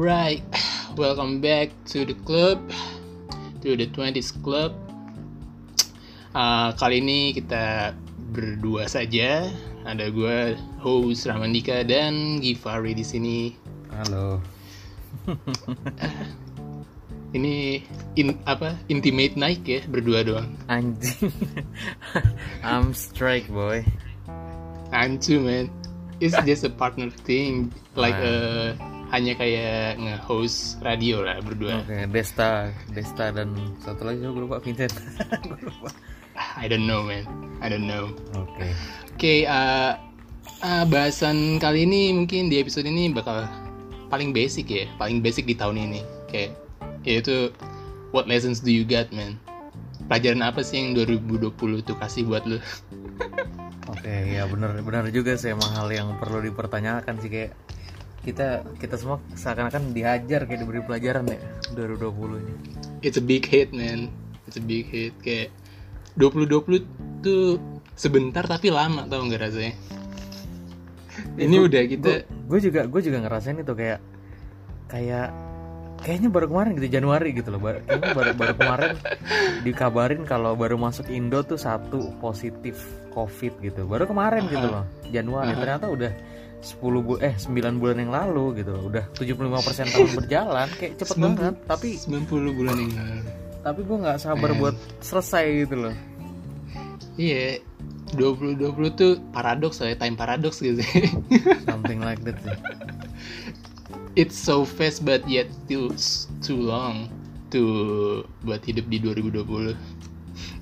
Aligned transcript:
Alright, 0.00 0.40
welcome 0.96 1.44
back 1.44 1.68
to 1.92 2.08
the 2.08 2.16
club, 2.24 2.56
to 3.60 3.76
the 3.76 3.84
20s 3.84 4.32
club. 4.40 4.72
Uh, 6.32 6.72
kali 6.80 7.04
ini 7.04 7.36
kita 7.36 7.92
berdua 8.32 8.88
saja. 8.88 9.52
Ada 9.84 10.08
gue, 10.08 10.56
host 10.80 11.28
Ramandika 11.28 11.84
dan 11.84 12.40
Givari 12.40 12.96
di 12.96 13.04
sini. 13.04 13.52
Halo. 13.92 14.40
Ini 17.36 17.84
in, 18.16 18.40
apa 18.48 18.80
intimate 18.88 19.36
night 19.36 19.60
ya 19.68 19.84
berdua 19.84 20.24
doang. 20.24 20.48
Anjing. 20.72 21.28
I'm 22.64 22.96
strike 22.96 23.52
boy. 23.52 23.84
I'm 24.96 25.20
too 25.20 25.44
man. 25.44 25.68
It's 26.24 26.40
just 26.48 26.64
a 26.64 26.72
partner 26.72 27.12
thing, 27.12 27.68
like 27.92 28.16
Ah. 28.16 28.99
Hanya 29.10 29.34
kayak 29.34 29.98
nge-host 29.98 30.78
radio 30.86 31.26
lah 31.26 31.42
berdua. 31.42 31.82
Oke, 31.82 32.06
Desta, 32.14 32.70
Desta 32.94 33.34
dan 33.34 33.54
satu 33.82 34.06
lagi 34.06 34.22
gue 34.22 34.42
lupa 34.46 34.62
Vincent. 34.62 34.94
Lupa. 35.66 35.90
I 36.56 36.70
don't 36.70 36.86
know 36.86 37.02
man, 37.02 37.26
I 37.58 37.66
don't 37.66 37.90
know. 37.90 38.14
Oke. 38.38 38.70
Oke, 39.18 39.34
uh, 39.44 39.98
uh, 40.62 40.84
bahasan 40.86 41.58
kali 41.58 41.84
ini 41.84 42.14
mungkin 42.14 42.48
di 42.48 42.62
episode 42.62 42.86
ini 42.86 43.10
bakal 43.10 43.44
paling 44.08 44.30
basic 44.30 44.70
ya, 44.70 44.86
paling 44.96 45.20
basic 45.20 45.44
di 45.44 45.58
tahun 45.58 45.90
ini. 45.90 46.00
Kayak 46.30 46.54
yaitu 47.02 47.50
what 48.14 48.30
lessons 48.30 48.62
do 48.62 48.70
you 48.70 48.86
got, 48.86 49.10
man? 49.10 49.36
Pelajaran 50.06 50.42
apa 50.42 50.62
sih 50.62 50.80
yang 50.80 50.94
2020 50.94 51.54
tuh 51.82 51.96
kasih 51.98 52.30
buat 52.30 52.46
lu? 52.46 52.62
Oke, 53.92 54.14
ya 54.30 54.46
benar 54.46 54.78
benar 54.86 55.04
juga 55.10 55.34
sih 55.34 55.50
emang 55.50 55.70
hal 55.74 55.90
yang 55.90 56.14
perlu 56.22 56.40
dipertanyakan 56.46 57.18
sih 57.18 57.30
kayak 57.30 57.52
kita 58.20 58.62
kita 58.76 58.94
semua 59.00 59.16
seakan-akan 59.32 59.96
dihajar 59.96 60.44
kayak 60.44 60.60
diberi 60.60 60.84
pelajaran 60.84 61.24
ya 61.28 61.40
2020 61.72 62.42
ini. 62.44 62.54
It's 63.00 63.16
a 63.16 63.24
big 63.24 63.48
hit, 63.48 63.72
man. 63.72 64.12
It's 64.44 64.60
a 64.60 64.64
big 64.64 64.88
hit. 64.92 65.16
Kayak 65.24 65.54
2020 66.20 66.84
tuh 67.24 67.56
sebentar 67.96 68.44
tapi 68.44 68.68
lama 68.68 69.08
tau 69.08 69.24
nggak 69.24 69.40
rasanya? 69.40 69.74
Ini 71.40 71.56
udah 71.56 71.82
kita 71.88 72.12
Gue 72.50 72.58
juga 72.58 72.82
gue 72.90 73.00
juga 73.00 73.22
ngerasain 73.22 73.62
itu 73.62 73.72
kayak 73.78 74.02
kayak 74.90 75.30
kayaknya 76.02 76.28
baru 76.34 76.50
kemarin 76.50 76.74
gitu 76.76 76.88
Januari 76.90 77.30
gitu 77.30 77.54
loh. 77.54 77.62
Baru, 77.62 77.78
baru 77.86 78.32
baru 78.34 78.54
kemarin 78.58 78.90
dikabarin 79.66 80.22
kalau 80.26 80.58
baru 80.58 80.74
masuk 80.74 81.06
Indo 81.14 81.46
tuh 81.46 81.56
satu 81.56 82.10
positif 82.18 82.74
COVID 83.14 83.62
gitu. 83.62 83.86
Baru 83.86 84.10
kemarin 84.10 84.50
gitu 84.50 84.66
loh. 84.66 84.84
Januari 85.14 85.54
ternyata 85.54 85.86
udah 85.86 86.10
10 86.60 86.76
bu 87.00 87.16
eh 87.18 87.32
9 87.34 87.80
bulan 87.80 87.96
yang 87.98 88.12
lalu 88.12 88.60
gitu 88.60 88.70
loh. 88.72 88.88
Udah 88.88 89.04
75% 89.16 89.90
tahun 89.90 90.10
berjalan 90.20 90.68
kayak 90.76 90.92
cepet 91.00 91.16
banget. 91.16 91.54
Tapi 91.64 91.88
90 91.96 92.28
bulan 92.52 92.76
yang 92.76 92.92
lalu. 92.92 93.20
tapi 93.60 93.84
gue 93.84 93.96
nggak 94.00 94.18
sabar 94.18 94.56
buat 94.56 94.72
selesai 95.00 95.44
gitu 95.64 95.76
loh. 95.76 95.94
Iya, 97.14 97.60
2020 98.16 98.56
tuh 98.96 99.20
paradoks 99.30 99.84
ya, 99.84 99.92
time 99.94 100.16
paradox 100.16 100.64
gitu. 100.64 100.80
Something 101.68 102.00
like 102.00 102.24
that 102.24 102.40
sih. 102.40 102.56
It's 104.16 104.34
so 104.34 104.64
fast 104.64 105.04
but 105.04 105.22
yet 105.24 105.52
still 105.52 105.92
s- 105.92 106.24
too 106.40 106.56
long 106.56 107.12
to 107.52 107.62
buat 108.42 108.64
hidup 108.64 108.88
di 108.88 108.96
2020. 108.98 109.76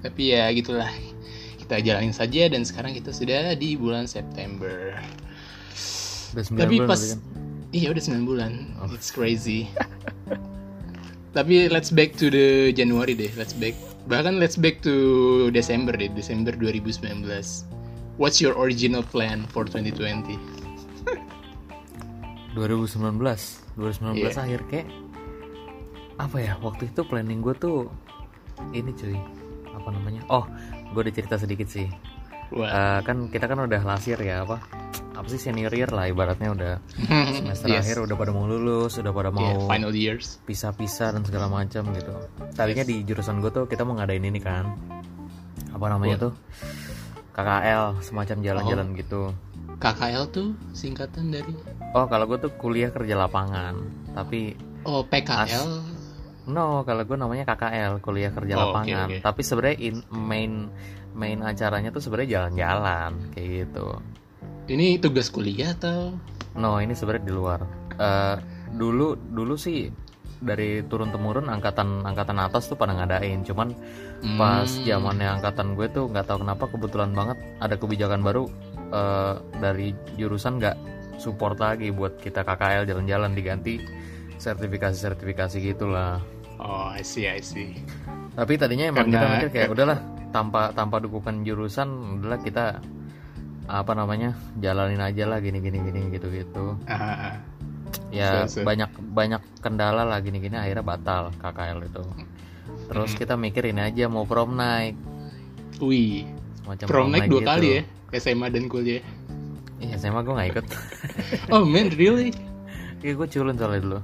Tapi 0.02 0.22
ya 0.34 0.50
gitulah. 0.50 0.90
Kita 1.62 1.78
jalanin 1.78 2.10
saja 2.10 2.50
dan 2.50 2.66
sekarang 2.66 2.98
kita 2.98 3.14
sudah 3.14 3.55
di 3.55 3.78
bulan 3.78 4.10
September. 4.10 4.98
Udah 6.34 6.44
9 6.44 6.58
Tapi 6.58 6.76
bulan 6.78 6.88
pas 6.88 7.00
kan. 7.00 7.18
iya 7.72 7.86
udah 7.92 8.02
9 8.02 8.28
bulan. 8.28 8.52
It's 8.92 9.08
crazy. 9.08 9.68
Tapi 11.36 11.68
let's 11.68 11.92
back 11.92 12.16
to 12.16 12.28
the 12.28 12.72
Januari 12.72 13.12
deh. 13.14 13.30
Let's 13.36 13.52
back. 13.52 13.77
Bahkan 14.08 14.40
let's 14.40 14.56
back 14.56 14.80
to 14.83 14.94
Desember 15.52 15.92
deh, 15.92 16.08
Desember 16.11 16.56
2019. 16.56 17.28
What's 18.18 18.40
your 18.40 18.56
original 18.58 19.05
plan 19.05 19.46
for 19.46 19.62
2020? 19.62 20.34
2019 22.56 23.22
2019 23.78 24.18
Iya. 24.18 24.34
akhir 24.34 24.61
kayak 24.67 24.88
apa 26.18 26.36
ya 26.42 26.52
waktu 26.58 26.90
itu 26.90 27.06
planning 27.06 27.38
gue 27.38 27.55
tuh 27.55 27.86
ini 28.74 28.90
cuy 28.90 29.14
apa 29.70 29.88
namanya 29.94 30.27
oh 30.27 30.42
gue 30.90 31.00
udah 31.06 31.14
cerita 31.14 31.38
sedikit 31.38 31.68
sih. 31.70 31.86
Eh, 32.48 32.98
kan 33.05 33.28
kita 33.28 33.44
kan 33.46 33.61
udah 33.62 33.84
lasir 33.84 34.17
ya 34.18 34.42
apa 34.42 34.58
apa 35.18 35.27
sih 35.27 35.40
senior 35.40 35.70
year 35.70 35.90
lah 35.90 36.06
ibaratnya 36.06 36.48
udah 36.48 36.74
semester 37.36 37.67
Yes. 37.67 37.83
akhir 37.83 38.06
udah 38.06 38.14
pada 38.14 38.30
mau 38.30 38.46
lulus 38.46 38.95
udah 38.95 39.11
pada 39.11 39.29
mau 39.29 39.42
Yeah, 39.42 39.67
final 39.67 39.90
years. 39.92 40.39
pisah-pisah 40.45 41.11
dan 41.11 41.23
segala 41.23 41.46
macam 41.46 41.90
gitu 41.90 42.14
tadinya 42.52 42.83
di 42.83 43.02
jurusan 43.02 43.39
gue 43.39 43.51
tuh 43.51 43.67
kita 43.67 43.83
mau 43.83 43.92
ngadain 43.92 44.23
ini 44.23 44.39
kan 44.39 44.79
apa 45.68 45.86
namanya 45.89 46.17
tuh 46.20 46.33
KKL 47.33 47.98
semacam 48.01 48.36
jalan-jalan 48.40 48.86
Oh. 48.89 48.96
gitu 48.96 49.23
KKL 49.77 50.24
tuh 50.29 50.48
singkatan 50.73 51.29
dari 51.29 51.55
oh 51.92 52.06
kalau 52.06 52.27
gue 52.27 52.39
tuh 52.40 52.52
kuliah 52.52 52.89
kerja 52.89 53.14
lapangan 53.17 53.74
tapi 54.12 54.55
Oh, 54.80 55.02
PKL. 55.02 55.85
No, 56.48 56.80
kalau 56.80 57.05
gue 57.05 57.12
namanya 57.12 57.45
KKL, 57.45 58.00
kuliah 58.00 58.33
kerja 58.33 58.56
Oh, 58.56 58.73
lapangan. 58.73 59.11
oke. 59.11 59.20
Tapi 59.20 59.40
sebenarnya 59.42 59.77
in- 59.83 60.06
main 60.08 60.70
main 61.12 61.45
acaranya 61.45 61.90
tuh 61.90 62.00
sebenarnya 62.00 62.40
jalan-jalan 62.40 63.12
kayak 63.30 63.48
gitu. 63.68 64.00
Ini 64.68 65.01
tugas 65.01 65.33
kuliah 65.33 65.73
atau 65.73 66.12
No, 66.58 66.83
ini 66.83 66.92
sebenarnya 66.92 67.24
di 67.24 67.34
luar. 67.34 67.61
Eh, 67.96 68.36
dulu 68.74 69.14
dulu 69.14 69.55
sih 69.55 69.89
dari 70.39 70.83
turun 70.86 71.11
temurun 71.11 71.46
angkatan 71.46 72.02
angkatan 72.02 72.39
atas 72.42 72.67
tuh 72.67 72.74
pada 72.74 72.92
ngadain. 72.92 73.46
Cuman 73.46 73.73
pas 74.36 74.67
Hmm. 74.67 74.84
zamannya 74.84 75.39
angkatan 75.39 75.79
gue 75.79 75.86
tuh 75.89 76.11
nggak 76.11 76.27
tahu 76.27 76.42
kenapa 76.42 76.67
kebetulan 76.67 77.14
banget 77.14 77.39
ada 77.62 77.74
kebijakan 77.79 78.20
baru 78.20 78.45
eh, 78.90 79.34
dari 79.62 79.95
jurusan 80.18 80.58
nggak 80.58 80.77
support 81.17 81.58
lagi 81.62 81.95
buat 81.95 82.18
kita 82.18 82.42
KKL 82.42 82.89
jalan-jalan 82.89 83.33
diganti 83.35 83.79
sertifikasi-sertifikasi 84.39 85.56
gitulah. 85.62 86.18
Oh, 86.58 86.90
I 86.90 87.06
see, 87.06 87.30
I 87.30 87.39
see. 87.39 87.79
Tapi 88.35 88.58
tadinya 88.58 88.90
emang 88.90 89.11
kita 89.11 89.27
mikir 89.30 89.50
kayak 89.50 89.70
udahlah 89.70 89.98
tanpa 90.30 90.74
tanpa 90.74 90.98
dukungan 90.98 91.42
jurusan 91.42 92.18
udahlah 92.18 92.40
kita 92.42 92.64
apa 93.68 93.92
namanya 93.92 94.33
jalanin 94.56 94.98
aja 94.98 95.24
lah 95.24 95.39
gini 95.39 95.58
gini 95.58 95.79
gini 95.79 95.98
gitu 96.11 96.27
gitu. 96.29 96.74
Ah, 96.84 97.30
ah. 97.30 97.34
Ya 98.08 98.45
So- 98.45 98.61
so. 98.61 98.64
banyak 98.64 98.89
banyak 99.12 99.40
kendala 99.61 100.02
lah 100.02 100.18
gini 100.18 100.39
gini 100.39 100.55
akhirnya 100.55 100.83
batal 100.83 101.30
KKL 101.36 101.79
itu. 101.84 102.02
Terus 102.89 103.11
Hmm. 103.12 103.18
kita 103.18 103.34
mikir 103.36 103.62
ini 103.67 103.80
aja 103.83 104.06
mau 104.06 104.24
prom 104.24 104.55
night 104.55 104.95
Wih, 105.79 106.27
semacam 106.58 106.84
prom 106.86 107.06
naik 107.08 107.29
dua 107.29 107.39
gitu. 107.39 107.46
kali 107.46 107.67
ya, 107.70 107.80
SMA 108.14 108.46
dan 108.48 108.64
kuliah. 108.67 109.02
Iya 109.79 109.95
SMA 109.96 110.20
gue 110.20 110.33
nggak 110.33 110.48
ikut. 110.50 110.64
Oh 111.55 111.62
man, 111.62 111.86
really? 111.95 112.35
Iya 112.98 113.14
gue 113.14 113.27
culun 113.27 113.55
soalnya 113.55 113.80
dulu. 113.80 113.98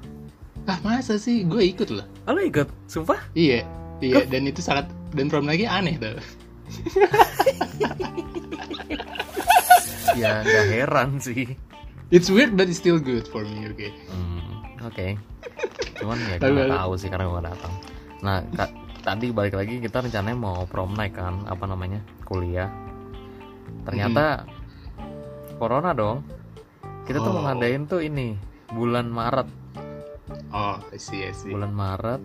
Ah 0.64 0.76
masa 0.80 1.16
sih? 1.16 1.42
Gue 1.42 1.66
ikut 1.66 1.88
loh. 1.88 2.04
Oh, 2.24 2.30
lo 2.30 2.40
ikut? 2.40 2.68
Sumpah? 2.86 3.18
Iya, 3.34 3.64
iya. 3.98 4.22
Dan 4.24 4.44
itu 4.44 4.60
sangat 4.60 4.86
dan 5.10 5.26
prom 5.26 5.44
lagi 5.44 5.64
aneh 5.64 5.96
tuh. 5.98 6.14
ya 10.12 10.40
nggak 10.40 10.66
heran 10.70 11.10
sih. 11.18 11.56
It's 12.08 12.28
weird 12.28 12.52
but 12.52 12.66
it's 12.66 12.76
still 12.76 12.98
good 12.98 13.24
for 13.26 13.42
me. 13.42 13.64
Oke. 13.66 13.88
Hmm, 14.06 14.42
Oke. 14.82 15.16
Cuman 15.96 16.18
ya 16.20 16.36
gue 16.36 16.66
tahu 16.68 16.92
sih 16.94 17.08
karena 17.08 17.26
gue 17.26 17.42
datang. 17.42 17.72
Nah 18.20 18.36
tadi 19.00 19.28
balik 19.30 19.54
lagi 19.54 19.78
kita 19.78 20.00
rencananya 20.00 20.34
mau 20.34 20.64
prom 20.64 20.92
night 20.92 21.12
kan, 21.12 21.44
apa 21.44 21.64
namanya 21.64 21.98
kuliah. 22.22 22.68
Ternyata 23.84 24.44
corona 25.56 25.92
dong. 25.92 26.24
Kita 27.04 27.20
tuh 27.20 27.30
Oh. 27.30 27.36
mau 27.36 27.44
ngadain 27.46 27.84
tuh 27.84 28.00
ini 28.00 28.32
bulan 28.68 29.06
Maret, 29.06 29.48
Oh, 30.48 30.80
I 30.88 30.96
see, 30.96 31.20
I 31.20 31.36
see. 31.36 31.52
bulan 31.52 31.70
Maret. 31.70 32.22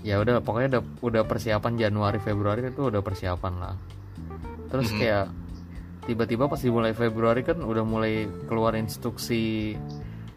Ya 0.00 0.16
udah 0.16 0.40
pokoknya 0.40 0.78
udah 0.78 0.82
udah 1.02 1.22
persiapan 1.24 1.76
Januari 1.76 2.16
Februari 2.16 2.64
itu 2.64 2.88
udah 2.88 3.02
persiapan 3.02 3.54
lah. 3.58 3.74
Terus 4.66 4.88
Mhm. 4.90 4.96
kayak 4.96 5.26
tiba-tiba 6.06 6.46
pas 6.46 6.58
dimulai 6.58 6.94
Februari 6.94 7.42
kan 7.42 7.58
udah 7.58 7.82
mulai 7.82 8.14
keluar 8.46 8.74
instruksi 8.74 9.74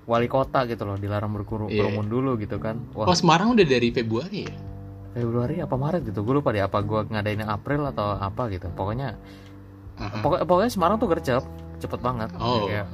wali 0.03 0.25
kota 0.25 0.65
gitu 0.65 0.83
loh 0.83 0.97
dilarang 0.97 1.29
berkerumun 1.31 1.69
Iya. 1.69 2.01
dulu 2.03 2.31
gitu 2.35 2.57
kan 2.57 2.81
wah 2.91 3.05
Oh, 3.05 3.13
Semarang 3.13 3.53
udah 3.53 3.61
dari 3.61 3.89
Februari 3.89 4.49
ya? 4.49 4.53
Februari 5.11 5.57
apa 5.57 5.73
Maret 5.73 6.01
gitu 6.03 6.21
gue 6.21 6.33
lupa 6.35 6.49
deh 6.49 6.61
apa 6.61 6.81
gue 6.81 7.05
ngadainnya 7.07 7.45
April 7.45 7.85
atau 7.85 8.13
apa 8.13 8.49
gitu 8.49 8.69
pokoknya 8.71 9.13
Aha. 9.97 10.21
pokoknya, 10.21 10.45
pokoknya 10.45 10.71
Semarang 10.71 10.97
tuh 10.97 11.09
gercep 11.09 11.43
cepet 11.77 11.99
banget 11.99 12.29
Oh. 12.35 12.65
kayak 12.65 12.89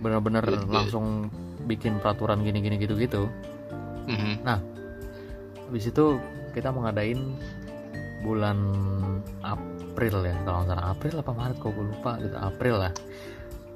bener-bener 0.00 0.40
Good, 0.42 0.64
good. 0.64 0.72
langsung 0.74 1.28
bikin 1.64 2.00
peraturan 2.00 2.40
gini-gini 2.40 2.76
gitu-gitu 2.76 3.28
Mhm. 4.04 4.44
habis 5.64 5.84
itu 5.84 6.20
kita 6.52 6.68
mau 6.70 6.84
ngadain 6.84 7.20
bulan 8.20 8.56
April 9.40 9.73
ya 9.96 10.34
kalau 10.42 10.58
nggak 10.60 10.68
salah. 10.70 10.86
April 10.90 11.14
apa 11.18 11.32
Maret? 11.32 11.56
Kok 11.58 11.70
gue 11.70 11.86
lupa 11.86 12.12
gitu. 12.18 12.36
April 12.36 12.74
lah. 12.78 12.92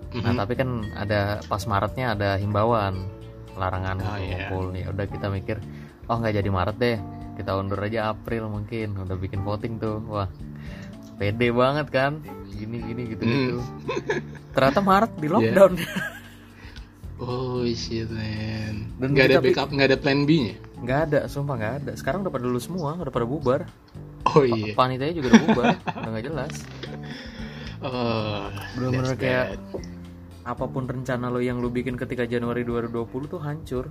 Nah 0.09 0.33
Mhm. 0.33 0.39
tapi 0.41 0.53
kan 0.55 0.69
ada 0.95 1.21
pas 1.45 1.63
Maretnya 1.65 2.07
ada 2.13 2.31
himbauan 2.37 2.95
larangan 3.55 3.97
Oh, 4.01 4.17
iya. 4.17 4.49
ngumpul 4.49 4.65
ya 4.73 4.87
udah 4.89 5.05
kita 5.05 5.27
mikir 5.29 5.57
oh 6.07 6.17
nggak 6.17 6.35
jadi 6.35 6.51
Maret 6.51 6.77
deh. 6.77 6.99
Kita 7.37 7.55
undur 7.55 7.79
aja 7.79 8.11
April 8.11 8.49
mungkin. 8.49 8.99
Udah 8.99 9.15
bikin 9.15 9.43
voting 9.43 9.79
tuh. 9.79 10.03
Wah 10.05 10.27
pede 11.15 11.51
banget 11.51 11.87
kan? 11.89 12.23
Gini 12.49 12.83
gini 12.83 13.03
gitu 13.09 13.23
gitu 13.23 13.59
Hmm. 13.63 14.19
ternyata 14.51 14.81
Maret 14.81 15.13
di 15.15 15.29
lockdown 15.31 15.73
Oh 17.19 17.67
shit 17.69 18.07
man. 18.09 18.95
Dan 18.97 19.09
Nggak 19.11 19.27
ada 19.27 19.37
tapi- 19.37 19.47
backup, 19.51 19.69
nggak 19.71 19.89
ada 19.89 19.99
plan 19.99 20.21
B-nya. 20.23 20.55
nggak 20.79 21.01
ada 21.05 21.21
sumpah 21.27 21.55
nggak 21.55 21.75
ada 21.77 21.93
sekarang 21.93 22.23
udah 22.23 22.31
pada 22.31 22.45
lulus 22.45 22.65
semua 22.65 22.95
udah 22.95 23.11
pada 23.11 23.27
bubar 23.27 23.67
Oh 24.29 24.47
iya. 24.47 24.71
panitanya 24.73 25.11
juga 25.13 25.27
udah 25.29 25.43
bubar 25.45 25.67
udah 25.99 26.11
nggak 26.13 26.25
jelas 26.25 26.55
Oh. 27.79 28.47
Bener-bener 28.75 29.03
that's 29.09 29.19
kayak- 29.19 29.51
bad. 29.69 29.83
apa 30.45 30.65
pun 30.65 30.85
rencana 30.85 31.27
lo 31.27 31.39
yang 31.39 31.59
lo 31.59 31.69
bikin 31.69 31.95
ketika 31.95 32.25
Januari 32.25 32.63
2020 32.63 32.95
tuh 33.29 33.39
hancur 33.39 33.91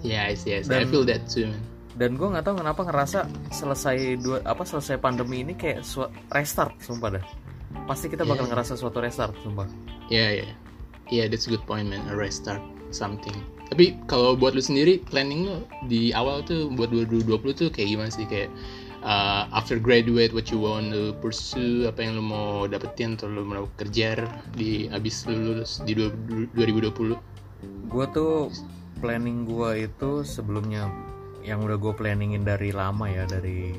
Yeah, 0.00 0.24
I 0.24 0.34
see, 0.34 0.50
I 0.50 0.64
Dan- 0.64 0.88
feel 0.88 1.04
that 1.04 1.24
too, 1.26 1.44
man. 1.46 1.60
dan 1.92 2.16
gue 2.16 2.24
nggak 2.24 2.42
tahu 2.42 2.56
kenapa 2.56 2.80
ngerasa 2.82 3.18
selesai 3.50 3.96
dua 4.16 4.40
apa 4.42 4.64
selesai 4.64 4.96
pandemi 4.96 5.42
ini 5.42 5.52
kayak 5.52 5.84
restart 6.28 6.80
sumpah 6.80 7.12
dah 7.12 7.24
pasti 7.84 8.08
kita 8.08 8.24
bakal 8.24 8.46
Iya. 8.46 8.50
ngerasa 8.50 8.72
suatu 8.74 8.98
restart 8.98 9.36
sumpah 9.38 9.68
Yeah, 10.08 10.40
yeah. 10.40 10.52
Yeah, 11.10 11.26
that's 11.26 11.46
a 11.46 11.50
good 11.50 11.66
point, 11.66 11.90
man. 11.90 12.02
A 12.06 12.14
restart 12.14 12.62
something. 12.94 13.34
Tapi 13.70 13.98
kalau 14.10 14.34
buat 14.34 14.54
lu 14.54 14.62
sendiri, 14.62 15.02
planning 15.06 15.46
lu 15.46 15.56
di 15.86 16.10
awal 16.10 16.42
tuh 16.42 16.70
buat 16.74 16.90
2020 16.90 17.30
tuh 17.54 17.68
kayak 17.70 17.88
gimana 17.94 18.10
sih? 18.10 18.26
Kayak 18.26 18.50
uh, 19.02 19.46
after 19.54 19.78
graduate, 19.78 20.34
what 20.34 20.50
you 20.50 20.58
want 20.58 20.90
to 20.90 21.14
pursue, 21.22 21.86
apa 21.86 22.02
yang 22.02 22.18
lu 22.18 22.24
mau 22.26 22.66
dapetin 22.66 23.14
atau 23.14 23.30
lu 23.30 23.46
mau 23.46 23.66
kejar 23.78 24.26
di 24.54 24.90
abis 24.90 25.26
lu 25.30 25.54
lulus 25.54 25.82
di 25.86 25.94
dua- 25.94 26.14
2020? 26.54 27.18
gue 27.90 28.06
tuh 28.14 28.48
planning 29.02 29.44
gue 29.48 29.90
itu 29.90 30.22
sebelumnya 30.22 30.88
yang 31.42 31.64
udah 31.64 31.76
gue 31.80 31.92
planningin 31.96 32.46
dari 32.46 32.70
lama 32.70 33.08
ya 33.10 33.26
dari 33.26 33.74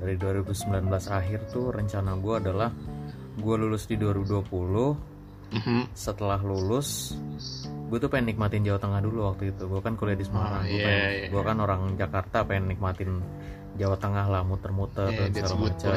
dari 0.00 0.14
2019 0.16 0.88
akhir 0.90 1.52
tuh 1.52 1.70
rencana 1.70 2.16
gue 2.18 2.34
adalah 2.40 2.74
gue 3.38 3.54
lulus 3.54 3.86
di 3.86 3.94
2020 4.00 5.09
Mhm. 5.50 5.90
setelah 5.92 6.38
lulus 6.38 7.18
gue 7.86 7.98
tuh 7.98 8.06
pengen 8.06 8.30
nikmatin 8.30 8.62
Jawa 8.62 8.78
Tengah 8.78 9.00
dulu 9.00 9.18
waktu 9.26 9.50
itu 9.50 9.66
gue 9.66 9.80
kan 9.80 9.94
kuliah 9.94 10.14
di 10.14 10.22
Semarang 10.22 10.62
Oh, 10.62 10.64
gue 10.64 10.78
iya, 10.78 11.06
iya. 11.12 11.26
gue 11.26 11.42
kan 11.42 11.56
orang 11.58 11.80
Jakarta 11.94 12.42
pengen 12.42 12.70
nikmatin 12.70 13.18
Jawa 13.74 13.96
Tengah 13.96 14.26
lah 14.26 14.42
muter-muter 14.42 15.08
Yeah, 15.08 15.26
dan 15.26 15.30
segala 15.32 15.54
macam. 15.60 15.92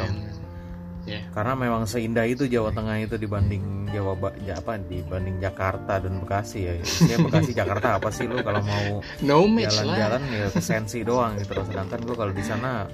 Yeah. 1.04 1.24
karena 1.30 1.54
memang 1.54 1.84
seindah 1.84 2.24
itu 2.24 2.48
Jawa 2.48 2.72
Tengah 2.72 2.96
itu 2.98 3.14
dibanding 3.16 3.62
Jawa 3.90 4.16
ba 4.16 4.32
ja- 4.40 4.56
apa 4.56 4.80
dibanding 4.80 5.38
Jakarta 5.38 6.00
dan 6.00 6.18
Bekasi 6.18 6.60
ya 6.64 6.74
ya 7.04 7.18
Bekasi 7.20 7.52
Jakarta 7.60 8.00
apa 8.00 8.08
sih 8.08 8.24
lu 8.24 8.40
kalau 8.40 8.64
mau 8.64 9.04
No 9.20 9.44
jalan-jalan 9.46 10.22
ya 10.32 10.48
ke 10.48 10.58
sensi 10.58 11.04
doang 11.04 11.36
gitu 11.36 11.54
loh 11.54 11.66
sedangkan 11.68 12.00
gue 12.02 12.16
kalau 12.16 12.32
di 12.32 12.42
sana 12.42 12.88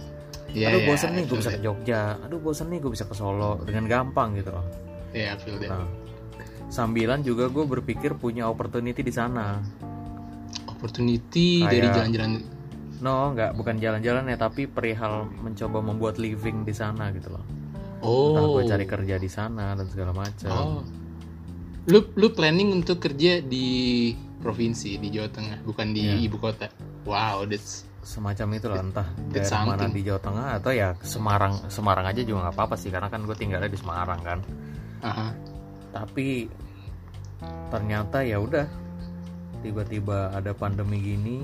Yeah, 0.49 0.73
aduh 0.73 0.81
yeah, 0.81 0.87
bosen 0.89 1.09
I 1.09 1.13
nih 1.13 1.23
gue 1.23 1.37
bisa 1.37 1.51
ke. 1.53 1.59
Jogja 1.61 2.01
aduh 2.19 2.39
bosen 2.41 2.67
nih 2.67 2.79
gue 2.81 2.89
bisa 2.89 3.05
ke 3.05 3.13
Solo 3.13 3.61
dengan 3.61 3.85
gampang 3.85 4.33
gitu 4.33 4.49
loh 4.49 4.65
Yeah, 5.09 5.33
I 5.33 5.37
feel 5.37 5.55
that. 5.55 5.69
nah 5.69 5.85
sambilan 6.69 7.19
juga 7.19 7.45
gue 7.47 7.65
berpikir 7.67 8.13
punya 8.13 8.45
opportunity 8.45 9.01
di 9.01 9.11
sana 9.11 9.57
Opportunity 10.69 11.59
Kayak- 11.59 11.71
dari 11.71 11.87
jalan-jalan. 11.89 12.31
no 12.99 13.31
nggak 13.31 13.51
bukan 13.53 13.75
jalan-jalan 13.77 14.23
ya 14.25 14.35
tapi 14.35 14.65
perihal 14.65 15.27
mencoba 15.37 15.79
membuat 15.79 16.15
living 16.15 16.61
di 16.61 16.71
sana 16.71 17.09
gitu 17.09 17.31
loh 17.31 17.43
entah 17.99 18.07
Oh. 18.41 18.55
gue 18.55 18.63
cari 18.65 18.85
kerja 18.85 19.15
di 19.15 19.27
sana 19.27 19.71
dan 19.73 19.87
segala 19.87 20.11
macam 20.13 20.51
Oh. 20.51 20.81
Lu 21.85 22.05
lu 22.13 22.29
planning 22.29 22.75
untuk 22.75 22.99
kerja 22.99 23.39
di 23.39 24.11
provinsi 24.37 24.95
di 24.95 25.09
Jawa 25.09 25.25
Tengah, 25.27 25.57
bukan 25.63 25.89
di 25.89 26.05
Iya. 26.05 26.21
ibu 26.21 26.37
kota. 26.37 26.69
Wow, 27.01 27.43
that's 27.43 27.81
semacam 27.99 28.47
itu 28.53 28.67
lah 28.67 28.77
entah 28.79 29.07
daerah 29.27 29.61
mana 29.65 29.85
di 29.85 30.01
Jawa 30.01 30.19
Tengah 30.19 30.47
atau 30.55 30.71
ya 30.71 30.95
Semarang 30.99 31.67
Semarang 31.67 32.05
aja 32.05 32.21
juga 32.21 32.45
nggak 32.45 32.55
apa-apa 32.55 32.75
sih 32.75 32.87
karena 32.87 33.07
kan 33.07 33.21
gue 33.21 33.33
tinggalnya 33.33 33.67
di 33.67 33.75
Semarang 33.75 34.19
kan 34.19 34.39
aha. 35.01 35.27
Tapi 35.89 36.49
ternyata 37.71 38.21
ya 38.21 38.37
udah 38.39 38.67
tiba-tiba 39.63 40.31
ada 40.35 40.51
pandemi 40.55 40.99
gini 40.99 41.39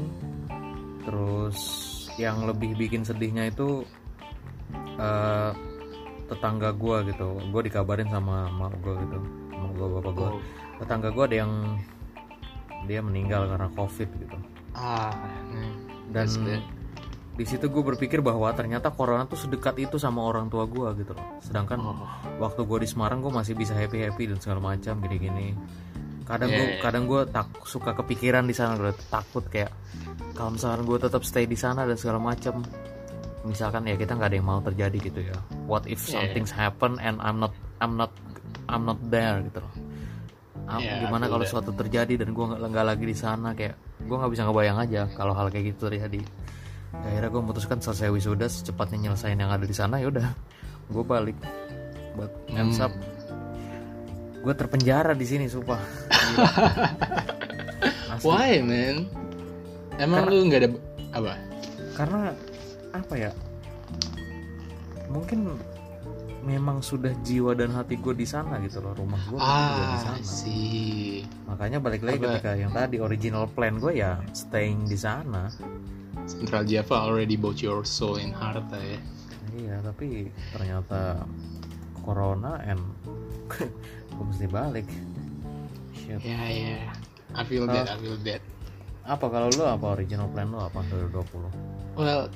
terus 1.03 1.57
yang 2.15 2.47
lebih 2.47 2.75
bikin 2.79 3.03
sedihnya 3.03 3.51
itu 3.51 3.83
eh, 4.99 5.51
tetangga 6.25 6.73
gue 6.73 7.11
gitu 7.13 7.37
gue 7.53 7.61
dikabarin 7.69 8.09
sama 8.09 8.49
mak 8.49 8.73
gue 8.81 8.95
gitu 9.05 9.19
mak 9.53 9.71
gue 9.77 9.87
bapak 9.99 10.13
gue 10.15 10.29
Oh. 10.35 10.41
tetangga 10.83 11.07
gue 11.07 11.23
ada 11.23 11.37
yang 11.47 11.53
dia 12.85 12.99
meninggal 12.99 13.47
karena 13.47 13.69
covid 13.73 14.09
gitu 14.19 14.37
Ah, 14.75 15.15
hmm. 15.55 15.71
dan. 16.11 16.27
Di 17.35 17.43
situ 17.43 17.67
gue 17.67 17.83
berpikir 17.83 18.23
bahwa 18.23 18.47
ternyata 18.55 18.95
corona 18.95 19.27
tuh 19.27 19.35
sedekat 19.35 19.75
itu 19.77 19.99
sama 19.99 20.23
orang 20.23 20.47
tua 20.47 20.63
gue 20.65 20.87
gitu 21.03 21.11
loh. 21.11 21.39
Sedangkan 21.43 21.83
Oh. 21.83 22.07
waktu 22.39 22.63
gue 22.63 22.79
di 22.79 22.87
Semarang 22.87 23.19
gue 23.19 23.27
masih 23.29 23.53
bisa 23.53 23.75
happy 23.75 24.07
happy 24.07 24.31
dan 24.31 24.39
segala 24.39 24.63
macam 24.63 25.03
gini 25.03 25.17
gini 25.19 25.47
kadang 26.25 26.49
Yeah, 26.49 26.57
gue 26.57 26.67
yeah. 26.73 26.81
kadang 26.81 27.05
gue 27.05 27.21
tak 27.29 27.47
suka 27.69 27.93
kepikiran 27.93 28.49
di 28.49 28.55
sana 28.57 28.73
gue 28.75 28.89
takut 29.13 29.45
kayak 29.45 29.69
kalau 30.33 30.57
misalkan 30.57 30.81
gue 30.81 30.97
tetap 30.97 31.21
stay 31.21 31.45
di 31.45 31.53
sana 31.53 31.85
dan 31.85 31.93
segala 32.01 32.17
macam 32.17 32.65
misalkan 33.45 33.85
ya 33.85 33.93
kita 33.93 34.17
nggak 34.17 34.33
ada 34.33 34.37
yang 34.41 34.47
mau 34.49 34.57
terjadi 34.57 34.97
gitu 35.05 35.19
ya. 35.21 35.37
What 35.69 35.85
if 35.85 36.01
Yeah. 36.09 36.25
something's 36.25 36.49
happen 36.49 36.97
and 36.97 37.21
I'm 37.21 37.37
not 37.37 37.53
I'm 37.77 37.93
not 37.93 38.09
I'm 38.65 38.89
not 38.89 38.97
there 39.05 39.37
gitu 39.45 39.61
loh. 39.61 39.73
Yeah, 40.81 41.05
gimana 41.05 41.29
kalau 41.29 41.45
suatu 41.45 41.69
terjadi 41.77 42.17
dan 42.17 42.33
gue 42.33 42.41
nggak 42.41 42.73
nggak 42.73 42.85
lagi 42.89 43.05
di 43.05 43.13
sana 43.13 43.53
kayak 43.53 43.77
gue 44.01 44.15
nggak 44.17 44.31
bisa 44.33 44.49
ngebayang 44.49 44.77
aja 44.81 45.01
kalau 45.13 45.37
hal 45.37 45.53
kayak 45.53 45.77
gitu 45.77 45.93
terjadi 45.93 46.25
akhirnya 47.03 47.27
gue 47.27 47.41
memutuskan 47.41 47.77
selesai 47.77 48.09
wisuda 48.09 48.45
secepatnya 48.45 49.09
nyelesain 49.09 49.35
yang 49.35 49.49
ada 49.49 49.61
di 49.61 49.73
sana 49.73 49.99
ya 49.99 50.07
udah 50.07 50.25
gue 50.87 51.03
balik 51.03 51.35
but 52.15 52.31
ends 52.49 52.77
Hmm. 52.77 52.93
gue 54.39 54.53
terpenjara 54.53 55.11
di 55.11 55.25
sini 55.25 55.49
sumpah. 55.49 55.81
Why, 58.21 58.61
man? 58.61 59.09
Emang 59.97 60.23
Karena- 60.23 60.31
lu 60.31 60.45
nggak 60.45 60.61
ada 60.61 60.69
apa? 61.11 61.33
karena 61.95 62.21
apa 62.91 63.13
ya 63.15 63.31
mungkin 65.07 65.55
memang 66.45 66.77
sudah 66.79 67.09
jiwa 67.19 67.51
dan 67.51 67.73
hati 67.73 67.97
gue 67.97 68.13
di 68.13 68.23
sana 68.23 68.61
gitu 68.61 68.77
loh 68.77 68.93
rumah 68.93 69.17
gue 69.25 69.35
juga 69.35 69.49
di 69.81 69.81
Ah, 69.89 69.97
sana 69.99 70.21
sih. 70.21 71.25
makanya 71.43 71.77
balik 71.79 72.01
lagi 72.01 72.21
Apa? 72.21 72.25
ketika 72.31 72.51
yang 72.53 72.69
tadi 72.69 72.97
original 72.97 73.45
plan 73.47 73.75
gue 73.75 73.97
ya 73.97 74.21
staying 74.31 74.85
di 74.85 74.93
sana 74.93 75.49
Central 76.25 76.63
Java 76.63 77.01
already 77.03 77.33
bought 77.33 77.59
your 77.59 77.81
soul 77.81 78.15
and 78.15 78.29
heart 78.31 78.61
ya. 78.71 78.97
iya 79.55 79.75
tapi 79.81 80.29
ternyata 80.51 81.25
corona 81.99 82.61
and 82.61 82.81
gue 84.13 84.23
mesti 84.23 84.45
balik 84.45 84.85
shit 85.93 86.21
Ya, 86.21 86.45
ya. 86.45 86.77
I 87.33 87.41
feel 87.43 87.65
Ah. 87.65 87.73
that, 87.73 87.85
I 87.89 87.97
feel 87.97 88.17
that. 88.21 88.41
apa 89.03 89.25
kalau 89.27 89.49
lo 89.51 89.65
apa 89.67 89.85
original 89.93 90.29
plan 90.29 90.49
lo 90.49 90.61
apa 90.63 90.81
2020 90.85 91.97
Well, 91.97 92.27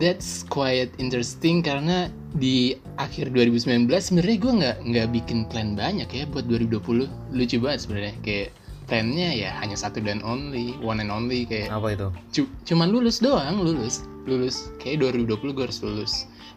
that's 0.00 0.42
quite 0.46 0.90
interesting 0.98 1.62
karena 1.62 2.08
di 2.36 2.76
akhir 2.96 3.30
2019 3.34 3.88
sebenarnya 3.92 4.36
gue 4.40 4.52
nggak 4.60 4.76
nggak 4.88 5.08
bikin 5.12 5.38
plan 5.48 5.76
banyak 5.76 6.08
ya 6.08 6.24
buat 6.28 6.48
2020. 6.48 7.08
Lucu 7.34 7.56
banget 7.60 7.80
sebenarnya 7.86 8.14
kayak 8.24 8.50
plannya 8.90 9.30
ya 9.32 9.50
hanya 9.62 9.78
satu 9.78 10.02
dan 10.02 10.20
only, 10.26 10.74
one 10.82 11.00
and 11.00 11.08
only 11.08 11.46
kayak 11.46 11.70
apa 11.70 11.94
itu 11.94 12.08
cu- 12.34 12.52
cuman 12.66 12.90
lulus 12.90 13.22
doang, 13.22 13.62
lulus, 13.62 14.04
lulus. 14.26 14.68
Kayak 14.82 15.14
2020 15.14 15.56
gue 15.56 15.64
harus 15.64 15.80
lulus 15.84 16.12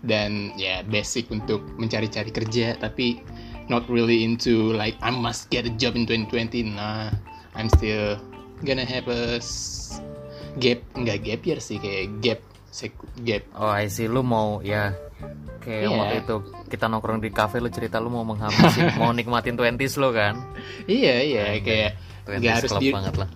dan 0.05 0.53
ya 0.59 0.85
basic 0.85 1.29
untuk 1.33 1.65
mencari-cari 1.81 2.29
kerja 2.29 2.77
tapi 2.77 3.23
not 3.71 3.81
really 3.89 4.21
into 4.21 4.73
like 4.77 4.93
I 5.01 5.09
must 5.09 5.49
get 5.49 5.65
a 5.65 5.73
job 5.73 5.97
in 5.97 6.05
2020. 6.05 6.77
Nah, 6.77 7.09
I'm 7.57 7.71
still 7.73 8.19
gonna 8.63 8.85
have 8.85 9.09
a 9.11 9.41
gap 10.61 10.79
nggak 10.95 11.27
gap 11.27 11.41
year 11.43 11.59
sih 11.59 11.77
kayak 11.81 12.07
gap 12.23 12.39
gap. 13.23 13.43
Oh 13.55 13.71
I 13.71 13.87
see. 13.87 14.05
Lu 14.05 14.21
mau 14.21 14.59
ya. 14.59 14.91
Kayak 15.63 15.81
Iya. 15.81 15.97
waktu 15.97 16.15
itu 16.21 16.35
kita 16.69 16.85
nongkrong 16.85 17.19
di 17.19 17.33
cafe 17.33 17.57
lu 17.57 17.73
cerita 17.73 17.97
lu 17.97 18.13
mau 18.13 18.21
menghabisi 18.21 18.85
mau 19.01 19.09
nikmatin 19.09 19.55
20s 19.55 19.95
lo 19.97 20.11
kan? 20.11 20.37
Iya 20.85 21.15
iya 21.23 21.45
Nah, 21.49 21.61
kayak 21.63 21.91
20s 22.25 22.39
nggak 22.41 22.55
harus 22.59 22.71
club 22.71 22.81
di 22.83 22.89
banget 22.93 23.15
lah. 23.17 23.29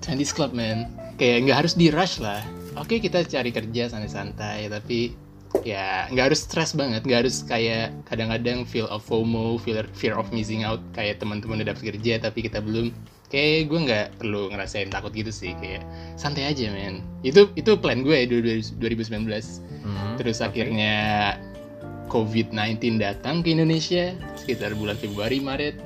20s 0.00 0.30
club 0.30 0.52
man. 0.52 0.78
Kayak 1.16 1.36
nggak 1.48 1.58
harus 1.64 1.74
di 1.74 1.86
rush 1.90 2.16
lah. 2.20 2.42
Oke 2.74 2.98
kita 2.98 3.22
cari 3.24 3.50
kerja 3.50 3.88
santai-santai 3.88 4.66
tapi 4.66 5.14
ya 5.62 6.06
nggak 6.10 6.24
harus 6.30 6.46
stres 6.46 6.74
banget. 6.74 7.02
Nggak 7.02 7.26
harus 7.26 7.42
kayak 7.42 7.94
kadang-kadang 8.06 8.62
feel 8.66 8.86
of 8.86 9.02
FOMO 9.02 9.58
fear 9.58 9.86
fear 9.94 10.14
of 10.14 10.30
missing 10.30 10.62
out 10.62 10.78
kayak 10.92 11.18
teman-teman 11.18 11.62
udah 11.62 11.74
dapat 11.74 11.94
kerja 11.94 12.18
tapi 12.20 12.46
kita 12.46 12.62
belum 12.62 12.90
kayak 13.34 13.66
gue 13.66 13.80
nggak 13.82 14.06
perlu 14.16 14.46
ngerasain 14.48 14.86
takut 14.88 15.10
gitu 15.10 15.28
sih 15.28 15.58
kayak 15.58 15.82
santai 16.14 16.46
aja 16.46 16.70
men 16.70 17.02
itu 17.20 17.50
itu 17.52 17.74
plan 17.74 18.00
gue 18.00 18.14
ya 18.14 18.26
2019 18.30 18.78
Mhm, 19.84 20.16
Terus 20.16 20.38
oke. 20.38 20.48
akhirnya 20.48 20.94
COVID-19 22.06 22.96
datang 22.96 23.42
ke 23.42 23.50
Indonesia 23.50 24.14
sekitar 24.34 24.72
bulan 24.72 24.94
Februari 24.94 25.38
Maret. 25.38 25.76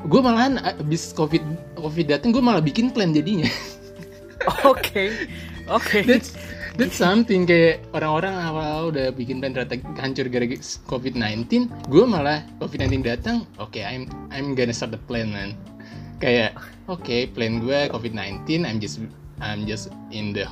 gue 0.00 0.16
malahan 0.18 0.56
abis 0.78 1.10
covid 1.10 1.44
covid 1.74 2.06
datang 2.08 2.30
gue 2.30 2.40
malah 2.40 2.60
bikin 2.60 2.88
plan 2.88 3.10
jadinya 3.10 3.44
Oke. 4.64 5.12
Oke. 5.68 6.00
that's 6.02 6.32
that's 6.74 6.96
something 6.96 7.44
kayak 7.44 7.84
orang-orang 7.90 8.32
awal 8.32 8.88
udah 8.88 9.10
bikin 9.10 9.38
plan 9.38 9.52
ternyata 9.52 9.76
hancur 9.96 10.24
gara-gara 10.26 10.56
covid 10.86 11.12
19 11.12 11.68
gue 11.86 12.04
malah 12.06 12.40
covid 12.56 12.80
19 12.82 13.04
datang 13.04 13.44
oke 13.56 13.76
I'm 13.76 14.08
I'm 14.30 14.54
gonna 14.54 14.72
start 14.72 14.90
the 14.90 15.00
plan 15.00 15.28
man 15.28 15.52
kayak 16.20 16.54
oke 16.86 17.32
plan 17.32 17.64
gue 17.64 17.88
covid 17.88 18.12
19 18.12 18.68
I'm 18.68 18.78
just 18.78 19.00
I'm 19.40 19.64
just 19.64 19.88
in 20.12 20.36
the 20.36 20.44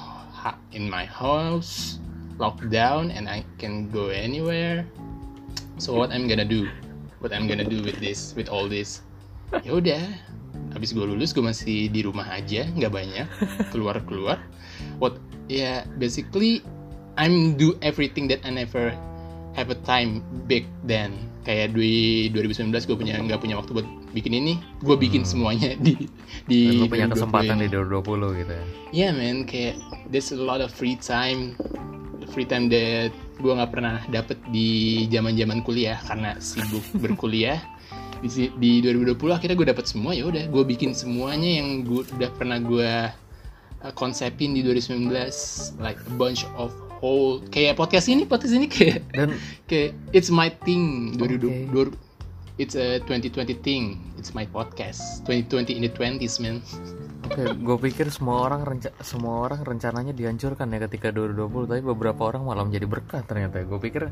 in 0.72 0.88
my 0.88 1.04
house 1.04 2.00
lockdown 2.40 3.10
and 3.12 3.28
I 3.28 3.44
can 3.58 3.90
go 3.90 4.08
anywhere. 4.08 4.87
So 5.76 5.94
what 5.94 6.10
I'm 6.10 6.26
gonna 6.26 6.48
do? 6.48 6.70
What 7.20 7.34
I'm 7.34 7.50
gonna 7.50 7.66
do 7.66 7.82
with 7.82 7.98
this 8.00 8.32
with 8.38 8.48
all 8.48 8.70
this? 8.70 9.02
Ya 9.66 9.76
udah 9.76 10.02
habis 10.72 10.94
gue 10.96 11.04
lulus 11.04 11.34
gue 11.37 11.44
masih 11.44 11.92
di 11.92 12.00
rumah 12.02 12.26
aja 12.28 12.66
nggak 12.66 12.92
banyak 12.92 13.28
keluar 13.70 13.96
keluar 14.04 14.37
what 14.98 15.16
ya 15.46 15.56
yeah, 15.56 15.78
basically 15.96 16.60
I'm 17.18 17.56
do 17.56 17.75
everything 17.80 18.30
that 18.30 18.42
I 18.46 18.50
never 18.54 18.94
have 19.58 19.75
a 19.75 19.78
time 19.82 20.22
back 20.46 20.64
then. 20.87 21.18
Kayak 21.42 21.75
di 21.75 22.30
2019 22.30 22.70
gue 22.87 22.96
punya 22.96 23.14
nggak 23.18 23.40
punya 23.42 23.58
waktu 23.58 23.75
buat 23.75 23.88
bikin 24.10 24.32
ini 24.34 24.54
gue 24.80 24.96
bikin 24.96 25.22
Hmm. 25.22 25.30
semuanya 25.30 25.76
di 25.84 26.08
di 26.44 26.60
Dan 26.66 26.74
lu 26.78 26.86
punya 26.86 27.06
2020 27.06 27.14
kesempatan 27.14 27.56
ini. 27.56 27.64
di 27.64 27.68
2020 27.74 28.40
gitu 28.40 28.52
ya. 28.52 28.64
Yeah 28.90 29.10
man, 29.12 29.44
kayak 29.44 29.74
there's 30.06 30.30
a 30.30 30.38
lot 30.38 30.58
of 30.58 30.70
free 30.70 30.96
time, 30.96 31.54
free 32.30 32.44
time 32.44 32.68
that 32.68 33.10
gue 33.36 33.52
nggak 33.52 33.70
pernah 33.70 34.02
dapet 34.08 34.40
di 34.48 34.68
zaman 35.06 35.34
zaman 35.34 35.60
kuliah 35.60 36.00
karena 36.02 36.34
sibuk 36.38 36.82
berkuliah. 37.02 37.60
Di, 38.18 38.50
di 38.58 38.82
2020 38.82 39.14
akhirnya 39.30 39.54
gue 39.54 39.68
dapet 39.68 39.86
semua 39.86 40.10
ya 40.10 40.26
udah, 40.26 40.50
gue 40.50 40.64
bikin 40.66 40.90
semuanya 40.90 41.62
yang 41.62 41.86
gue 41.86 42.02
udah 42.18 42.30
pernah 42.34 42.58
gue 42.58 42.90
uh, 43.78 43.92
konsepin 43.94 44.52
di 44.52 44.66
2019, 44.66 45.06
like 45.78 46.02
a 46.02 46.12
bunch 46.18 46.42
of 46.58 46.74
whole 46.98 47.38
kayak 47.46 47.78
podcast 47.78 48.10
ini, 48.10 48.26
podcast 48.26 48.58
ini 48.58 48.66
kayak 48.66 49.06
Dan 49.14 49.38
kayak 49.70 49.94
it's 50.10 50.34
my 50.34 50.50
thing 50.66 51.14
2020 51.14 51.70
Oke. 51.70 52.07
It's 52.58 52.74
a 52.74 52.98
2020 53.06 53.62
thing. 53.62 54.02
It's 54.18 54.34
my 54.34 54.42
podcast. 54.42 55.22
2020 55.30 55.78
in 55.78 55.82
the 55.86 55.92
20s, 55.94 56.42
man. 56.42 56.58
Oke, 57.28 57.54
gue 57.54 57.76
pikir 57.86 58.10
semua 58.10 58.50
orang 58.50 58.66
renca 58.66 58.90
semua 58.98 59.46
orang 59.46 59.62
rencananya 59.62 60.10
dihancurkan 60.10 60.66
ya 60.74 60.82
ketika 60.90 61.14
2020, 61.14 61.70
tapi 61.70 61.82
beberapa 61.86 62.18
orang 62.26 62.42
malah 62.42 62.66
menjadi 62.66 62.90
berkah 62.90 63.22
ternyata. 63.22 63.62
Gue 63.62 63.78
pikir 63.78 64.10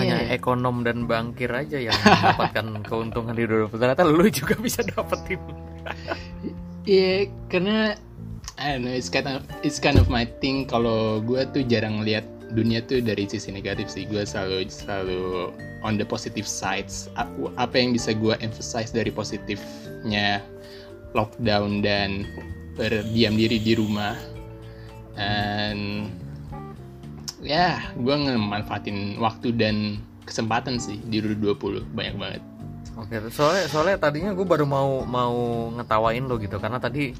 hanya 0.00 0.16
Iya. 0.24 0.32
ekonom 0.32 0.80
dan 0.80 1.04
bankir 1.04 1.52
aja 1.52 1.76
yang 1.76 1.92
mendapatkan 1.92 2.66
keuntungan 2.88 3.36
di 3.36 3.44
2020. 3.44 3.76
Ternyata 3.76 4.02
lu 4.08 4.24
juga 4.32 4.54
bisa 4.56 4.80
dapetin. 4.80 5.40
Iya, 6.88 7.28
karena 7.52 8.00
I 8.56 8.78
don't 8.78 8.86
know, 8.86 8.94
it's 8.96 9.10
kind 9.10 9.28
of 9.28 9.44
it's 9.60 9.76
kind 9.76 10.00
of 10.00 10.08
my 10.08 10.24
thing 10.40 10.64
kalau 10.64 11.20
gue 11.20 11.42
tuh 11.52 11.66
jarang 11.68 12.00
lihat 12.00 12.24
dunia 12.54 12.80
tuh 12.86 13.02
dari 13.02 13.26
sisi 13.26 13.50
negatif 13.50 13.90
sih. 13.90 14.06
Gue 14.06 14.22
selalu 14.22 14.70
selalu 14.70 15.50
on 15.82 15.98
the 15.98 16.06
positive 16.06 16.46
sides. 16.46 17.10
Apa 17.58 17.74
yang 17.74 17.92
bisa 17.92 18.14
gue 18.14 18.38
emphasize 18.38 18.94
dari 18.94 19.10
positifnya 19.10 20.40
lockdown 21.12 21.82
dan 21.82 22.24
berdiam 22.78 23.34
diri 23.34 23.58
di 23.58 23.74
rumah. 23.74 24.14
And 25.18 26.10
ya, 27.42 27.78
gue 27.98 28.14
ngemanfaatin 28.14 29.18
waktu 29.18 29.54
dan 29.54 29.98
kesempatan 30.24 30.80
sih 30.80 30.98
di 31.10 31.20
2020 31.20 31.84
banyak 31.92 32.16
banget. 32.16 32.42
Oke, 32.94 33.18
soalnya 33.28 33.66
soalnya 33.66 33.98
tadinya 33.98 34.30
gue 34.30 34.46
baru 34.46 34.62
mau 34.62 35.02
mau 35.02 35.34
ngetawain 35.74 36.22
lo 36.22 36.38
gitu 36.38 36.56
karena 36.56 36.78
tadi 36.78 37.10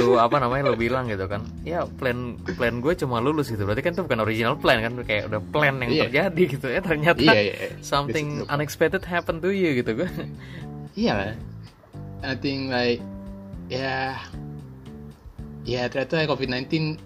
lu 0.00 0.16
apa 0.24 0.40
namanya 0.40 0.72
lo 0.72 0.74
bilang 0.74 1.04
gitu 1.04 1.28
kan 1.28 1.44
ya 1.62 1.84
plan 1.84 2.36
plan 2.56 2.80
gue 2.80 2.96
cuma 2.96 3.20
lulus 3.20 3.52
gitu 3.52 3.62
berarti 3.62 3.84
kan 3.84 3.92
itu 3.92 4.02
bukan 4.02 4.20
original 4.20 4.56
plan 4.56 4.80
kan 4.80 4.96
kayak 5.02 5.28
udah 5.28 5.40
plan 5.44 5.76
yang 5.78 5.90
Iya. 5.92 6.02
terjadi 6.08 6.42
gitu 6.48 6.66
ya 6.66 6.80
ternyata 6.80 7.20
Iya, 7.20 7.40
iya. 7.44 7.54
something 7.80 8.40
That's- 8.40 8.52
unexpected 8.56 9.04
happen 9.04 9.40
to 9.40 9.52
you 9.52 9.76
gitu 9.76 10.00
kan 10.00 10.12
Iya 10.96 11.12
lah. 11.12 11.32
I 12.24 12.34
think 12.34 12.72
like 12.72 13.04
ya 13.68 14.16
ya 15.62 15.86
ternyata 15.86 16.24
COVID-19 16.26 16.96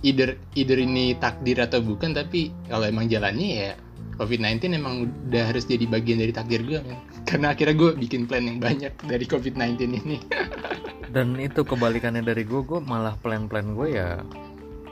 either 0.00 0.28
either 0.54 0.78
ini 0.78 1.12
takdir 1.14 1.60
atau 1.60 1.80
bukan 1.80 2.12
tapi 2.12 2.52
kalau 2.66 2.84
emang 2.84 3.04
jalannya 3.06 3.48
ya 3.52 3.72
COVID-19 4.16 4.72
emang 4.72 4.94
udah 5.28 5.44
harus 5.52 5.64
jadi 5.64 5.84
bagian 5.84 6.18
dari 6.18 6.32
takdir 6.32 6.64
gue 6.64 6.80
men. 6.80 6.98
Karena 7.24 7.52
akhirnya 7.52 7.76
gue 7.76 7.90
bikin 8.00 8.24
plan 8.24 8.44
yang 8.44 8.58
banyak 8.58 8.92
dari 9.04 9.24
COVID-19 9.24 9.76
ini. 9.86 10.16
dan 11.14 11.32
itu 11.38 11.62
kebalikannya 11.62 12.20
dari 12.20 12.44
gue 12.44 12.60
gue 12.60 12.80
malah 12.82 13.16
plan-plan 13.16 13.72
gue 13.72 13.88
ya 13.94 14.20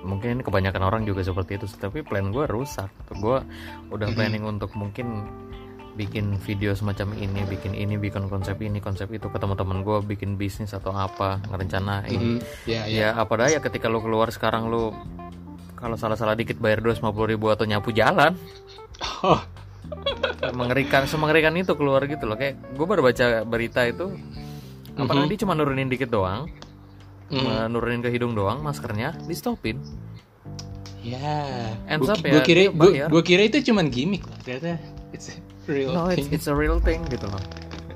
mungkin 0.00 0.38
ini 0.38 0.42
kebanyakan 0.44 0.82
orang 0.84 1.02
juga 1.04 1.20
seperti 1.20 1.56
itu 1.56 1.66
tapi 1.76 2.00
plan 2.00 2.28
gue 2.28 2.44
rusak 2.44 2.88
gue 3.12 3.38
udah 3.88 4.08
planning 4.12 4.44
untuk 4.44 4.72
mungkin 4.72 5.24
bikin 5.94 6.36
video 6.40 6.72
semacam 6.72 7.12
ini 7.14 7.44
bikin 7.44 7.72
ini 7.72 7.94
bikin 7.96 8.26
konsep 8.26 8.56
ini 8.60 8.80
konsep 8.80 9.08
itu 9.12 9.28
ketemu 9.28 9.54
teman 9.54 9.80
gue 9.80 10.00
bikin 10.04 10.34
bisnis 10.34 10.72
atau 10.72 10.90
apa 10.92 11.44
ngerencanain 11.48 12.08
Mhm. 12.10 12.36
Ya 12.64 12.82
ya. 12.84 12.86
ya 12.88 13.08
apa 13.20 13.34
daya 13.36 13.58
ketika 13.60 13.86
lu 13.88 14.00
keluar 14.00 14.28
sekarang 14.32 14.68
lu 14.68 14.90
kalau 15.76 16.00
salah-salah 16.00 16.32
dikit 16.34 16.56
bayar 16.56 16.80
250 16.80 17.04
ribu 17.28 17.52
atau 17.52 17.68
nyapu 17.68 17.92
jalan 17.92 18.32
Oh, 19.24 19.40
mengerikan 20.52 21.04
semengerikan 21.04 21.52
itu 21.56 21.74
keluar 21.74 22.04
gitu 22.04 22.24
loh 22.24 22.36
kayak 22.36 22.56
gue 22.72 22.86
baru 22.86 23.00
baca 23.04 23.42
berita 23.44 23.84
itu 23.84 24.12
apa 24.94 25.10
Mhm. 25.10 25.18
nanti 25.26 25.34
cuma 25.40 25.52
nurunin 25.52 25.90
dikit 25.90 26.08
doang 26.08 26.46
mhm. 27.28 27.68
nurunin 27.68 28.00
ke 28.00 28.08
hidung 28.08 28.32
doang 28.32 28.60
maskernya 28.60 29.16
di 29.24 29.34
stopin 29.34 29.80
Ya. 31.04 31.68
Ends 31.84 32.08
up 32.08 32.16
ya, 32.24 32.40
kira 32.40 32.72
gue 32.72 33.04
gue 33.04 33.22
kira 33.22 33.44
itu 33.44 33.60
cuman 33.60 33.92
gimmick 33.92 34.24
lah. 34.24 34.40
Ternyata 34.40 34.80
it's 35.12 35.28
a 35.28 35.36
real 35.68 35.92
no 35.92 36.08
it's, 36.08 36.16
thing. 36.16 36.32
it's 36.32 36.48
a 36.48 36.56
real 36.56 36.80
thing 36.80 37.04
gitu 37.12 37.28
loh 37.28 37.44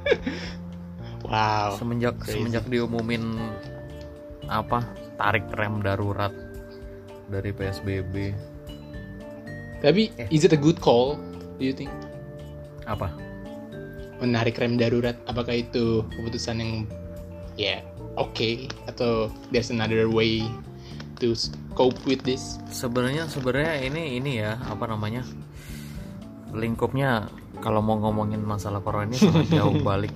Wow. 1.28 1.76
semenjak 1.76 2.20
crazy. 2.20 2.36
semenjak 2.40 2.68
diumumin 2.68 3.36
apa 4.44 4.84
tarik 5.16 5.48
rem 5.52 5.80
darurat 5.80 6.32
dari 7.28 7.52
psbb 7.52 8.32
Tapi 9.78 10.10
Eh. 10.18 10.26
is 10.34 10.42
it 10.42 10.52
a 10.52 10.60
good 10.60 10.82
call? 10.82 11.14
Do 11.58 11.64
you 11.66 11.74
think? 11.74 11.90
apa 12.88 13.12
menarik 14.18 14.56
rem 14.58 14.80
darurat 14.80 15.14
apakah 15.28 15.60
itu 15.60 16.02
keputusan 16.16 16.58
yang 16.58 16.72
ya 17.54 17.84
oke 18.16 18.66
atau 18.88 19.28
there's 19.52 19.68
another 19.68 20.08
way 20.08 20.42
to 21.20 21.36
cope 21.76 21.94
with 22.08 22.24
this 22.24 22.56
sebenarnya 22.72 23.28
sebenarnya 23.28 23.84
ini 23.84 24.18
ini 24.18 24.42
ya 24.42 24.56
apa 24.66 24.88
namanya 24.88 25.22
lingkupnya 26.50 27.28
kalau 27.60 27.84
mau 27.84 28.00
ngomongin 28.00 28.40
masalah 28.42 28.80
corona 28.80 29.06
ini 29.06 29.20
sangat 29.20 29.46
jauh 29.60 29.78
balik 29.84 30.14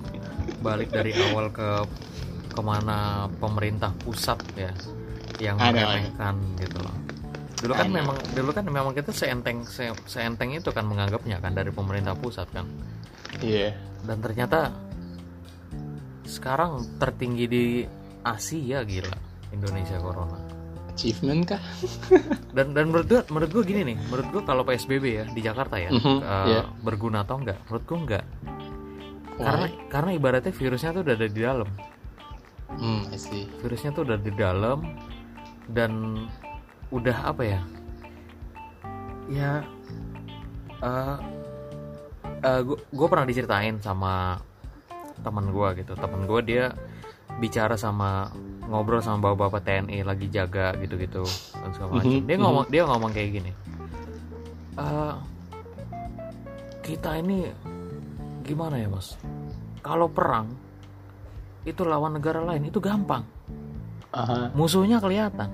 balik 0.65 0.89
dari 0.89 1.13
awal 1.29 1.53
ke 1.53 1.85
ke 2.51 2.61
mana 2.65 3.29
pemerintah 3.37 3.93
pusat 4.01 4.41
ya 4.57 4.73
yang 5.39 5.61
meremehkan 5.61 6.41
gitu 6.57 6.81
loh 6.81 6.95
dulu 7.63 7.73
kan 7.73 7.87
Ada. 7.87 7.95
memang 7.95 8.17
dulu 8.29 8.49
kan 8.51 8.63
memang 8.67 8.91
kita 8.91 9.09
seenteng 9.09 9.63
se- 9.63 9.95
seenteng 10.03 10.51
itu 10.51 10.67
kan 10.69 10.83
menganggapnya 10.83 11.39
kan 11.39 11.51
dari 11.51 11.71
pemerintah 11.71 12.11
pusat 12.13 12.45
kan. 12.51 12.67
Iya. 13.39 13.71
Dan 14.03 14.19
ternyata 14.19 14.75
sekarang 16.23 16.83
tertinggi 16.97 17.45
di 17.45 17.65
Asia 18.21 18.83
gila 18.83 19.15
Indonesia 19.49 19.95
corona. 19.97 20.39
Achievement 20.89 21.41
kah? 21.47 21.63
Dan 22.55 22.71
dan 22.71 22.85
menurut 22.87 23.07
gue 23.07 23.21
menurut 23.27 23.49
gue 23.51 23.63
gini 23.65 23.81
nih 23.83 23.97
menurut 24.03 24.27
gue 24.29 24.41
kalau 24.43 24.61
psbb 24.61 25.05
ya 25.05 25.25
di 25.25 25.41
Jakarta 25.41 25.75
ya 25.75 25.89
Mhm, 25.89 26.17
eh, 26.21 26.45
iya. 26.47 26.61
berguna 26.79 27.23
atau 27.23 27.41
enggak? 27.41 27.57
Menurut 27.65 27.83
gue 27.83 27.97
enggak. 27.99 28.25
Why? 29.33 29.41
karena 29.41 29.65
karena 29.89 30.09
ibaratnya 30.13 30.53
virusnya 30.53 30.93
tuh 30.93 31.01
udah 31.01 31.15
ada 31.15 31.25
di 31.25 31.41
dalam. 31.41 31.69
Hmm 32.73 33.01
I 33.09 33.17
see. 33.17 33.49
Virusnya 33.57 33.89
tuh 33.89 34.05
udah 34.05 34.17
di 34.17 34.31
dalam 34.31 34.79
dan 35.65 35.91
udah 36.89 37.17
apa 37.23 37.43
ya? 37.45 37.61
Ya 39.29 39.51
eh 42.43 42.59
gue 42.67 43.07
pernah 43.07 43.23
diceritain 43.23 43.79
sama 43.79 44.35
teman 45.23 45.47
gue 45.49 45.67
gitu. 45.79 45.95
Teman 45.95 46.27
gue 46.27 46.39
dia 46.43 46.65
bicara 47.39 47.79
sama 47.79 48.29
ngobrol 48.67 49.01
sama 49.01 49.31
bapak-bapak 49.31 49.63
TNI 49.63 50.05
lagi 50.05 50.27
jaga 50.29 50.75
gitu-gitu 50.77 51.23
dan 51.55 51.69
segala 51.73 51.99
macam 51.99 52.11
Mhm, 52.13 52.21
dia 52.23 52.37
ngomong 52.37 52.65
dia 52.69 52.81
ngomong 52.85 53.11
kayak 53.11 53.29
gini 53.33 53.51
"Eh, 54.77 55.13
kita 56.83 57.19
ini 57.19 57.47
gimana 58.43 58.75
ya 58.77 58.87
mas 58.87 59.15
kalau 59.81 60.07
perang 60.07 60.51
itu 61.63 61.81
lawan 61.83 62.19
negara 62.19 62.43
lain 62.43 62.67
itu 62.67 62.79
gampang. 62.79 63.23
Aha. 64.13 64.53
musuhnya 64.53 65.01
kelihatan 65.01 65.49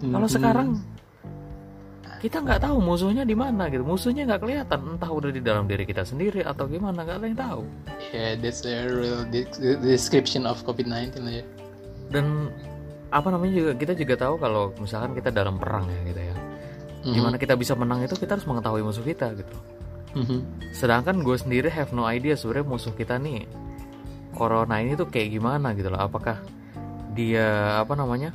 kalau 0.00 0.24
Mhm. 0.24 0.34
sekarang 0.34 0.68
kita 2.18 2.40
nggak 2.40 2.60
tahu 2.62 2.76
musuhnya 2.80 3.22
di 3.22 3.36
mana 3.36 3.68
gitu 3.68 3.84
musuhnya 3.84 4.24
nggak 4.24 4.40
kelihatan 4.40 4.80
entah 4.96 5.10
udah 5.10 5.28
di 5.28 5.38
dalam 5.38 5.64
diri 5.64 5.84
kita 5.84 6.02
sendiri 6.02 6.40
atau 6.40 6.64
gimana 6.64 7.04
nggak 7.04 7.16
ada 7.18 7.26
yang 7.26 7.36
tahu 7.38 7.62
Yeah, 8.10 8.32
that's 8.34 8.64
a 8.64 8.86
real 8.86 9.26
de- 9.26 9.44
de- 9.50 9.76
description 9.78 10.44
of 10.44 10.64
COVID-19 10.64 11.20
lah 11.20 11.34
ya. 11.34 11.44
dan 12.08 12.48
apa 13.08 13.28
namanya 13.28 13.52
juga 13.54 13.72
kita 13.76 13.92
juga 13.94 14.14
tahu 14.18 14.34
kalau 14.36 14.72
misalkan 14.76 15.12
kita 15.12 15.28
dalam 15.28 15.56
perang 15.56 15.84
ya 15.86 16.00
gitu 16.02 16.20
ya 16.22 16.36
Mhm. 17.04 17.12
gimana 17.12 17.36
kita 17.36 17.54
bisa 17.54 17.72
menang 17.74 18.00
itu 18.00 18.14
kita 18.14 18.34
harus 18.34 18.46
mengetahui 18.46 18.80
musuh 18.80 19.04
kita 19.04 19.36
gitu 19.36 19.56
Mhm. 20.14 20.72
sedangkan 20.72 21.20
gue 21.20 21.36
sendiri 21.36 21.68
have 21.68 21.92
no 21.92 22.04
idea 22.04 22.32
sebenarnya 22.34 22.66
musuh 22.66 22.92
kita 22.92 23.18
nih 23.18 23.44
corona 24.32 24.80
ini 24.80 24.94
tuh 24.94 25.06
kayak 25.06 25.28
gimana 25.30 25.70
gitu 25.72 25.88
loh 25.88 26.00
apakah 26.00 26.40
dia 27.12 27.44
apa 27.78 27.92
namanya 27.94 28.32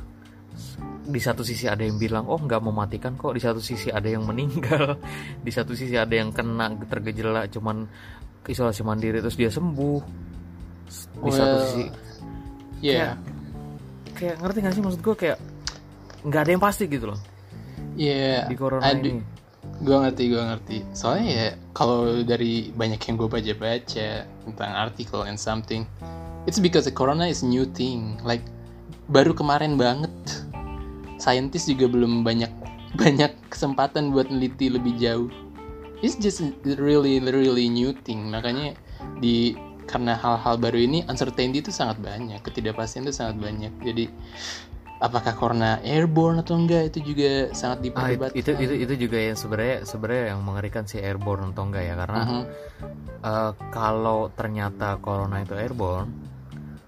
di 1.10 1.20
satu 1.20 1.42
sisi 1.42 1.66
ada 1.66 1.82
yang 1.82 1.98
bilang 1.98 2.24
oh 2.30 2.38
nggak 2.38 2.62
mematikan 2.62 3.18
kok. 3.18 3.34
Di 3.34 3.42
satu 3.42 3.58
sisi 3.58 3.90
ada 3.90 4.06
yang 4.06 4.24
meninggal. 4.24 4.96
Di 5.46 5.50
satu 5.50 5.74
sisi 5.74 5.98
ada 5.98 6.14
yang 6.14 6.30
kena 6.30 6.70
tergejala 6.86 7.50
cuman 7.50 7.84
isolasi 8.46 8.80
mandiri 8.86 9.18
terus 9.20 9.36
dia 9.36 9.50
sembuh. 9.50 10.00
Di 11.26 11.30
satu 11.30 11.56
Well, 11.58 11.66
sisi. 11.66 11.84
Yeah. 12.80 13.20
kayak 14.16 14.40
ngerti 14.40 14.58
gak 14.64 14.74
sih 14.74 14.82
maksud 14.84 15.00
gue 15.04 15.16
kayak 15.16 15.38
nggak 16.24 16.40
ada 16.44 16.50
yang 16.52 16.62
pasti 16.62 16.84
gitu 16.88 17.12
loh. 17.12 17.20
Yeah. 17.96 18.48
di 18.48 18.56
corona 18.56 18.88
ini. 18.92 19.20
Gue 19.80 19.96
ngerti, 19.96 20.28
gue 20.28 20.42
ngerti. 20.44 20.76
Soalnya 20.92 21.28
ya 21.32 21.48
kalau 21.72 22.20
dari 22.20 22.68
banyak 22.72 23.00
yang 23.00 23.16
gue 23.16 23.28
baca-baca 23.28 24.08
tentang 24.28 24.70
artikel 24.76 25.24
and 25.24 25.40
something, 25.40 25.88
it's 26.44 26.60
because 26.60 26.84
the 26.84 26.92
corona 26.92 27.24
is 27.28 27.40
new 27.40 27.64
thing. 27.64 28.20
Like 28.20 28.44
baru 29.08 29.32
kemarin 29.32 29.80
banget, 29.80 30.12
scientist 31.20 31.68
juga 31.68 31.86
belum 31.86 32.24
banyak 32.24 32.50
banyak 33.02 33.30
kesempatan 33.52 34.10
buat 34.10 34.32
neliti 34.32 34.72
lebih 34.72 34.98
jauh. 34.98 35.28
It's 36.00 36.16
just 36.16 36.40
really 36.64 37.20
really 37.20 37.68
new 37.68 37.92
thing. 37.92 38.32
Makanya 38.32 38.72
di 39.20 39.52
karena 39.84 40.14
hal-hal 40.16 40.56
baru 40.56 40.78
ini 40.80 41.02
uncertainty 41.06 41.60
itu 41.60 41.74
sangat 41.74 41.98
banyak, 42.00 42.40
ketidakpastian 42.40 43.04
itu 43.04 43.14
sangat 43.14 43.36
banyak. 43.42 43.74
Jadi 43.82 44.06
apakah 45.00 45.32
corona 45.34 45.80
airborne 45.80 46.44
atau 46.44 46.60
enggak 46.60 46.92
itu 46.94 47.12
juga 47.12 47.50
sangat 47.56 47.78
ah, 47.80 47.84
diperdebatkan. 48.12 48.36
itu 48.36 48.50
itu 48.60 48.74
itu 48.84 48.94
juga 49.08 49.18
yang 49.18 49.36
sebenarnya 49.36 49.76
sebenarnya 49.88 50.24
yang 50.36 50.40
mengerikan 50.44 50.84
si 50.84 51.00
airborne 51.00 51.50
atau 51.56 51.64
enggak 51.68 51.84
ya 51.88 51.94
karena 51.96 52.20
Mhm. 52.20 52.42
eh, 53.24 53.52
kalau 53.72 54.28
ternyata 54.36 55.00
corona 55.00 55.40
itu 55.40 55.56
airborne 55.56 56.12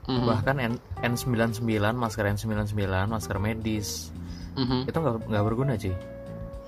Mhm. 0.08 0.26
bahkan 0.28 0.56
N 0.60 0.74
N99 1.00 1.64
masker 1.96 2.24
N99 2.28 2.76
masker 3.08 3.36
medis 3.40 4.12
Mhm. 4.54 4.78
itu 4.84 4.96
nggak 4.96 5.14
nggak 5.26 5.44
berguna 5.44 5.74
cuy 5.74 5.94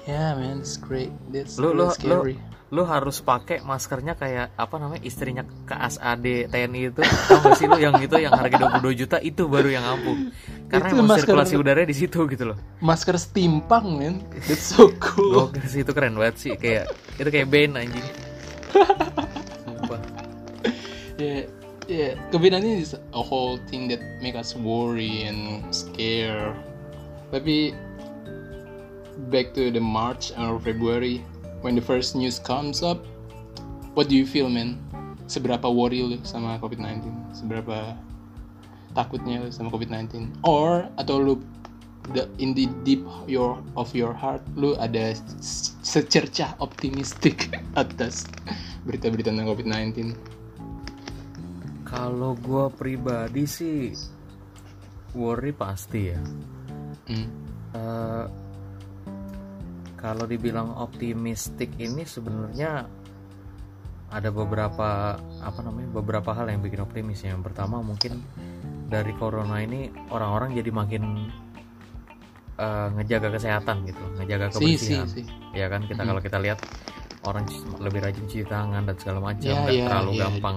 Yeah, 0.05 0.37
man, 0.37 0.61
it's 0.61 0.77
great. 0.77 1.09
That's 1.33 1.57
lu 1.57 1.73
lu 1.73 1.89
really 1.89 2.05
lu 2.05 2.17
scary. 2.21 2.37
lu 2.69 2.83
harus 2.85 3.19
pakai 3.19 3.61
maskernya 3.61 4.13
kayak 4.13 4.53
apa 4.53 4.77
namanya 4.77 5.01
istrinya 5.01 5.41
KSAD 5.65 6.53
TNI 6.53 6.81
itu 6.87 7.01
tau 7.01 7.41
gak 7.41 7.57
sih 7.57 7.65
lu 7.65 7.79
yang 7.79 7.97
itu 7.97 8.13
yang 8.19 8.29
harga 8.31 8.69
22 8.85 9.01
juta 9.01 9.17
itu 9.19 9.49
baru 9.49 9.71
yang 9.71 9.81
ampuh 9.81 10.29
karena 10.69 10.89
Itu 10.89 11.01
masker- 11.01 11.25
sirkulasi 11.25 11.55
udara 11.57 11.83
di 11.83 11.97
situ 11.97 12.21
gitu 12.27 12.45
loh 12.45 12.59
Masker 12.79 13.17
steampunk, 13.17 13.87
man. 13.97 14.15
That's 14.45 14.77
so 14.77 14.93
cool. 15.01 15.49
Gokil 15.49 15.65
sih 15.65 15.81
itu 15.81 15.93
keren 15.93 16.21
banget 16.21 16.37
sih 16.37 16.53
kayak 16.53 16.85
itu 17.17 17.29
kayak 17.31 17.49
band 17.49 17.73
anjing 17.79 18.05
Sumpah. 19.65 20.01
Yeah, 21.17 21.47
yeah. 21.87 22.13
COVID-19 22.29 22.61
is 22.77 22.93
a 22.93 23.23
whole 23.23 23.57
thing 23.65 23.89
that 23.89 24.03
make 24.19 24.35
us 24.35 24.53
worry 24.53 25.23
and 25.23 25.65
scare. 25.71 26.53
Tapi 27.33 27.73
back 29.31 29.55
to 29.55 29.71
the 29.71 29.81
March 29.81 30.35
or 30.35 30.59
February 30.59 31.23
when 31.65 31.75
the 31.75 31.85
first 31.85 32.13
news 32.13 32.37
comes 32.39 32.83
up, 32.83 33.01
what 33.97 34.09
do 34.09 34.15
you 34.15 34.27
feel, 34.27 34.51
man? 34.51 34.77
Seberapa 35.25 35.65
worry 35.65 36.05
lu 36.05 36.21
sama 36.27 36.61
COVID-19? 36.61 37.09
Seberapa 37.33 37.97
takutnya 38.93 39.41
lu 39.41 39.49
sama 39.49 39.73
COVID-19? 39.73 40.45
Or 40.45 40.85
atau 41.01 41.17
lu 41.17 41.35
the, 42.13 42.29
in 42.37 42.53
the 42.53 42.69
deep 42.85 43.01
your 43.25 43.57
of 43.81 43.97
your 43.97 44.13
heart 44.13 44.45
lu 44.53 44.77
ada 44.77 45.17
secercah 45.41 46.53
optimistik 46.61 47.49
atas 47.81 48.29
berita-berita 48.85 49.33
tentang 49.33 49.49
COVID-19? 49.49 50.13
Kalau 51.89 52.37
gue 52.37 52.67
pribadi 52.77 53.49
sih 53.49 53.95
worry 55.17 55.55
pasti 55.55 56.13
ya. 56.13 56.21
Hmm. 57.07 57.29
Eh, 57.75 58.25
kalau 59.97 60.25
dibilang 60.29 60.77
optimistik 60.77 61.73
ini 61.81 62.05
sebenarnya 62.05 62.85
ada 64.15 64.31
beberapa 64.31 65.17
apa 65.19 65.61
namanya 65.65 65.91
beberapa 65.91 66.31
hal 66.37 66.47
yang 66.47 66.61
bikin 66.61 66.85
optimis 66.85 67.25
ya. 67.25 67.33
Yang 67.35 67.51
pertama 67.51 67.81
mungkin 67.81 68.21
dari 68.87 69.11
corona 69.17 69.59
ini 69.59 69.89
orang-orang 70.13 70.55
jadi 70.55 70.71
makin 70.71 71.03
eh, 72.61 72.89
ngejaga 72.95 73.29
kesehatan 73.35 73.89
gitu, 73.89 74.05
ngejaga 74.21 74.47
Si, 74.53 74.55
si, 74.55 74.63
kebersihan. 74.95 75.09
si. 75.11 75.23
Ya 75.57 75.67
kan 75.67 75.83
kita 75.89 76.05
kalau 76.05 76.21
kita 76.23 76.39
lihat 76.39 76.61
orang 77.25 77.49
lebih 77.81 78.05
rajin 78.05 78.25
cuci 78.29 78.45
tangan 78.45 78.85
dan 78.85 78.97
segala 79.01 79.33
macam, 79.33 79.49
Ya, 79.49 79.57
nggak 79.65 79.75
ya, 79.75 79.87
terlalu 79.89 80.13
ya. 80.13 80.21
gampang 80.29 80.57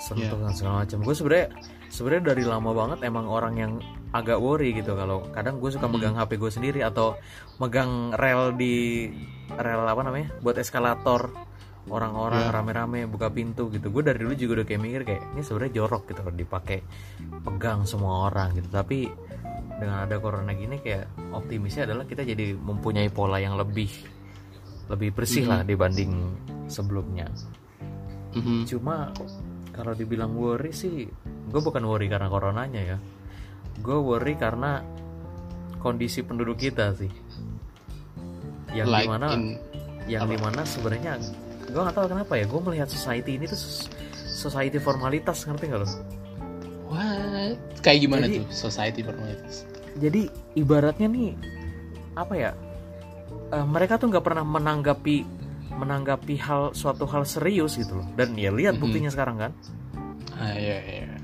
sentuh 0.00 0.38
dan 0.40 0.52
segala 0.56 0.74
macam. 0.82 0.98
Gue 1.04 1.14
sebenarnya 1.14 1.46
sebenarnya 1.92 2.22
dari 2.34 2.44
lama 2.48 2.70
banget 2.72 2.98
emang 3.04 3.26
orang 3.28 3.54
yang 3.60 3.72
agak 4.08 4.40
worry 4.40 4.72
gitu 4.72 4.96
kalau 4.96 5.20
kadang 5.30 5.60
gue 5.60 5.68
suka 5.68 5.84
megang 5.84 6.16
HP 6.16 6.40
gue 6.40 6.48
sendiri 6.48 6.80
atau 6.80 7.16
megang 7.60 8.16
rel 8.16 8.56
di 8.56 9.08
rel 9.52 9.84
apa 9.84 10.00
namanya 10.00 10.32
buat 10.40 10.56
eskalator 10.56 11.28
orang-orang 11.88 12.44
Ya. 12.44 12.52
rame-rame 12.52 13.08
buka 13.08 13.32
pintu 13.32 13.72
gitu. 13.72 13.88
Gue 13.88 14.04
dari 14.04 14.20
dulu 14.20 14.36
juga 14.36 14.60
udah 14.60 14.66
kayak 14.68 14.80
mikir 14.80 15.00
kayak 15.08 15.22
ini 15.32 15.40
sebenarnya 15.40 15.72
jorok 15.72 16.02
gitu 16.12 16.20
kalau 16.20 16.36
dipakai 16.36 16.78
pegang 17.40 17.88
semua 17.88 18.28
orang 18.28 18.52
gitu. 18.60 18.68
Tapi 18.68 19.08
dengan 19.80 20.04
ada 20.04 20.20
corona 20.20 20.52
gini 20.52 20.84
kayak 20.84 21.32
optimisnya 21.32 21.88
adalah 21.88 22.04
kita 22.04 22.28
jadi 22.28 22.52
mempunyai 22.52 23.08
pola 23.08 23.40
yang 23.40 23.56
lebih 23.56 23.88
lebih 24.88 25.16
bersih 25.16 25.48
lah 25.48 25.64
dibanding 25.64 26.12
sebelumnya. 26.68 27.28
Mhm. 28.28 28.68
cuma 28.68 29.08
kalau 29.72 29.96
dibilang 29.96 30.36
worry 30.36 30.68
sih 30.68 31.08
gue 31.48 31.60
bukan 31.64 31.80
worry 31.88 32.12
karena 32.12 32.28
coronanya 32.28 32.80
ya 32.84 32.98
gue 33.78 33.96
worry 33.96 34.34
karena 34.34 34.82
kondisi 35.78 36.20
penduduk 36.20 36.58
kita 36.58 36.92
sih 36.92 37.10
yang 38.70 38.86
Like 38.86 39.04
di 39.04 39.08
mana 39.08 39.26
in 39.32 39.44
yang 40.06 40.24
apa? 40.24 40.32
di 40.32 40.38
mana 40.38 40.60
sebenarnya 40.62 41.12
gue 41.64 41.78
nggak 41.78 41.94
tahu 41.94 42.06
kenapa 42.08 42.32
ya 42.34 42.44
gue 42.44 42.60
melihat 42.62 42.88
society 42.88 43.36
ini 43.36 43.44
tuh 43.44 43.60
society 44.28 44.76
formalitas 44.76 45.44
ngerti 45.44 45.64
nggak 45.66 45.80
lo 45.80 45.88
what? 46.88 47.56
Kayak 47.80 47.98
gimana 48.02 48.24
Jadi- 48.24 48.38
tuh 48.38 48.46
society 48.50 49.00
formalitas? 49.00 49.64
jadi 49.94 50.26
ibaratnya 50.54 51.06
nih 51.06 51.34
apa 52.14 52.34
ya 52.34 52.50
eh, 53.50 53.66
mereka 53.66 53.96
tuh 53.96 54.08
nggak 54.08 54.22
pernah 54.22 54.42
menanggapi 54.42 55.26
menanggapi 55.70 56.34
hal 56.38 56.70
suatu 56.72 57.04
hal 57.04 57.22
serius 57.22 57.74
gitu 57.74 57.98
loh 57.98 58.06
dan 58.14 58.34
ya 58.34 58.50
lihat 58.50 58.74
Mhm. 58.74 58.80
buktinya 58.80 59.10
sekarang 59.10 59.36
kan 59.38 59.52
Ah 60.34 60.54
iya 60.54 60.78
iya, 60.80 61.17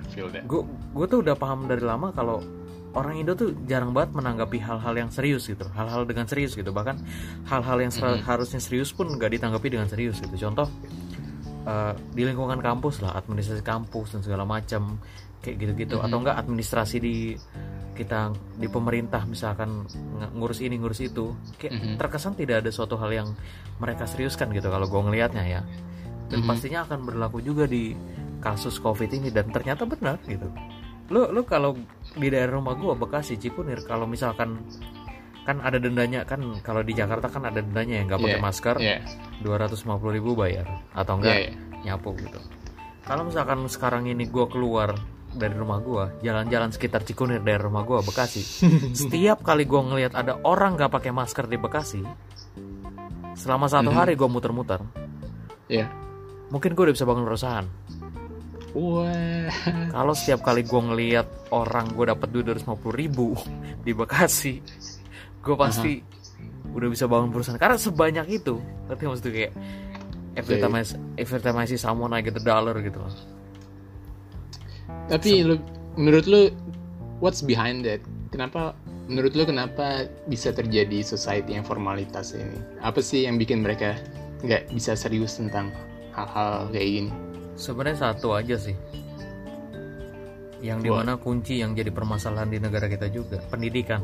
Gue 0.44 0.62
gue 0.66 1.06
tuh 1.06 1.18
udah 1.20 1.34
paham 1.34 1.66
dari 1.66 1.82
lama 1.82 2.10
kalau 2.10 2.38
orang 2.94 3.18
Indo 3.18 3.34
tuh 3.34 3.50
jarang 3.66 3.90
banget 3.90 4.14
menanggapi 4.14 4.58
hal-hal 4.58 4.94
yang 4.94 5.10
serius 5.10 5.44
gitu. 5.44 5.66
Hal-hal 5.74 6.06
dengan 6.06 6.24
serius 6.24 6.54
gitu. 6.54 6.70
Bahkan 6.70 6.96
hal-hal 7.44 7.78
yang 7.80 7.90
ser- 7.90 8.22
harusnya 8.22 8.58
serius 8.58 8.90
pun 8.90 9.10
nggak 9.10 9.34
ditanggapi 9.34 9.66
dengan 9.68 9.86
serius 9.86 10.18
gitu. 10.18 10.34
Contoh 10.40 10.70
eh, 11.64 11.92
di 12.12 12.22
lingkungan 12.22 12.60
kampus 12.60 13.00
lah 13.00 13.16
administrasi 13.16 13.64
kampus 13.64 14.14
dan 14.14 14.20
segala 14.20 14.44
macam 14.44 15.00
kayak 15.40 15.56
gitu-gitu. 15.58 15.96
Atau 15.98 16.20
enggak 16.20 16.36
administrasi 16.38 16.96
di 16.98 17.16
kita 17.94 18.30
di 18.54 18.66
pemerintah 18.66 19.22
misalkan 19.24 19.86
ng- 19.88 20.34
ngurus 20.34 20.60
ini 20.60 20.76
ngurus 20.76 21.00
itu. 21.00 21.32
Kayak 21.56 21.72
Mhm. 21.74 21.94
terkesan 21.96 22.34
tidak 22.34 22.62
ada 22.62 22.70
suatu 22.70 22.94
hal 22.94 23.10
yang 23.10 23.28
mereka 23.76 24.04
seriuskan 24.04 24.50
gitu 24.50 24.66
kalau 24.66 24.84
gue 24.84 25.00
ngelihatnya 25.00 25.42
ya. 25.42 25.60
Dan 26.28 26.42
Mhm. 26.42 26.48
pastinya 26.48 26.84
akan 26.84 27.00
berlaku 27.02 27.38
juga 27.38 27.64
di 27.64 27.94
kasus 28.44 28.76
covid 28.76 29.08
ini 29.08 29.32
dan 29.32 29.48
ternyata 29.48 29.88
benar 29.88 30.20
gitu 30.22 30.52
lu 31.08 31.32
lu 31.32 31.42
kalau 31.42 31.72
di 32.14 32.28
daerah 32.28 32.56
rumah 32.56 32.76
gua 32.76 32.92
Bekasi 32.92 33.36
Cikunir 33.36 33.80
kalau 33.82 34.04
misalkan 34.04 34.60
kan 35.44 35.60
ada 35.60 35.76
dendanya 35.76 36.24
kan 36.24 36.40
kalau 36.60 36.80
di 36.80 36.92
Jakarta 36.92 37.28
kan 37.28 37.44
ada 37.44 37.60
dendanya 37.60 38.00
yang 38.00 38.06
nggak 38.06 38.20
pakai 38.20 38.32
Yeah, 38.32 38.44
masker 38.44 38.76
Iya. 38.80 38.98
250.000 39.42 40.16
ribu 40.16 40.30
bayar 40.32 40.64
atau 40.90 41.16
enggak 41.16 41.36
iya. 41.38 41.52
nyapu 41.84 42.16
gitu 42.16 42.40
kalau 43.02 43.24
misalkan 43.24 43.60
sekarang 43.66 44.04
ini 44.06 44.24
gua 44.24 44.44
keluar 44.46 44.96
dari 45.30 45.52
rumah 45.52 45.76
gua 45.78 46.16
jalan-jalan 46.20 46.70
sekitar 46.70 47.02
Cikunir 47.02 47.40
daerah 47.40 47.68
rumah 47.68 47.84
gua 47.84 48.00
Bekasi 48.00 48.40
setiap 48.96 49.44
kali 49.44 49.64
gua 49.64 49.84
ngelihat 49.84 50.16
ada 50.16 50.40
orang 50.40 50.76
nggak 50.76 50.88
pakai 50.90 51.12
masker 51.12 51.44
di 51.44 51.56
Bekasi 51.56 52.00
selama 53.34 53.66
satu 53.66 53.90
Mhm. 53.90 53.98
hari 53.98 54.12
gua 54.14 54.30
muter-muter 54.30 54.80
Iya. 55.66 55.92
mungkin 56.48 56.72
gua 56.72 56.88
udah 56.88 56.94
bisa 56.96 57.04
bangun 57.04 57.26
perusahaan 57.26 57.66
Wah. 58.74 59.50
kalau 59.94 60.14
setiap 60.18 60.42
kali 60.42 60.66
gue 60.66 60.80
ngeliat 60.82 61.28
orang 61.54 61.94
gue 61.94 62.10
dapat 62.10 62.28
duit 62.34 62.44
250 62.50 62.74
ribu 62.90 63.38
di 63.86 63.94
Bekasi 63.94 64.58
gue 65.44 65.54
pasti 65.54 66.02
udah 66.74 66.88
bisa 66.90 67.06
bangun 67.06 67.30
perusahaan 67.30 67.60
karena 67.60 67.78
sebanyak 67.78 68.26
itu 68.42 68.58
ngerti 68.90 69.02
maksudnya 69.06 69.32
kayak 69.32 69.52
every 70.34 70.58
time 70.58 70.74
I, 70.74 70.82
every 71.14 71.38
time 71.38 71.56
I 71.62 71.70
see 71.70 71.78
someone 71.78 72.10
I 72.10 72.20
get 72.26 72.34
a 72.34 72.42
dollar 72.42 72.74
gitu 72.82 72.98
loh 72.98 73.14
Tapi 75.04 75.44
lu 75.44 75.60
menurut 76.00 76.24
lu 76.24 76.48
what's 77.20 77.44
behind 77.44 77.84
that? 77.84 78.00
Kenapa 78.32 78.74
menurut 79.06 79.36
lu 79.36 79.44
kenapa 79.44 80.08
bisa 80.26 80.50
terjadi 80.50 81.04
society 81.04 81.54
yang 81.54 81.64
formalitas 81.64 82.32
ini? 82.32 82.56
Apa 82.80 83.04
sih 83.04 83.28
yang 83.28 83.36
bikin 83.36 83.62
mereka 83.62 83.94
nggak 84.42 84.72
bisa 84.72 84.96
serius 84.96 85.36
tentang 85.36 85.70
hal-hal 86.16 86.72
kayak 86.72 86.88
gini? 86.88 87.12
Sebenarnya 87.54 88.10
satu 88.10 88.32
aja 88.32 88.56
sih. 88.56 88.76
Yang 90.60 90.78
di 90.80 90.90
mana 90.90 91.12
kunci 91.16 91.60
yang 91.60 91.76
jadi 91.76 91.92
permasalahan 91.92 92.48
di 92.48 92.56
negara 92.56 92.88
kita 92.88 93.08
juga 93.08 93.36
pendidikan. 93.46 94.00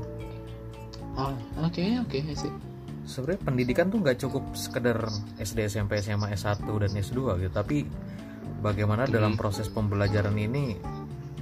Oh, 1.17 1.33
oke 1.59 1.83
oke 2.01 2.19
sih. 2.35 2.53
sebenarnya 3.01 3.43
pendidikan 3.43 3.91
tuh 3.91 3.99
nggak 3.99 4.19
cukup 4.21 4.45
sekedar 4.55 5.03
SD 5.37 5.67
SMP 5.67 5.99
SMA 5.99 6.31
S1 6.31 6.63
dan 6.63 6.93
S2 6.93 7.19
gitu. 7.41 7.51
Tapi 7.51 7.83
bagaimana 8.61 9.09
dalam 9.09 9.35
proses 9.35 9.67
pembelajaran 9.67 10.37
ini 10.37 10.77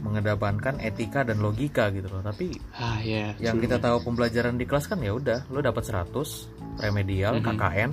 mengedepankan 0.01 0.79
etika 0.79 1.27
dan 1.27 1.43
logika 1.43 1.91
gitu 1.91 2.09
loh. 2.09 2.23
Tapi 2.23 2.55
Ah 2.73 3.03
ya. 3.03 3.35
yang 3.37 3.59
kita 3.59 3.77
tahu 3.77 4.01
pembelajaran 4.01 4.55
di 4.55 4.65
kelas 4.65 4.87
kan 4.87 5.03
ya 5.03 5.13
udah 5.13 5.51
lo 5.51 5.59
dapat 5.59 5.83
100 5.85 6.47
remedial 6.79 7.37
Mhm. 7.37 7.45
KKN 7.45 7.91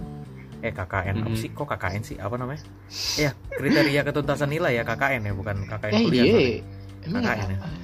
eh 0.65 0.73
KKN 0.73 1.15
apa 1.21 1.35
sih 1.35 1.49
kok 1.49 1.67
KKN 1.67 2.01
sih 2.01 2.17
apa 2.17 2.35
namanya 2.35 2.61
ya 3.15 3.29
kriteria 3.51 4.01
ketuntasan 4.01 4.49
nilai 4.49 4.73
ya 4.73 4.83
KKN 4.83 5.21
ya 5.23 5.33
bukan 5.33 5.55
KKN 5.63 5.91
Eh 5.91 6.01
kuliah 6.01 6.25
iya. 6.25 6.39
Emang 7.03 7.21
KKN 7.21 7.47
ya? 7.47 7.57
apa? 7.59 7.67
ya 7.67 7.83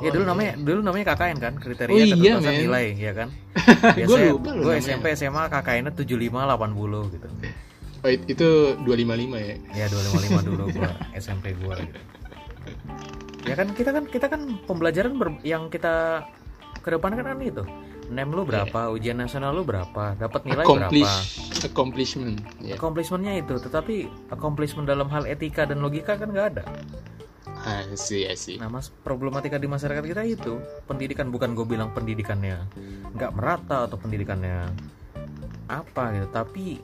Oh, 0.00 0.08
dulu 0.08 0.22
iya. 0.22 0.30
namanya 0.30 0.52
dulu 0.56 0.80
namanya 0.80 1.04
KKN 1.08 1.36
kan 1.38 1.52
kriteria 1.56 1.92
Oh, 1.92 1.98
iya, 1.98 2.14
ketuntasan 2.14 2.40
men. 2.48 2.62
nilai 2.62 2.86
ya 2.94 3.12
kan 3.12 3.28
biasanya 3.98 4.30
gue. 4.32 4.74
SMP 4.78 5.06
SMA 5.12 5.42
KKN-nya 5.46 5.92
75 5.92 6.06
80 6.06 7.12
gitu 7.12 7.28
Oh, 8.00 8.08
it- 8.08 8.24
itu 8.24 8.48
255 8.78 8.88
ya. 9.36 9.56
ya 9.76 9.86
255 9.86 10.48
dulu 10.48 10.64
gua 10.72 10.88
SMP 11.12 11.52
gua 11.54 11.76
gitu. 11.76 12.00
ya 13.42 13.54
kan 13.54 13.68
kita 13.72 13.90
kan 13.90 14.04
kita 14.06 14.26
kan 14.26 14.40
pembelajaran 14.62 15.12
ber- 15.14 15.42
yang 15.42 15.68
kita 15.68 16.24
kedepankan 16.78 17.20
kan 17.22 17.38
itu 17.38 17.60
nem 18.10 18.26
lu 18.26 18.42
berapa 18.42 18.90
ujian 18.90 19.14
nasional 19.14 19.54
lu 19.54 19.62
berapa 19.62 20.18
dapat 20.18 20.42
nilai 20.42 20.66
Accomplish, 20.66 21.06
berapa 21.06 21.64
accomplishment. 21.64 22.36
Ya. 22.58 22.74
accomplishmentnya 22.74 23.38
itu 23.38 23.54
tetapi 23.56 23.94
accomplishment 24.28 24.84
dalam 24.84 25.06
hal 25.06 25.24
etika 25.24 25.62
dan 25.62 25.78
logika 25.78 26.14
kan 26.14 26.28
nggak 26.28 26.48
ada 26.52 26.64
Ah, 27.60 27.84
sih, 27.92 28.24
I 28.24 28.34
see. 28.34 28.56
nah 28.56 28.66
mas 28.66 28.88
problematika 28.88 29.60
di 29.60 29.68
masyarakat 29.68 30.00
kita 30.00 30.24
itu 30.24 30.56
pendidikan 30.84 31.28
bukan 31.28 31.52
gue 31.52 31.68
bilang 31.68 31.92
pendidikannya 31.92 32.56
nggak 33.12 33.36
merata 33.36 33.84
atau 33.84 33.94
pendidikannya 33.94 34.64
apa 35.68 36.02
gitu 36.16 36.28
tapi 36.32 36.80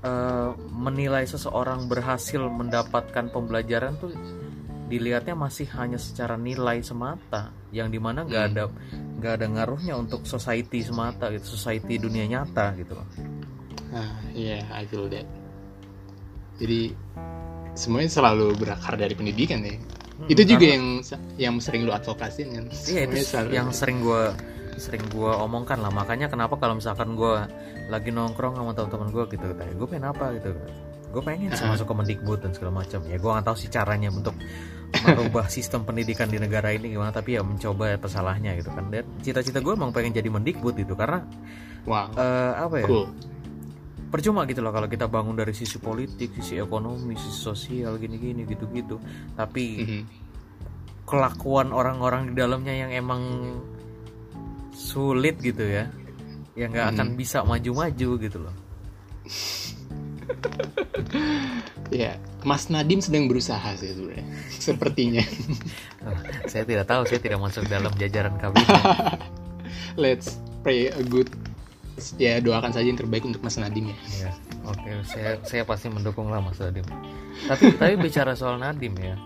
eh, 0.00 0.50
menilai 0.72 1.28
seseorang 1.28 1.84
berhasil 1.84 2.40
mendapatkan 2.40 3.28
pembelajaran 3.28 4.00
tuh 4.00 4.16
dilihatnya 4.88 5.36
masih 5.36 5.68
hanya 5.70 5.96
secara 5.96 6.34
nilai 6.34 6.80
semata 6.80 7.52
yang 7.70 7.86
di 7.86 7.96
mana 7.96 8.24
nggak 8.24 8.42
Hmm. 8.42 8.50
ada 8.50 8.62
nggak 9.18 9.32
ada 9.34 9.46
ngaruhnya 9.46 9.94
untuk 9.94 10.24
society 10.24 10.80
semata 10.80 11.28
gitu 11.28 11.44
society 11.46 11.96
dunia 11.96 12.24
nyata 12.26 12.72
gitu 12.74 12.96
loh 12.96 13.08
Ah, 13.88 14.04
iya, 14.30 14.68
I 14.70 14.84
feel 14.84 15.08
that. 15.08 15.24
Jadi 16.58 16.92
semuanya 17.72 18.10
selalu 18.10 18.52
berakar 18.54 18.96
dari 18.96 19.14
pendidikan 19.14 19.64
ya. 19.64 19.80
Hmm, 19.80 20.28
itu 20.28 20.42
juga 20.44 20.60
karena- 20.60 20.74
yang 20.74 20.84
yang 21.38 21.54
sering 21.56 21.86
lu 21.86 21.92
advokasin 21.92 22.52
kan. 22.52 22.64
Iya 22.84 23.00
itu 23.06 23.16
selalu- 23.24 23.52
yang 23.54 23.68
sering 23.70 24.02
gue 24.02 24.22
sering 24.76 25.02
gue 25.08 25.32
omongkan 25.32 25.80
lah 25.80 25.88
makanya 25.88 26.28
kenapa 26.28 26.54
kalau 26.54 26.76
misalkan 26.76 27.14
gue 27.14 27.34
lagi 27.88 28.12
nongkrong 28.12 28.54
sama 28.54 28.70
teman-teman 28.70 29.08
gue 29.08 29.24
gitu 29.32 29.44
gue 29.50 29.86
pengen 29.88 30.06
apa 30.06 30.36
gitu 30.36 30.50
gue 31.08 31.22
pengen 31.22 31.50
sih 31.50 31.64
masuk 31.64 31.88
ke 31.88 31.94
Mendikbud 31.94 32.38
dan 32.40 32.52
segala 32.52 32.80
macam. 32.80 33.00
Ya 33.04 33.16
gue 33.16 33.30
nggak 33.30 33.44
tahu 33.44 33.56
sih 33.56 33.68
caranya 33.68 34.08
untuk 34.08 34.36
merubah 34.98 35.48
sistem 35.56 35.82
pendidikan 35.82 36.26
di 36.26 36.36
negara 36.36 36.68
ini 36.68 36.88
gimana 36.88 37.10
tapi 37.10 37.34
ya 37.34 37.42
mencoba 37.42 37.94
apa 37.94 38.06
salahnya 38.06 38.52
gitu 38.54 38.68
kan. 38.68 38.88
Dan 38.88 39.04
cita-cita 39.20 39.58
gue 39.58 39.72
emang 39.72 39.90
pengen 39.90 40.12
jadi 40.12 40.28
Mendikbud 40.28 40.76
gitu 40.76 40.92
karena 40.92 41.24
Wow, 41.84 42.12
eh, 42.12 42.52
apa 42.58 42.76
ya? 42.78 42.86
cool. 42.86 43.08
percuma 44.08 44.44
gitu 44.44 44.60
loh 44.60 44.72
kalau 44.72 44.88
kita 44.88 45.04
bangun 45.04 45.36
dari 45.36 45.52
sisi 45.52 45.76
politik 45.76 46.32
sisi 46.32 46.56
ekonomi 46.56 47.12
sisi 47.12 47.36
sosial 47.38 47.96
gini-gini 47.96 48.44
gitu-gitu. 48.44 48.96
Tapi 49.34 49.64
Mhm. 49.78 50.02
kelakuan 51.04 51.72
orang-orang 51.72 52.28
di 52.28 52.36
dalamnya 52.36 52.72
yang 52.72 52.90
emang 52.90 53.20
sulit 54.72 55.36
gitu 55.40 55.60
ya 55.60 55.88
yang 56.54 56.70
nggak 56.70 56.94
akan 56.94 57.08
bisa 57.14 57.42
maju-maju 57.42 58.08
gitu 58.18 58.38
loh 58.38 58.54
Ya, 61.88 62.20
Mas 62.44 62.68
Nadim 62.68 63.00
sedang 63.00 63.32
berusaha 63.32 63.72
sih 63.80 63.96
sebenarnya. 63.96 64.24
Sepertinya. 64.52 65.24
Oh, 66.04 66.12
saya 66.52 66.68
tidak 66.68 66.84
tahu 66.84 67.08
saya 67.08 67.16
tidak 67.16 67.40
masuk 67.40 67.64
dalam 67.64 67.88
jajaran 67.96 68.36
kabinet 68.36 68.68
Let's 70.02 70.36
pray 70.60 70.92
a 70.92 71.00
good 71.00 71.32
ya 72.14 72.38
doakan 72.38 72.70
saja 72.70 72.86
yang 72.86 73.00
terbaik 73.00 73.26
untuk 73.26 73.42
Mas 73.42 73.58
Nadim 73.58 73.90
ya. 73.90 73.96
ya 74.22 74.30
oke 74.62 75.02
saya 75.02 75.42
saya 75.42 75.66
pasti 75.66 75.90
mendukung 75.90 76.30
lah 76.30 76.38
Mas 76.38 76.62
Nadim 76.62 76.86
tapi 77.50 77.74
tapi 77.74 77.98
bicara 77.98 78.38
soal 78.38 78.62
Nadim 78.62 78.94
ya 79.02 79.18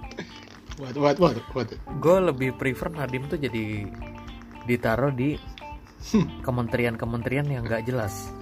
What 0.81 0.97
what 0.97 1.17
what 1.21 1.37
what. 1.53 1.69
gue 2.01 2.17
lebih 2.33 2.57
prefer 2.57 2.89
Nadim 2.89 3.29
tuh 3.29 3.37
jadi 3.37 3.85
ditaruh 4.65 5.13
di 5.13 5.37
kementerian-kementerian 6.41 7.45
yang 7.45 7.69
nggak 7.69 7.85
jelas 7.85 8.33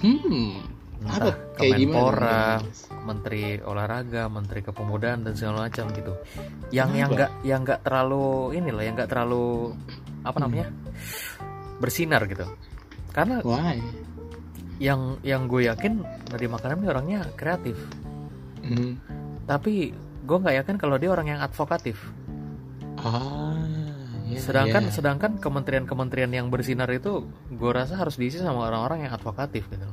Hmm. 0.00 0.64
Entah 1.00 1.16
Apa 1.16 1.56
kayak 1.56 1.76
Kemenpora, 1.80 2.60
gimana? 2.60 3.04
Menteri 3.08 3.42
Olahraga, 3.64 4.22
Menteri 4.28 4.60
Kepemudaan 4.60 5.24
dan 5.24 5.32
segala 5.32 5.66
macam 5.66 5.88
gitu. 5.96 6.12
Yang 6.68 6.90
yang 6.92 7.08
Kenapa? 7.08 7.16
nggak 7.16 7.30
yang 7.42 7.60
nggak 7.64 7.80
terlalu 7.80 8.26
inilah, 8.52 8.82
yang 8.84 8.94
nggak 9.00 9.10
terlalu 9.10 9.44
apa 10.20 10.36
Hmm. 10.36 10.42
namanya 10.44 10.66
bersinar 11.80 12.22
gitu. 12.28 12.44
Karena 13.10 13.40
Why? 13.40 13.80
yang 14.76 15.16
yang 15.24 15.48
gue 15.48 15.66
yakin 15.66 16.04
Nadiem 16.28 16.52
Makarim 16.52 16.78
ini 16.84 16.88
orangnya 16.88 17.20
kreatif, 17.34 17.76
Mhm. 18.64 18.90
tapi 19.48 19.92
gue 19.96 20.36
nggak 20.36 20.56
yakin 20.64 20.76
kalau 20.76 20.96
dia 21.00 21.10
orang 21.10 21.32
yang 21.32 21.40
advokatif. 21.40 21.96
Ah. 23.00 23.56
ya, 24.30 24.38
sedangkan 24.38 24.86
ya. 24.86 24.92
sedangkan 24.94 25.32
kementerian-kementerian 25.40 26.30
yang 26.30 26.52
bersinar 26.52 26.86
itu 26.92 27.26
gue 27.50 27.70
rasa 27.72 27.98
harus 27.98 28.14
diisi 28.14 28.38
sama 28.38 28.68
orang-orang 28.68 29.08
yang 29.08 29.12
advokatif 29.16 29.66
gitu. 29.66 29.88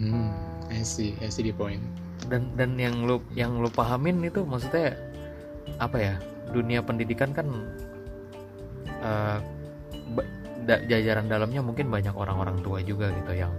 Hmm, 0.00 0.32
I 0.66 0.80
see, 0.80 1.12
I 1.20 1.28
see 1.28 1.44
the 1.44 1.52
point. 1.52 1.84
dan 2.28 2.46
dan 2.54 2.76
yang 2.76 3.04
lu 3.04 3.20
yang 3.32 3.58
lu 3.58 3.68
pahamin 3.68 4.20
itu 4.22 4.44
maksudnya 4.44 4.92
apa 5.76 5.96
ya 5.96 6.14
dunia 6.48 6.78
pendidikan 6.78 7.32
kan 7.32 7.48
eh, 9.00 9.38
ba- 10.10 10.30
da- 10.62 10.84
jajaran 10.84 11.26
dalamnya 11.26 11.60
mungkin 11.60 11.88
banyak 11.88 12.12
orang-orang 12.12 12.60
tua 12.60 12.80
juga 12.80 13.08
gitu 13.12 13.34
yang 13.34 13.52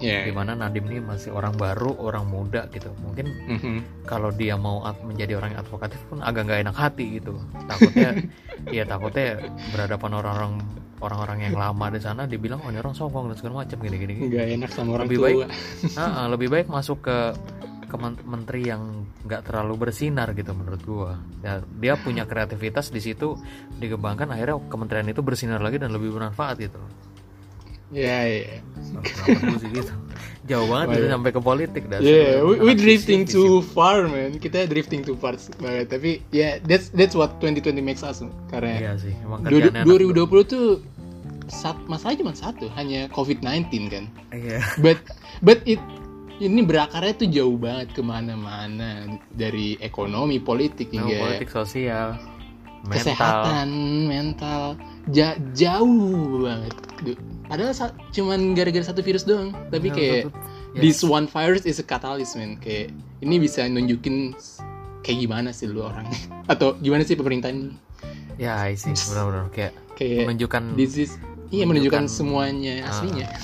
Ya. 0.00 0.24
di 0.24 0.32
mana 0.32 0.56
Nadim 0.56 0.88
ini 0.88 0.96
masih 0.96 1.28
orang 1.30 1.52
baru 1.54 1.92
orang 1.94 2.24
muda 2.24 2.64
gitu 2.72 2.88
mungkin 2.98 3.28
Mhm. 3.46 4.08
kalau 4.08 4.32
dia 4.32 4.56
mau 4.56 4.80
ad- 4.80 5.04
menjadi 5.04 5.36
orang 5.36 5.52
yang 5.52 5.60
advokatif 5.60 6.00
pun 6.08 6.24
agak 6.24 6.48
nggak 6.48 6.64
enak 6.64 6.72
hati 6.74 7.20
gitu 7.20 7.36
takutnya 7.68 8.16
ya 8.76 8.82
takutnya 8.82 9.44
berhadapan 9.68 10.10
orang-orang 10.14 10.52
orang-orang 11.00 11.38
yang 11.42 11.54
lama 11.54 11.86
di 11.88 11.98
sana 11.98 12.24
dibilang 12.24 12.60
oh 12.60 12.68
ini 12.68 12.78
orang 12.78 12.92
sombong 12.92 13.26
dan 13.26 13.36
segala 13.36 13.54
macam 13.60 13.76
gini 13.76 13.96
gini, 13.96 14.12
gini. 14.14 14.26
Nggak 14.28 14.46
enak 14.54 14.70
sama 14.70 14.90
orang 14.94 15.06
Lebih 15.06 15.16
tua. 15.16 15.26
baik. 15.26 15.38
Ah, 15.94 16.02
ah, 16.04 16.26
lebih 16.28 16.48
baik 16.48 16.66
masuk 16.68 17.00
ke 17.00 17.18
ke 17.82 17.96
men- 17.96 18.22
menteri 18.22 18.62
yang 18.62 18.82
nggak 19.20 19.42
terlalu 19.42 19.74
bersinar 19.80 20.30
gitu 20.32 20.52
menurut 20.52 20.78
gua. 20.80 21.18
Ya, 21.40 21.52
dia 21.74 21.94
punya 21.96 22.22
kreativitas 22.22 22.88
di 22.88 23.00
situ 23.00 23.34
dikembangkan 23.74 24.30
akhirnya 24.30 24.62
kementerian 24.64 25.06
itu 25.06 25.20
bersinar 25.20 25.58
lagi 25.58 25.76
dan 25.76 25.90
lebih 25.90 26.12
bermanfaat 26.12 26.56
gitu. 26.60 26.78
Ya. 27.90 28.22
Nah, 28.94 29.02
gua 29.26 29.58
sih 29.58 29.70
gitu. 29.72 29.90
Jauh 30.40 30.66
banget 30.66 30.86
itu 30.96 31.06
sampai 31.10 31.30
ke 31.30 31.40
politik 31.40 31.82
dah. 31.86 31.98
Yeah, 31.98 32.42
we, 32.42 32.58
we 32.60 32.72
drifting 32.72 33.22
too 33.24 33.62
far, 33.64 34.06
man. 34.06 34.34
Kita 34.36 34.62
drifting 34.64 35.02
too 35.02 35.14
far 35.14 35.34
banget. 35.56 35.90
Tapi 35.90 36.22
ya, 36.28 36.38
yeah, 36.38 36.52
that's 36.60 36.90
that's 36.90 37.12
what 37.12 37.38
2020 37.38 37.74
makes 37.80 38.00
us. 38.00 38.22
Karena 38.46 38.78
Iya 38.80 38.92
sih, 38.96 39.14
emang 39.16 39.42
du- 39.42 39.58
kerjaannya 39.58 39.82
anak- 39.82 39.90
2020 39.90 40.42
tuh 40.44 40.64
sat, 41.50 41.76
masalahnya 41.84 42.22
cuma 42.22 42.32
satu, 42.32 42.70
hanya 42.72 43.10
COVID-19 43.10 43.66
kan. 43.86 44.04
Iya. 44.30 44.62
But 44.78 45.02
but 45.40 45.60
it 45.64 45.82
ini 46.38 46.62
berakarnya 46.62 47.12
tuh 47.14 47.28
jauh 47.28 47.54
banget 47.54 47.92
ke 47.92 48.00
mana-mana 48.00 49.04
dari 49.28 49.76
ekonomi, 49.78 50.38
politik 50.38 50.88
Nah, 50.88 51.04
hingga 51.04 51.14
politik 51.20 51.48
sosial, 51.48 52.16
mental. 52.80 52.94
kesehatan, 52.96 53.68
mental, 54.06 54.62
ja- 55.06 55.36
jauh 55.52 56.08
banget. 56.40 56.72
Padahal 57.44 57.72
sa- 57.72 57.92
cuman 58.08 58.54
gara-gara 58.54 58.80
satu 58.82 59.00
virus 59.00 59.22
doang, 59.22 59.52
tapi 59.68 59.86
Nah, 59.86 59.94
kayak 59.94 60.16
satu- 60.24 60.32
ya. 60.72 60.80
this 60.80 61.02
one 61.02 61.26
virus 61.26 61.62
is 61.62 61.76
a 61.76 61.84
catalyst 61.84 62.34
man. 62.34 62.56
Kayak 62.56 62.94
ini 63.20 63.36
bisa 63.36 63.66
nunjukin 63.66 64.32
kayak 65.00 65.18
gimana 65.20 65.48
sih 65.50 65.64
lu 65.64 65.82
orangnya 65.82 66.16
atau 66.52 66.72
gimana 66.74 67.02
sih 67.02 67.14
pemerintah 67.14 67.48
ini 67.48 67.72
Ya, 68.36 68.56
I 68.58 68.72
see. 68.72 68.96
Benar-benar 68.96 69.48
kayak 69.50 69.72
kayak 69.94 70.24
menunjukkan 70.24 70.72
this 70.72 70.96
is 70.96 71.20
iya 71.50 71.64
menunjukkan 71.64 72.06
menunjukkan- 72.06 72.10
semuanya 72.10 72.74
Ah. 72.80 72.90
aslinya. 72.90 73.26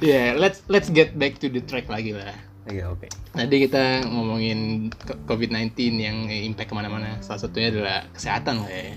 yeah, 0.00 0.34
let's 0.34 0.60
let's 0.66 0.88
get 0.88 1.14
back 1.14 1.36
to 1.36 1.48
the 1.48 1.60
track 1.60 1.86
lagi 1.86 2.12
lah. 2.12 2.32
iya 2.66 2.90
oke 2.90 3.06
Nanti 3.32 3.62
kita 3.62 4.02
ngomongin 4.04 4.90
ke- 4.90 5.14
COVID-19 5.24 5.70
yang 5.94 6.16
impact 6.26 6.68
ke 6.68 6.74
mana-mana. 6.74 7.14
Salah 7.20 7.40
satunya 7.40 7.70
adalah 7.70 8.08
kesehatan 8.10 8.58
lah 8.58 8.70
ya. 8.70 8.96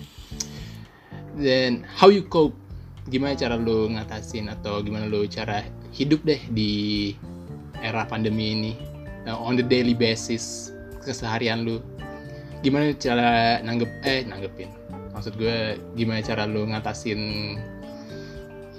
Dan 1.37 1.85
how 1.87 2.09
you 2.09 2.25
cope? 2.25 2.57
Gimana 3.05 3.33
cara 3.33 3.55
lu 3.55 3.89
ngatasin 3.89 4.49
atau 4.49 4.81
gimana 4.81 5.05
lu 5.05 5.23
cara 5.25 5.61
hidup 5.91 6.21
deh 6.23 6.41
di 6.49 7.13
era 7.77 8.03
pandemi 8.03 8.53
ini? 8.53 8.73
Nah, 9.21 9.37
on 9.37 9.53
the 9.53 9.63
daily 9.63 9.93
basis 9.93 10.73
keseharian 10.99 11.61
lu. 11.61 11.77
Gimana 12.59 12.91
cara 12.93 13.29
nanggep 13.61 13.89
eh 14.03 14.25
nanggepin? 14.25 14.69
Maksud 15.19 15.35
gue 15.35 15.75
gimana 15.99 16.23
cara 16.23 16.47
lu 16.47 16.63
ngatasin 16.63 17.19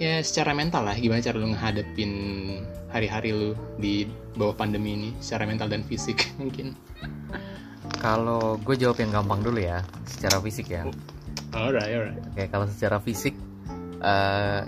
ya 0.00 0.24
secara 0.24 0.56
mental 0.56 0.88
lah 0.88 0.96
gimana 0.96 1.20
cara 1.20 1.36
lu 1.36 1.52
ngehadapin 1.52 2.12
hari-hari 2.88 3.36
lu 3.36 3.52
di 3.76 4.08
bawah 4.32 4.56
pandemi 4.56 4.96
ini 4.96 5.10
secara 5.20 5.44
mental 5.44 5.68
dan 5.68 5.84
fisik 5.84 6.16
mungkin. 6.40 6.72
Kalau 8.00 8.56
gue 8.64 8.72
jawab 8.80 9.04
yang 9.04 9.12
gampang 9.12 9.44
dulu 9.44 9.60
ya 9.60 9.84
secara 10.08 10.40
fisik 10.40 10.72
ya. 10.72 10.88
Alright 11.52 11.92
alright. 11.92 12.16
Oke, 12.32 12.48
kalau 12.48 12.64
secara 12.72 12.96
fisik, 13.04 13.36
eh 14.00 14.64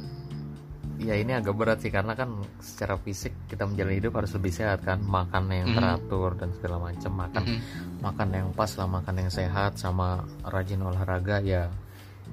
ya 1.03 1.19
ini 1.19 1.35
agak 1.35 1.55
berat 1.59 1.79
sih 1.83 1.91
karena 1.91 2.15
kan 2.15 2.31
secara 2.63 2.95
fisik 2.99 3.35
kita 3.51 3.67
menjalani 3.67 3.99
hidup 3.99 4.15
harus 4.19 4.33
lebih 4.39 4.53
sehat 4.55 4.87
kan, 4.87 5.03
makan 5.03 5.51
yang 5.51 5.69
Mhm. 5.73 5.77
teratur 5.77 6.31
dan 6.39 6.49
segala 6.55 6.77
macam, 6.79 7.13
makan 7.13 7.43
Mhm. 7.45 7.61
makan 8.03 8.29
yang 8.31 8.49
pas 8.55 8.71
lah, 8.79 8.89
makan 8.89 9.15
yang 9.27 9.31
sehat 9.31 9.79
sama 9.79 10.23
rajin 10.47 10.83
olahraga 10.83 11.43
ya 11.43 11.67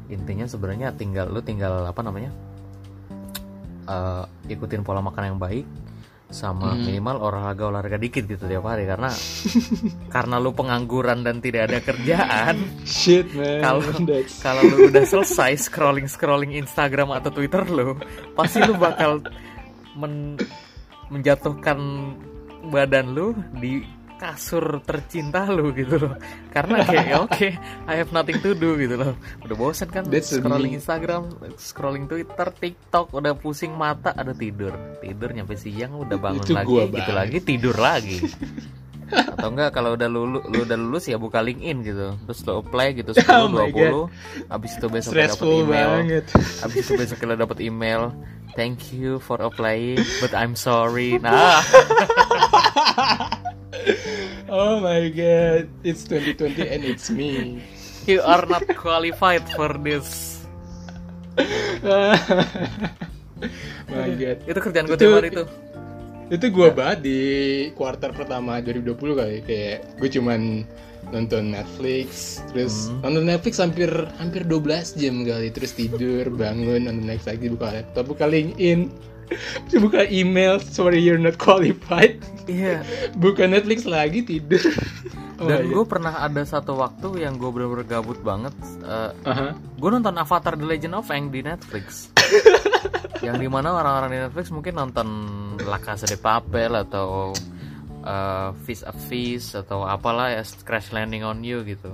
intinya 0.09 0.45
sebenarnya 0.49 0.93
tinggal 0.97 1.29
lu 1.29 1.41
tinggal 1.41 1.85
apa 1.85 2.01
namanya 2.01 2.33
eh, 3.89 4.23
ikutin 4.53 4.85
pola 4.85 5.01
makan 5.01 5.33
yang 5.33 5.39
baik 5.41 5.65
sama 6.29 6.71
Mhm. 6.71 6.85
minimal 6.85 7.17
olahraga 7.19 7.63
olahraga 7.67 7.97
dikit 7.97 8.23
gitu 8.23 8.45
tiap 8.45 8.61
hari 8.63 8.85
karena 8.85 9.09
karena 10.13 10.35
lu 10.37 10.53
pengangguran 10.53 11.21
dan 11.21 11.41
tidak 11.41 11.67
ada 11.67 11.79
kerjaan 11.81 12.55
shit 12.85 13.25
man 13.33 13.59
Kalau- 13.59 13.81
kalau 14.45 14.61
lu 14.63 14.75
udah 14.87 15.03
selesai 15.03 15.57
scrolling 15.59 16.05
scrolling 16.05 16.53
Instagram 16.53 17.09
atau 17.11 17.29
Twitter 17.29 17.65
lu, 17.65 17.97
pasti 18.33 18.61
lu 18.61 18.73
bakal 18.73 19.25
men- 19.93 20.37
menjatuhkan 21.09 21.77
badan 22.65 23.09
lu 23.09 23.27
di 23.55 23.81
kasur 24.19 24.83
tercinta 24.83 25.47
lu 25.47 25.71
gitu 25.71 25.95
loh. 25.95 26.13
Karena 26.51 26.83
kayak 26.83 27.05
ya 27.07 27.17
oke, 27.23 27.49
I 27.87 27.93
have 27.95 28.11
nothing 28.11 28.43
to 28.43 28.51
do 28.51 28.75
gitu 28.75 28.99
loh. 28.99 29.15
Udah 29.41 29.55
bosan 29.55 29.87
kan 29.87 30.03
That's 30.05 30.35
scrolling 30.35 30.75
me. 30.75 30.77
Instagram, 30.77 31.31
scrolling 31.55 32.05
Twitter, 32.05 32.51
TikTok, 32.51 33.15
udah 33.15 33.33
pusing 33.33 33.71
mata, 33.71 34.11
ada 34.11 34.35
tidur. 34.35 34.75
Tidur 34.99 35.31
nyampe 35.31 35.55
siang 35.55 35.95
udah 35.95 36.19
bangun 36.19 36.43
Itu 36.43 36.51
lagi, 36.51 36.75
gitu 36.91 37.11
lagi, 37.15 37.37
tidur 37.39 37.75
lagi. 37.79 38.19
atau 39.09 39.49
enggak 39.49 39.73
kalau 39.73 39.97
udah 39.97 40.05
lulus 40.05 40.45
lu 40.53 40.69
udah 40.69 40.77
lulus 40.77 41.09
ya 41.09 41.17
buka 41.17 41.41
LinkedIn 41.41 41.81
gitu 41.81 42.13
terus 42.29 42.45
lo 42.45 42.61
apply 42.61 42.93
gitu 42.93 43.09
10 43.17 43.25
Oh 43.25 43.49
my 43.49 43.73
20 43.73 44.53
habis 44.53 44.71
itu 44.77 44.85
besok 44.85 45.17
dapat 45.17 45.41
email 45.49 45.89
banget 45.97 46.25
habis 46.61 46.77
itu 46.85 46.93
besok 46.93 47.17
lo 47.25 47.33
dapat 47.33 47.57
email 47.57 48.01
thank 48.53 48.93
you 48.93 49.17
for 49.17 49.41
applying 49.41 49.97
but 50.21 50.29
I'm 50.37 50.53
sorry 50.53 51.17
nah 51.25 51.57
oh 54.49 54.79
my 54.79 55.09
god 55.09 55.65
it's 55.81 56.03
2020 56.03 56.65
and 56.65 56.81
it's 56.83 57.09
me. 57.09 57.61
You 58.03 58.21
are 58.21 58.43
not 58.43 58.65
qualified 58.75 59.45
for 59.53 59.73
this. 59.77 60.41
My 63.89 64.09
god. 64.11 64.37
Itu 64.43 64.59
kerjaan 64.59 64.85
gue 64.85 64.95
Itu- 64.95 65.03
tiap 65.03 65.17
hari 65.17 65.29
tuh. 65.31 65.47
itu 66.29 66.45
gue 66.45 66.69
banget 66.69 66.99
di 67.01 67.19
kuartal 67.73 68.13
pertama 68.13 68.61
2020 68.61 69.17
kali. 69.17 69.37
Kayak 69.41 69.77
gue 69.97 70.09
cuman 70.13 70.61
nonton 71.09 71.49
Netflix 71.49 72.37
terus 72.51 72.91
Hmm. 72.91 73.01
nonton 73.01 73.25
Netflix 73.25 73.57
hampir 73.57 73.89
hampir 74.21 74.45
12 74.45 74.93
jam 74.93 75.25
kali. 75.25 75.49
Terus 75.49 75.73
tidur 75.73 76.29
bangun 76.29 76.85
nonton 76.85 77.01
Netflix 77.03 77.25
lagi 77.29 77.47
buka 77.49 77.67
laptop 77.73 78.05
buka 78.07 78.25
LinkedIn 78.25 78.79
buka 79.77 80.03
email 80.05 80.57
sorry 80.59 80.99
you're 80.99 81.21
not 81.21 81.37
qualified 81.37 82.17
iya 82.45 82.81
buka 83.15 83.45
Netflix 83.45 83.85
lagi 83.85 84.21
tidur 84.21 84.61
oh 85.39 85.47
dan 85.47 85.63
my 85.63 85.71
gue 85.71 85.85
pernah 85.85 86.13
ada 86.19 86.41
satu 86.43 86.75
waktu 86.75 87.23
yang 87.23 87.37
gue 87.37 87.47
bener-bener 87.47 87.85
gabut 87.85 88.19
banget 88.19 88.51
Eh, 88.79 89.11
God. 89.21 89.29
Aha. 89.29 89.47
gue 89.55 89.89
nonton 89.89 90.15
Avatar 90.15 90.53
The 90.53 90.65
Legend 90.65 90.93
of 90.95 91.07
Aang 91.07 91.29
di 91.29 91.39
Netflix 91.39 92.09
yang 93.25 93.37
di 93.37 93.45
mana 93.45 93.71
orang-orang 93.71 94.09
di 94.09 94.19
Netflix 94.19 94.49
mungkin 94.49 94.75
nonton 94.75 95.07
La 95.63 95.77
Casa 95.77 96.03
de 96.03 96.15
Papel 96.15 96.71
atau 96.73 97.31
uh, 98.01 98.49
Fish 98.63 98.81
of 98.81 98.97
Fish 99.05 99.53
atau 99.53 99.83
apalah 99.83 100.31
ya 100.31 100.41
Crash 100.63 100.89
Landing 100.89 101.21
on 101.21 101.39
You 101.41 101.61
gitu 101.63 101.93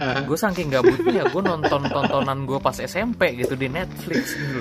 Aha. 0.00 0.24
gue 0.24 0.34
saking 0.34 0.66
gabutnya 0.66 1.28
gue 1.28 1.42
nonton 1.42 1.86
tontonan 1.86 2.42
gue 2.42 2.58
pas 2.58 2.74
SMP 2.74 3.38
gitu 3.38 3.54
di 3.54 3.68
Netflix 3.68 4.34
gitu 4.34 4.60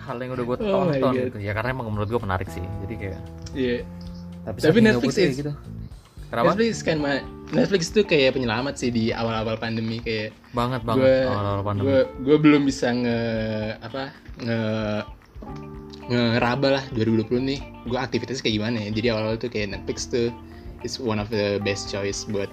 hal 0.00 0.16
yang 0.16 0.32
udah 0.32 0.44
gue 0.44 0.56
Oh 0.56 0.64
tonton 0.86 0.98
God. 0.98 1.14
gitu. 1.14 1.38
Ya 1.38 1.52
karena 1.52 1.68
emang 1.70 1.86
menurut 1.88 2.08
gue 2.08 2.20
menarik 2.20 2.48
sih. 2.48 2.64
Jadi 2.80 2.94
kayak 2.96 3.18
Iya. 3.52 3.76
tapi, 4.42 4.58
Tapi 4.58 4.78
Netflix 4.80 5.12
is- 5.16 5.38
gitu. 5.38 5.52
Kenapa? 6.26 6.54
Netflix 6.54 6.74
kan 6.80 6.96
Netflix 7.50 7.82
tuh 7.90 8.04
kayak 8.04 8.34
penyelamat 8.34 8.74
sih 8.76 8.88
di 8.88 9.10
awal-awal 9.10 9.58
pandemi 9.58 9.98
kayak 9.98 10.30
banget 10.50 10.78
banget 10.82 11.02
gue 11.02 11.16
awal-awal 11.26 11.62
pandemi. 11.62 11.84
gue 11.84 11.98
gue 12.22 12.36
belum 12.38 12.62
bisa 12.62 12.86
nge 12.88 13.18
apa 13.82 14.02
nge 14.38 14.60
ngeraba 16.06 16.68
lah 16.72 16.84
2020 16.90 17.26
nih. 17.44 17.60
Gue 17.84 17.98
aktivitasnya 17.98 18.42
kayak 18.42 18.56
gimana 18.56 18.76
ya? 18.80 18.88
Jadi 18.90 19.06
awal-awal 19.08 19.36
tuh 19.36 19.46
kayak 19.48 19.74
Netflix 19.74 20.06
tuh 20.06 20.30
is 20.80 20.96
one 20.96 21.18
of 21.18 21.28
the 21.28 21.60
best 21.60 21.92
choice 21.92 22.24
buat 22.24 22.48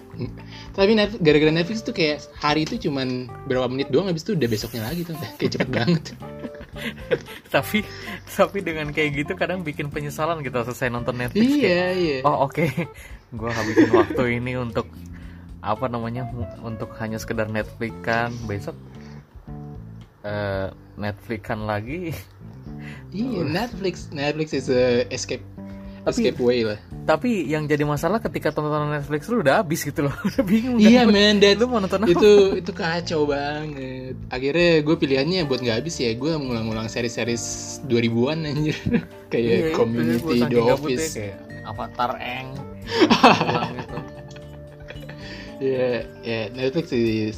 tapi 0.76 0.92
Netflix, 0.94 1.22
gara-gara 1.24 1.54
Netflix 1.54 1.80
tuh 1.80 1.96
kayak 1.96 2.18
hari 2.36 2.66
itu 2.66 2.90
cuman 2.90 3.30
berapa 3.48 3.72
menit 3.72 3.88
doang 3.88 4.12
habis 4.12 4.22
itu 4.22 4.36
udah 4.36 4.48
besoknya 4.48 4.84
lagi 4.84 5.06
tuh. 5.06 5.16
Kayak 5.40 5.52
cepet 5.56 5.70
banget 5.72 6.04
tapi 7.54 7.84
tapi 8.26 8.60
dengan 8.62 8.90
kayak 8.94 9.26
gitu 9.26 9.34
kadang 9.34 9.62
bikin 9.66 9.90
penyesalan 9.90 10.42
kita 10.46 10.64
selesai 10.68 10.92
nonton 10.94 11.18
Netflix 11.18 11.48
kayak, 11.48 11.62
iya. 11.62 11.84
Iya 11.94 12.18
oh 12.24 12.48
oke 12.48 12.66
gue 13.38 13.50
habisin 13.52 13.92
waktu 13.92 14.24
ini 14.40 14.56
untuk 14.56 14.88
apa 15.60 15.86
namanya 15.90 16.24
untuk 16.64 16.94
hanya 17.02 17.20
sekedar 17.20 17.50
Netflix 17.50 17.94
kan 18.06 18.32
besok 18.48 18.78
eh 20.24 20.70
Netflix 20.98 21.42
kan 21.46 21.64
lagi. 21.64 22.12
Iya 23.14 23.46
Netflix 23.48 24.10
Netflix 24.12 24.52
is 24.52 24.68
a 24.68 25.08
escape 25.14 25.46
Tapi- 26.08 26.24
escape 26.24 26.40
way 26.40 26.60
lah. 26.64 26.80
tapi 27.04 27.30
yang 27.46 27.64
jadi 27.64 27.84
masalah 27.84 28.20
ketika 28.20 28.50
tontonan 28.50 28.92
Netflix 28.94 29.28
lu 29.28 29.40
udah 29.40 29.60
habis 29.60 29.80
gitu 29.82 30.04
loh. 30.04 30.16
Udah 30.28 30.42
bingung 30.42 30.76
iya 30.78 31.04
kan? 31.04 31.12
man 31.12 31.36
that 31.38 31.56
lu 31.56 31.66
mau 31.66 31.78
nonton 31.78 32.00
apa? 32.00 32.10
itu 32.10 32.32
itu 32.58 32.72
kacau 32.72 33.24
banget. 33.26 34.16
Akhirnya 34.28 34.82
gue 34.82 34.96
pilihannya 34.96 35.44
buat 35.44 35.60
nggak 35.60 35.78
habis 35.78 35.96
ya 35.98 36.12
gue 36.12 36.32
ngulang-ngulang 36.34 36.88
seri-series 36.88 37.44
2000-an 37.86 38.40
anjir. 38.46 38.76
Kayak 39.28 39.44
Iya, 39.44 39.56
itu, 39.62 39.76
Community, 39.76 40.36
The 40.38 40.48
gabutnya 40.48 40.74
Office. 40.74 41.08
kayak 41.14 41.38
Avatar 41.66 42.12
Eng 42.18 42.48
gitu. 43.78 43.98
ya 45.60 45.90
ya 46.22 46.40
Netflix 46.50 46.86
is 46.92 47.38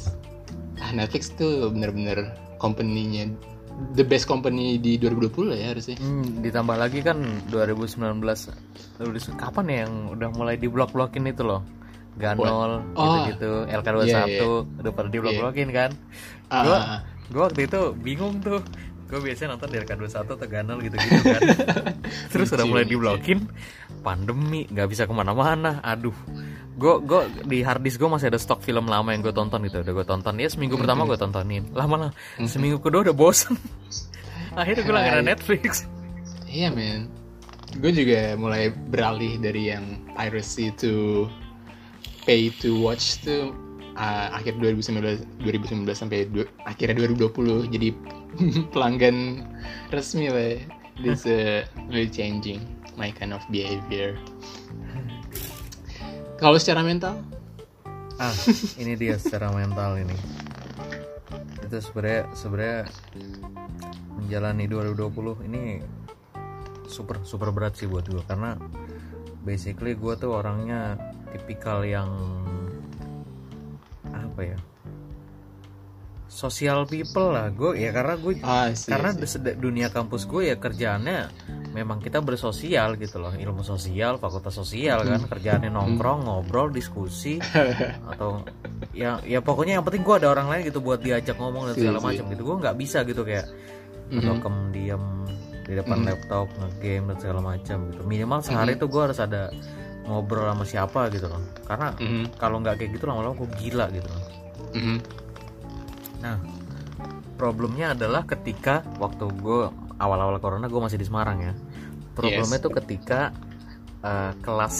ah 0.78 0.92
Netflix 0.92 1.32
tuh 1.32 1.68
bener-bener 1.68 2.30
company-nya 2.56 3.32
the 3.90 4.02
best 4.02 4.24
company 4.24 4.76
di 4.76 4.96
2020 4.96 5.46
lah 5.46 5.56
ya 5.56 5.66
harusnya 5.70 5.96
Hmm, 5.96 6.40
ditambah 6.40 6.74
lagi 6.74 7.00
kan 7.00 7.18
2019 7.46 8.20
2000 8.20 8.52
kapan 9.34 9.64
ya 9.66 9.76
yang 9.82 9.94
udah 10.10 10.28
mulai 10.30 10.54
diblok-blokin 10.54 11.26
itu 11.26 11.42
loh 11.42 11.62
Ganol 12.12 12.84
Oh. 12.92 13.24
gitu-gitu 13.24 13.50
LK21 13.66 14.04
Iya, 14.04 14.20
iya. 14.26 14.44
udah 14.76 14.92
pada 14.92 15.08
diblok-blokin 15.08 15.68
kan 15.70 15.90
Ah, 16.46 16.62
Gua- 16.62 16.76
ah, 16.76 16.90
ah. 16.92 17.00
gue 17.26 17.40
waktu 17.40 17.60
itu 17.64 17.80
bingung 17.96 18.38
tuh 18.38 18.60
gue 19.06 19.18
biasanya 19.18 19.54
nonton 19.54 19.68
di 19.68 19.78
LK21 19.78 20.06
atau 20.28 20.46
Ganol 20.46 20.78
gitu-gitu 20.80 21.18
kan 21.24 21.42
terus 22.32 22.48
udah 22.48 22.62
mulai 22.64 22.82
lucu. 22.82 22.92
diblokin 22.94 23.38
pandemi 24.00 24.64
nggak 24.64 24.86
bisa 24.86 25.02
ke 25.02 25.12
mana-mana 25.12 25.78
aduh 25.80 26.14
gue 26.80 26.94
gue 27.04 27.20
di 27.44 27.60
harddisk 27.60 28.00
gue 28.00 28.08
masih 28.08 28.32
ada 28.32 28.40
stok 28.40 28.64
film 28.64 28.88
lama 28.88 29.12
yang 29.12 29.20
gue 29.20 29.34
tonton 29.36 29.60
gitu. 29.68 29.84
Udah 29.84 29.92
gue 29.92 30.06
tonton. 30.08 30.34
Ya 30.40 30.48
seminggu 30.48 30.80
pertama 30.80 31.04
gue 31.04 31.20
tontonin. 31.20 31.68
Lama 31.76 32.08
lah. 32.08 32.10
Seminggu 32.48 32.80
kedua 32.80 33.04
udah 33.04 33.12
bosen. 33.12 33.54
Akhirnya 34.60 34.82
gue 34.88 34.94
langganan 34.96 35.24
Hai. 35.28 35.30
Netflix. 35.36 35.84
Iya 36.48 36.72
men. 36.72 37.12
Gue 37.78 37.92
juga 37.94 38.34
mulai 38.34 38.72
beralih 38.72 39.38
dari 39.38 39.70
yang 39.70 40.08
piracy 40.16 40.74
to 40.74 41.28
pay 42.26 42.50
to 42.58 42.74
watch 42.82 43.22
tuh 43.22 43.54
uh, 43.94 44.34
akhir 44.34 44.58
2019 44.58 45.46
2019 45.46 45.86
sampai 45.94 46.26
du- 46.26 46.50
akhirnya 46.66 47.06
2020 47.06 47.70
jadi 47.70 47.88
pelanggan 48.74 49.46
resmi 49.92 50.32
lah. 50.32 50.58
This 51.00 51.24
uh, 51.24 51.64
really 51.88 52.10
changing 52.10 52.60
my 52.98 53.08
kind 53.14 53.32
of 53.32 53.40
behavior. 53.48 54.18
Kalau 56.40 56.56
secara 56.56 56.80
mental, 56.80 57.20
ah 58.16 58.32
ini 58.80 58.96
dia 58.96 59.20
secara 59.20 59.52
mental 59.52 60.00
ini. 60.00 60.16
Itu 61.68 61.76
sebenarnya 61.84 62.32
sebenarnya 62.32 62.80
menjalani 64.16 64.64
2020 64.64 65.46
ini 65.52 65.84
super 66.88 67.20
super 67.28 67.52
berat 67.52 67.76
sih 67.76 67.86
buat 67.86 68.08
gue 68.08 68.24
karena 68.24 68.56
basically 69.44 69.92
gue 69.92 70.16
tuh 70.16 70.32
orangnya 70.32 70.96
tipikal 71.30 71.84
yang 71.84 72.08
apa 74.08 74.40
ya 74.56 74.58
social 76.30 76.86
people 76.86 77.34
lah 77.34 77.50
gue 77.50 77.74
ya 77.76 77.90
karena 77.90 78.14
gue 78.14 78.38
Ah, 78.40 78.70
see, 78.70 78.86
karena 78.86 79.10
see. 79.18 79.42
di 79.42 79.58
dunia 79.58 79.90
kampus 79.90 80.24
gue 80.24 80.46
ya 80.46 80.56
kerjaannya 80.56 81.18
memang 81.70 81.98
kita 81.98 82.18
bersosial 82.18 82.94
gitu 82.94 83.18
loh 83.18 83.30
ilmu 83.30 83.60
sosial 83.60 84.14
fakultas 84.16 84.54
sosial 84.54 85.02
kan 85.02 85.22
kerjaannya 85.24 85.68
nongkrong 85.68 86.24
ngobrol 86.24 86.70
diskusi 86.70 87.42
atau 88.10 88.46
ya 88.90 89.18
ya 89.22 89.38
pokoknya 89.38 89.76
yang 89.76 89.84
penting 89.84 90.00
gue 90.00 90.16
ada 90.16 90.28
orang 90.28 90.46
lain 90.48 90.62
gitu 90.64 90.78
buat 90.78 90.98
diajak 90.98 91.34
ngomong 91.34 91.66
dan 91.66 91.74
Iya 91.74 91.80
segala 91.84 91.98
sih. 91.98 92.06
macam 92.06 92.24
gitu 92.28 92.42
gue 92.44 92.56
nggak 92.58 92.76
bisa 92.76 92.98
gitu 93.02 93.22
kayak 93.22 93.46
Mhm. 94.10 94.22
dokem 94.24 94.56
diam 94.70 95.04
di 95.62 95.72
depan 95.72 96.02
laptop 96.02 96.50
ngegame 96.52 97.10
dan 97.10 97.18
segala 97.20 97.40
macam 97.44 97.78
gitu 97.90 98.02
minimal 98.02 98.38
sehari 98.40 98.74
tuh 98.74 98.86
gue 98.86 99.02
harus 99.04 99.18
ada 99.18 99.54
ngobrol 100.02 100.42
sama 100.44 100.64
siapa 100.64 101.06
gitu 101.10 101.26
loh 101.26 101.38
karena 101.62 101.94
Mhm. 101.96 102.34
kalau 102.34 102.58
nggak 102.58 102.74
kayak 102.76 102.90
gitu 102.92 103.06
lama-lama 103.06 103.34
gue 103.36 103.50
gila 103.60 103.86
gitu 103.88 104.06
loh 104.06 104.22
Mhm. 104.72 104.96
Nah, 106.20 106.36
problemnya 107.34 107.92
adalah 107.92 108.24
ketika 108.24 108.84
waktu 109.00 109.24
gue 109.40 109.72
awal-awal 109.96 110.36
corona 110.38 110.68
gue 110.68 110.80
masih 110.80 111.00
di 111.00 111.04
Semarang 111.04 111.40
ya. 111.40 111.54
Problemnya 112.12 112.58
tuh 112.60 112.72
ketika 112.84 113.32
eh, 114.00 114.32
kelas 114.40 114.76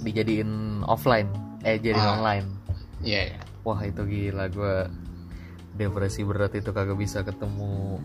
dijadiin 0.00 0.82
offline, 0.84 1.32
eh 1.64 1.80
jadi 1.80 1.96
Ah. 1.96 2.16
online. 2.16 2.46
Iya, 3.00 3.20
iya. 3.32 3.40
Wah 3.64 3.80
itu 3.80 4.04
gila 4.04 4.48
gue 4.48 4.74
depresi 5.72 6.24
berat 6.24 6.52
itu 6.52 6.68
kagak 6.72 6.98
bisa 6.98 7.22
ketemu 7.22 7.96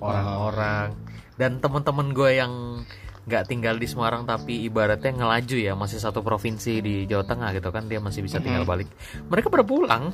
orang-orang 0.00 0.96
dan 1.36 1.60
teman-teman 1.60 2.10
gue 2.10 2.30
yang 2.34 2.52
nggak 3.22 3.46
tinggal 3.46 3.78
di 3.78 3.86
Semarang 3.86 4.26
tapi 4.26 4.66
ibaratnya 4.66 5.14
ngelaju 5.14 5.56
ya 5.56 5.78
masih 5.78 6.02
satu 6.02 6.26
provinsi 6.26 6.82
di 6.82 7.06
Jawa 7.06 7.22
Tengah 7.22 7.54
gitu 7.54 7.70
kan 7.70 7.86
dia 7.86 8.02
masih 8.02 8.26
bisa 8.26 8.42
tinggal 8.42 8.66
balik 8.66 8.90
mereka 9.30 9.46
pada 9.46 9.62
pulang 9.62 10.10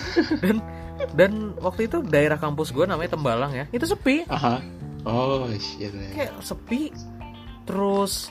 dan 0.44 0.56
dan 1.12 1.32
waktu 1.58 1.86
itu 1.86 2.00
daerah 2.00 2.36
kampus 2.36 2.70
gue 2.70 2.84
namanya 2.84 3.14
Tembalang 3.14 3.52
ya 3.52 3.64
itu 3.70 3.84
sepi 3.84 4.22
Aha. 4.26 4.62
Oh 5.02 5.50
shit 5.56 5.90
man. 5.90 6.14
kayak 6.14 6.32
sepi 6.38 6.94
terus 7.62 8.30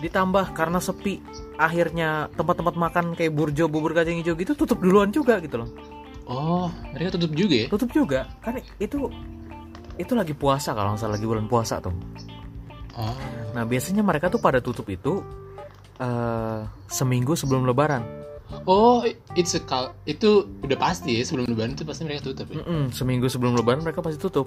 ditambah 0.00 0.52
karena 0.52 0.76
sepi 0.76 1.20
akhirnya 1.56 2.28
tempat-tempat 2.32 2.74
makan 2.74 3.04
kayak 3.12 3.32
burjo 3.32 3.68
bubur 3.68 3.92
kacang 3.92 4.16
hijau 4.16 4.32
gitu 4.34 4.52
tutup 4.52 4.80
duluan 4.80 5.08
juga 5.10 5.40
gitu 5.40 5.60
loh 5.60 5.70
Oh, 6.26 6.66
mereka 6.90 7.14
tutup 7.14 7.32
juga 7.32 7.54
ya? 7.54 7.66
tutup 7.70 7.90
juga 7.94 8.26
kan 8.42 8.58
itu 8.76 9.06
itu 9.94 10.12
lagi 10.12 10.34
puasa 10.34 10.74
kalau 10.74 10.92
nggak 10.92 11.00
salah 11.00 11.14
lagi 11.14 11.26
bulan 11.26 11.46
puasa 11.46 11.78
tuh 11.78 11.94
Oh. 12.96 13.12
nah 13.52 13.62
biasanya 13.62 14.00
mereka 14.00 14.26
tuh 14.26 14.40
pada 14.40 14.58
tutup 14.58 14.88
itu 14.88 15.20
eh, 15.96 16.60
seminggu 16.88 17.36
sebelum 17.36 17.62
lebaran 17.62 18.00
Oh, 18.62 19.02
it's 19.34 19.52
a 19.52 19.60
cul- 19.60 19.94
itu 20.04 20.30
udah 20.60 20.74
pasti 20.76 21.14
ya 21.14 21.22
sebelum 21.22 21.46
lebaran 21.48 21.72
itu 21.72 21.82
pasti 21.82 22.02
mereka 22.02 22.22
tutup 22.24 22.46
ya. 22.48 22.58
Mm-mm, 22.58 22.90
seminggu 22.90 23.26
sebelum 23.26 23.54
lebaran 23.54 23.80
mereka 23.80 23.98
pasti 24.00 24.18
tutup 24.18 24.46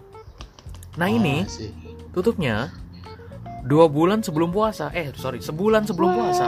nah 0.96 1.06
ini 1.06 1.44
Oh, 1.44 1.48
sih. 1.48 1.72
tutupnya 2.12 2.72
dua 3.62 3.86
bulan 3.86 4.20
sebelum 4.20 4.50
puasa 4.50 4.90
eh 4.90 5.12
sorry 5.14 5.40
sebulan 5.40 5.84
sebelum 5.86 6.12
puasa 6.12 6.46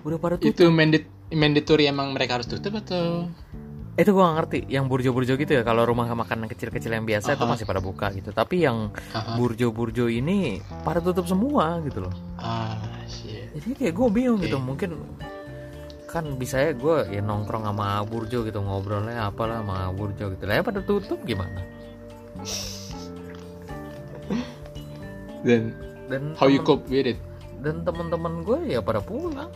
udah 0.00 0.18
pada 0.18 0.36
tutup 0.36 0.50
Itu 0.52 0.64
mandat 0.68 1.02
mandatory 1.28 1.86
emang 1.86 2.10
mereka 2.10 2.36
harus 2.36 2.46
tutup 2.46 2.74
atau? 2.76 3.30
itu 3.92 4.10
gua 4.10 4.22
gak 4.24 4.36
ngerti 4.38 4.58
yang 4.66 4.86
burjo-burjo 4.86 5.34
gitu 5.34 5.52
ya 5.52 5.60
kalau 5.60 5.82
rumah 5.82 6.08
makan 6.08 6.46
yang 6.46 6.50
kecil-kecil 6.50 6.88
yang 6.90 7.04
biasa 7.04 7.34
itu 7.34 7.42
Aha. 7.42 7.50
masih 7.50 7.64
pada 7.64 7.78
buka 7.78 8.08
gitu 8.10 8.30
tapi 8.30 8.62
yang 8.62 8.94
burjo-burjo 9.34 10.06
ini 10.06 10.56
pada 10.80 10.98
tutup 10.98 11.26
semua 11.26 11.78
gitu 11.80 12.02
loh 12.02 12.14
Ah, 12.36 12.78
shit. 13.04 13.50
jadi 13.52 13.68
kayak 13.76 13.92
gue 13.92 14.08
bingung 14.10 14.40
gitu 14.40 14.56
Oke. 14.56 14.64
mungkin 14.64 14.90
kan 16.10 16.26
bisa 16.34 16.58
ya 16.58 16.72
gue 16.74 17.06
ya 17.08 17.22
nongkrong 17.22 17.62
sama 17.64 18.02
burjo 18.02 18.42
gitu 18.42 18.58
ngobrolnya 18.58 19.30
apalah 19.30 19.62
sama 19.62 19.94
burjo 19.94 20.34
gitu 20.34 20.42
lah 20.42 20.58
ya 20.58 20.62
pada 20.62 20.82
tutup 20.82 21.22
gimana 21.22 21.62
Dan 25.40 25.72
dan 26.10 26.22
how 26.36 26.46
you 26.46 26.60
temen- 26.60 26.68
cope 26.68 26.84
with 26.86 27.08
it? 27.08 27.18
dan 27.60 27.84
teman-teman 27.84 28.40
gue 28.42 28.72
ya 28.72 28.80
pada 28.80 28.98
pulang 28.98 29.52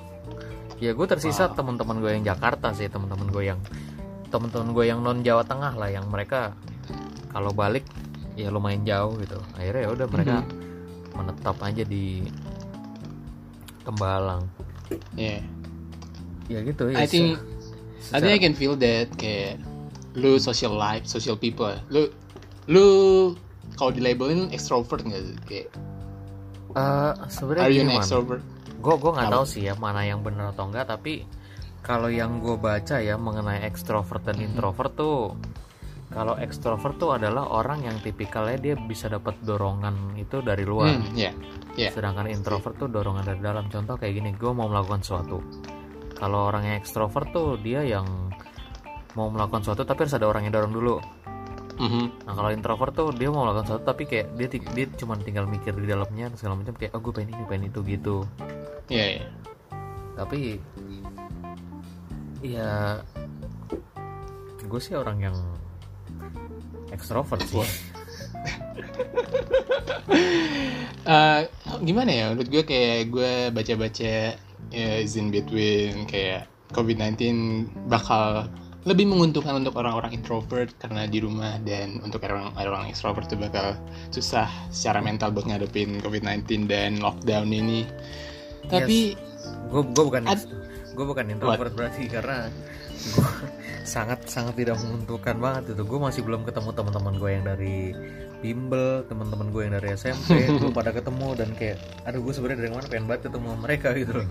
ya 0.77 0.93
gue 0.93 1.07
tersisa 1.07 1.49
Wow. 1.49 1.57
teman-teman 1.57 1.97
gue 1.99 2.11
yang 2.13 2.25
Jakarta 2.27 2.71
sih 2.71 2.87
teman-teman 2.87 3.29
gue 3.29 3.45
yang 3.45 3.61
teman-teman 4.29 4.71
gue 4.71 4.85
yang 4.85 5.01
non 5.01 5.21
Jawa 5.21 5.41
Tengah 5.43 5.73
lah 5.73 5.89
yang 5.89 6.07
mereka 6.07 6.53
kalau 7.31 7.51
balik 7.51 7.83
ya 8.35 8.49
lumayan 8.49 8.85
jauh 8.85 9.17
gitu 9.17 9.41
akhirnya 9.55 9.83
ya 9.83 9.91
udah 9.91 10.07
mereka 10.07 10.37
menetap 11.15 11.57
aja 11.61 11.83
di 11.83 12.29
Tembalang 13.83 14.45
Yeah. 15.17 15.41
Ya 16.47 16.61
gitu 16.61 16.89
ya 16.89 16.97
I 16.97 17.07
think 17.07 17.41
I 18.11 18.19
think 18.19 18.33
I 18.33 18.37
secara- 18.37 18.43
can 18.43 18.55
feel 18.55 18.75
that 18.77 19.09
kayak 19.15 19.57
lu 20.15 20.37
social 20.37 20.73
life, 20.73 21.05
social 21.05 21.35
people. 21.35 21.73
Lu 21.89 22.07
lu 22.67 22.87
kalau 23.75 23.91
di 23.91 23.99
labelin 23.99 24.49
extrovert 24.49 25.03
nggak 25.03 25.23
sih? 25.23 25.37
Kayak 25.45 25.69
Eh, 26.71 27.13
sebenarnya 27.29 27.63
are 27.63 27.73
you 27.73 27.83
an 27.83 27.93
extrovert? 27.93 28.43
gue 28.77 28.95
gue 28.95 29.11
nggak 29.11 29.31
tahu 29.31 29.45
sih 29.45 29.63
ya 29.63 29.75
mana 29.75 30.03
yang 30.03 30.21
benar 30.21 30.51
atau 30.51 30.67
enggak 30.67 30.85
tapi 30.87 31.25
kalau 31.81 32.07
yang 32.07 32.37
gue 32.39 32.53
baca 32.55 32.99
ya 32.99 33.15
mengenai 33.15 33.63
ekstrovert 33.63 34.21
dan 34.23 34.37
introvert 34.39 34.93
tuh 34.93 35.33
kalau 36.11 36.37
ekstrovert 36.37 36.95
tuh 36.95 37.15
adalah 37.15 37.49
orang 37.49 37.81
yang 37.83 37.97
tipikalnya 37.99 38.59
dia 38.59 38.75
bisa 38.77 39.07
dapat 39.07 39.41
dorongan 39.41 39.97
itu 40.15 40.39
dari 40.41 40.63
luar 40.63 40.99
Hmm, 40.99 41.15
ya. 41.15 41.33
Ya. 41.75 41.89
sedangkan 41.91 42.29
introvert 42.29 42.77
tuh 42.77 42.87
dorongan 42.87 43.25
dari 43.25 43.41
dalam 43.41 43.67
contoh 43.67 43.95
kayak 43.95 44.15
gini 44.15 44.31
gue 44.33 44.51
mau 44.51 44.67
melakukan 44.67 45.01
sesuatu 45.01 45.41
kalau 46.25 46.49
orang 46.49 46.65
yang 46.65 46.77
ekstrovert 46.81 47.29
tuh 47.37 47.61
dia 47.61 47.85
yang 47.85 48.09
mau 49.13 49.29
melakukan 49.29 49.61
sesuatu 49.61 49.85
tapi 49.85 50.09
harus 50.09 50.17
ada 50.17 50.25
orang 50.25 50.49
yang 50.49 50.57
dorong 50.57 50.73
dulu. 50.73 50.97
Mhm. 51.75 52.23
nah 52.23 52.39
kalau 52.39 52.55
introvert 52.55 52.95
tuh 52.95 53.11
dia 53.19 53.35
mau 53.35 53.43
melakukan 53.43 53.67
sesuatu 53.67 53.85
tapi 53.91 54.07
kayak 54.07 54.39
dia 54.39 54.47
dia 54.47 54.87
cuma 54.95 55.19
tinggal 55.19 55.43
mikir 55.51 55.75
di 55.75 55.91
dalamnya 55.91 56.31
segala 56.39 56.55
macam 56.55 56.71
kayak 56.79 56.95
oh 56.95 57.03
gue 57.03 57.11
pengen 57.11 57.35
ini 57.35 57.45
pengen 57.51 57.65
itu 57.69 57.81
gitu. 57.85 58.17
Ya, 58.87 59.21
ya. 59.21 59.27
tapi 60.15 60.63
ya 62.47 63.03
gue 64.65 64.81
sih 64.81 64.95
orang 64.97 65.19
yang 65.21 65.37
ekstrovert 66.95 67.45
sih. 67.45 67.61
Eh, 71.05 71.41
gimana 71.85 72.09
ya? 72.09 72.25
Menurut 72.33 72.49
gue 72.49 72.65
kayak 72.65 73.13
gue 73.13 73.33
baca-baca 73.53 74.41
ya, 74.75 74.99
is 74.99 75.15
in 75.15 75.31
between 75.31 76.05
kayak 76.11 76.51
COVID-19 76.75 77.23
bakal 77.87 78.51
lebih 78.85 79.09
menguntungkan 79.09 79.57
untuk 79.65 79.81
orang-orang 79.81 80.13
introvert 80.13 80.77
karena 80.77 81.09
di 81.09 81.25
rumah 81.25 81.57
dan 81.65 82.05
untuk 82.05 82.21
orang 82.29 82.53
orang 82.61 82.85
extrovert 82.93 83.25
itu 83.33 83.41
bakal 83.41 83.81
susah 84.13 84.45
secara 84.69 85.01
mental 85.01 85.33
buat 85.33 85.49
ngadepin 85.49 86.05
COVID-19 86.05 86.69
dan 86.69 87.01
lockdown 87.01 87.49
ini. 87.49 87.89
Tapi 88.69 89.17
gue 89.73 89.83
gue 89.89 90.05
bukan 90.05 90.29
gue 90.95 91.07
bukan 91.09 91.27
introvert 91.33 91.73
berarti 91.73 92.13
karena 92.13 92.53
gue 93.17 93.29
sangat 93.97 94.29
sangat 94.29 94.53
tidak 94.61 94.77
menguntungkan 94.85 95.41
banget 95.41 95.73
itu. 95.73 95.83
Gue 95.89 96.01
masih 96.05 96.21
belum 96.21 96.45
ketemu 96.45 96.71
teman-teman 96.77 97.15
gue 97.17 97.31
yang 97.33 97.45
dari 97.49 97.77
bimbel 98.45 99.09
teman-teman 99.09 99.49
gue 99.49 99.63
yang 99.65 99.75
dari 99.81 99.97
SMP 99.97 100.53
belum 100.61 100.77
pada 100.85 100.93
ketemu 100.93 101.29
dan 101.33 101.49
kayak 101.57 101.81
aduh 102.05 102.21
gue 102.21 102.33
sebenarnya 102.37 102.69
dari 102.69 102.73
mana 102.77 102.85
pengen 102.93 103.07
banget 103.09 103.33
ketemu 103.33 103.49
mereka 103.57 103.89
gitu 103.97 104.13
loh. 104.21 104.29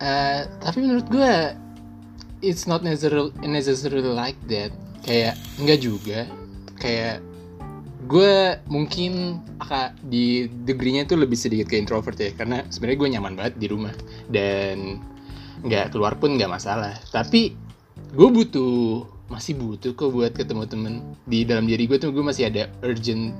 Eh, 0.00 0.40
tapi 0.64 0.78
menurut 0.80 1.06
gue 1.12 1.32
it's 2.40 2.64
not 2.64 2.80
necessarily 2.80 3.32
necessarily 3.44 4.08
like 4.08 4.40
that. 4.48 4.72
Kayak 5.04 5.36
enggak 5.60 5.78
juga. 5.84 6.20
Kayak 6.80 7.20
gue 8.08 8.34
mungkin 8.70 9.42
akan 9.60 9.92
di 10.08 10.48
degree-nya 10.64 11.04
itu 11.04 11.18
lebih 11.18 11.36
sedikit 11.36 11.68
ke 11.68 11.76
introvert 11.76 12.16
ya 12.16 12.30
karena 12.32 12.62
sebenarnya 12.72 12.98
gue 12.98 13.08
nyaman 13.18 13.34
banget 13.36 13.54
di 13.60 13.66
rumah. 13.68 13.94
Dan 14.32 15.00
nggak 15.64 15.92
keluar 15.92 16.16
pun 16.16 16.36
nggak 16.36 16.48
masalah. 16.48 16.96
Tapi 17.12 17.56
gue 18.12 18.28
butuh 18.28 19.15
masih 19.26 19.58
butuh 19.58 19.90
kok 19.98 20.14
buat 20.14 20.32
ketemu 20.34 20.62
temen 20.70 20.94
di 21.26 21.42
dalam 21.42 21.66
diri 21.66 21.90
gue 21.90 21.98
tuh 21.98 22.14
gue 22.14 22.22
masih 22.22 22.46
ada 22.46 22.70
urgent 22.86 23.34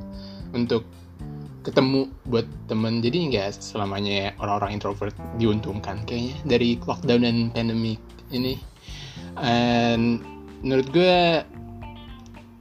untuk 0.51 0.83
ketemu 1.67 2.07
buat 2.31 2.47
temen. 2.71 3.03
Jadi 3.03 3.35
nggak 3.35 3.59
selamanya 3.59 4.31
orang-orang 4.39 4.79
introvert 4.79 5.15
diuntungkan 5.39 6.07
kayaknya 6.07 6.39
dari 6.47 6.79
lockdown 6.79 7.27
dan 7.27 7.37
pandemic 7.51 7.99
ini. 8.31 8.59
And 9.39 10.23
menurut 10.63 10.87
gue 10.95 11.43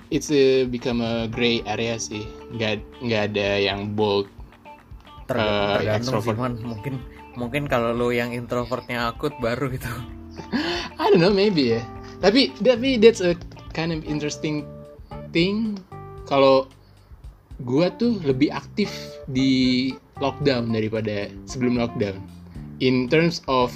it's 0.09 0.33
a 0.33 0.65
become 0.65 1.05
a 1.05 1.29
gray 1.29 1.61
area 1.69 2.01
sih. 2.01 2.25
Nggak 2.57 2.81
nggak 3.05 3.21
ada 3.33 3.49
yang 3.61 3.93
bold 3.93 4.25
Ter- 5.25 5.37
tergantung 5.81 6.21
sih 6.21 6.33
extrovert. 6.33 6.37
man 6.37 6.53
mungkin 6.61 6.93
mungkin 7.33 7.65
kalau 7.65 7.93
lo 7.93 8.13
yang 8.13 8.33
introvertnya 8.33 9.09
akut 9.09 9.33
baru 9.37 9.69
gitu. 9.69 9.89
I 11.01 11.13
don't 11.13 11.21
know 11.21 11.33
maybe 11.33 11.77
ya 11.77 11.81
tapi 12.23 12.51
tapi 12.63 12.99
that's 12.99 13.19
a 13.23 13.35
kind 13.75 13.91
of 13.91 14.03
interesting 14.07 14.63
thing. 15.35 15.75
Kalau 16.25 16.71
gue 17.63 17.87
tuh 17.95 18.19
lebih 18.23 18.51
aktif 18.51 18.91
di 19.31 19.91
lockdown 20.19 20.71
daripada 20.71 21.31
sebelum 21.47 21.79
lockdown. 21.79 22.19
In 22.83 23.07
terms 23.07 23.39
of 23.47 23.71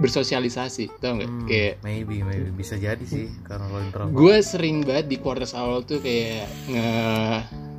bersosialisasi 0.00 0.92
tau 1.00 1.16
nggak? 1.16 1.30
Hmm, 1.30 1.46
kayak 1.48 1.74
maybe 1.84 2.20
maybe. 2.20 2.52
Bisa 2.52 2.76
jadi 2.76 3.02
sih 3.04 3.32
karena 3.44 3.68
lo 3.72 3.80
introvert 3.80 4.12
gue 4.12 4.36
sering 4.44 4.84
banget 4.84 5.06
di 5.08 5.16
quarters 5.20 5.56
awal 5.56 5.84
tuh 5.84 6.00
kayak 6.00 6.48
nge 6.68 6.90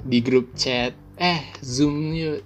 di 0.06 0.20
grup 0.22 0.54
chat. 0.58 0.94
Eh 1.18 1.42
zoom 1.66 2.14
yuk 2.14 2.46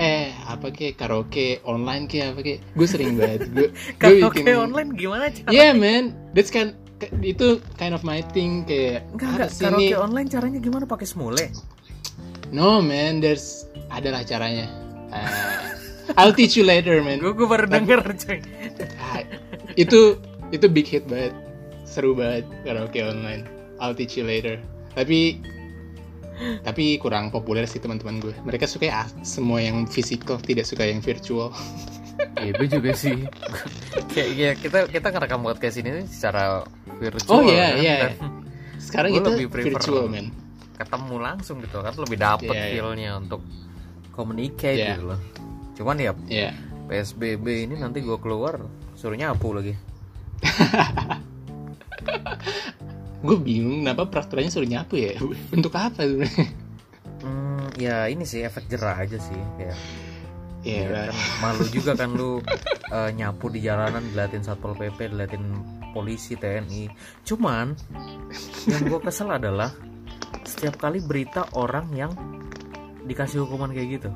eh 0.00 0.32
apa 0.48 0.72
kayak 0.72 0.96
karaoke 0.96 1.60
online 1.68 2.08
kayak 2.08 2.36
apa 2.36 2.40
kayak 2.40 2.60
gue 2.72 2.86
sering 2.88 3.20
banget. 3.20 3.40
Gue 3.52 3.68
karaoke 4.00 4.40
bikin 4.40 4.56
online 4.56 4.90
gimana 4.96 5.28
cara 5.28 5.48
yeah 5.52 5.72
man. 5.76 6.16
That's 6.32 6.48
kind 6.48 6.72
itu 7.20 7.60
kind 7.76 7.92
of 7.92 8.06
my 8.06 8.24
thing 8.32 8.64
kayak 8.64 9.04
enggak 9.12 9.28
enggak. 9.36 9.50
karaoke 9.58 9.92
ini? 9.92 9.98
online 9.98 10.28
caranya 10.32 10.58
gimana? 10.62 10.84
Pakai 10.88 11.06
semule 11.08 11.44
no 12.52 12.80
man. 12.84 13.20
There's 13.20 13.66
adalah 13.92 14.22
caranya. 14.24 14.68
Ah, 15.12 15.76
I'll 16.16 16.32
teach 16.36 16.56
you 16.56 16.64
later 16.64 17.00
man. 17.04 17.20
Gue 17.20 17.36
gue 17.36 17.48
baru 17.48 17.68
denger 17.68 18.00
coy. 18.16 18.38
Ah, 19.00 19.24
itu 19.76 20.16
itu 20.52 20.66
big 20.68 20.88
hit 20.88 21.04
banget. 21.08 21.36
Seru 21.84 22.16
banget 22.16 22.48
karaoke 22.64 23.00
online. 23.04 23.48
I'll 23.76 23.96
teach 23.96 24.16
you 24.16 24.24
later. 24.24 24.56
Tapi 24.96 25.40
tapi 26.60 26.96
kurang 26.96 27.28
populer 27.28 27.64
sih 27.64 27.78
teman-teman 27.78 28.18
gue. 28.18 28.32
Mereka 28.42 28.64
suka 28.64 28.84
ya 28.86 29.02
semua 29.22 29.58
yang 29.58 29.84
physical 29.84 30.36
tidak 30.36 30.64
suka 30.64 30.84
yang 30.84 30.98
virtual. 30.98 31.50
Ya 32.38 32.50
gue 32.52 32.66
juga 32.66 32.90
sih. 32.92 33.24
Kayak 34.10 34.28
ya, 34.32 34.50
kita 34.54 34.78
kita 34.86 35.06
ngerekam 35.08 35.40
podcast 35.42 35.74
ini 35.78 36.04
secara 36.04 36.62
virtual 36.96 37.30
Oh, 37.30 37.40
iya, 37.42 37.68
kan, 37.68 37.72
iya. 37.78 37.94
dan 37.98 38.10
sekarang 38.76 39.08
Gue 39.10 39.16
kita 39.18 39.28
lebih 39.32 39.46
prefer- 39.48 39.66
virtual 39.74 40.04
man 40.06 40.26
ketemu 40.72 41.14
langsung 41.16 41.56
gitu 41.60 41.78
kan? 41.78 41.92
Lebih 41.94 42.16
dapet 42.18 42.50
Iya, 42.50 42.58
iya. 42.58 42.70
feelnya 42.74 43.10
untuk 43.16 43.40
communicate 44.10 44.76
Iya. 44.76 44.86
gitu 44.94 45.02
loh. 45.14 45.20
Cuman 45.72 45.96
ya 45.96 46.10
ya 46.26 46.50
PSBB 46.84 47.64
ini 47.64 47.74
nanti 47.76 48.00
gue 48.00 48.16
keluar 48.18 48.58
suruh 48.92 49.14
nyapu 49.14 49.50
lagi 49.50 49.72
gue 53.22 53.36
bingung 53.38 53.86
kenapa 53.86 54.10
peraturannya 54.10 54.50
suruh 54.50 54.66
nyapu 54.66 54.98
ya. 54.98 55.14
Untuk 55.54 55.72
apa 55.78 56.02
sebenarnya? 56.02 56.46
Hmm, 57.22 57.70
ya 57.78 58.10
ini 58.10 58.26
sih 58.26 58.42
efek 58.42 58.66
jerah 58.66 58.98
aja 58.98 59.14
sih 59.16 59.38
kayak 59.54 59.78
ya 60.62 60.86
ya 60.86 61.10
kan 61.10 61.14
malu 61.42 61.66
juga 61.70 61.94
kan 62.00 62.14
lu 62.14 62.38
eh, 62.90 63.10
nyapu 63.14 63.50
di 63.50 63.62
jalanan 63.62 64.02
diliatin 64.10 64.46
satpol 64.46 64.78
pp 64.78 65.10
diliatin 65.10 65.42
polisi 65.90 66.38
TNI 66.38 66.86
cuman 67.26 67.74
yang 68.70 68.82
gue 68.86 69.00
kesel 69.02 69.30
adalah 69.30 69.70
setiap 70.42 70.78
kali 70.78 70.98
berita 71.02 71.46
orang 71.58 71.90
yang 71.94 72.10
dikasih 73.02 73.42
hukuman 73.42 73.74
kayak 73.74 73.98
gitu. 73.98 74.10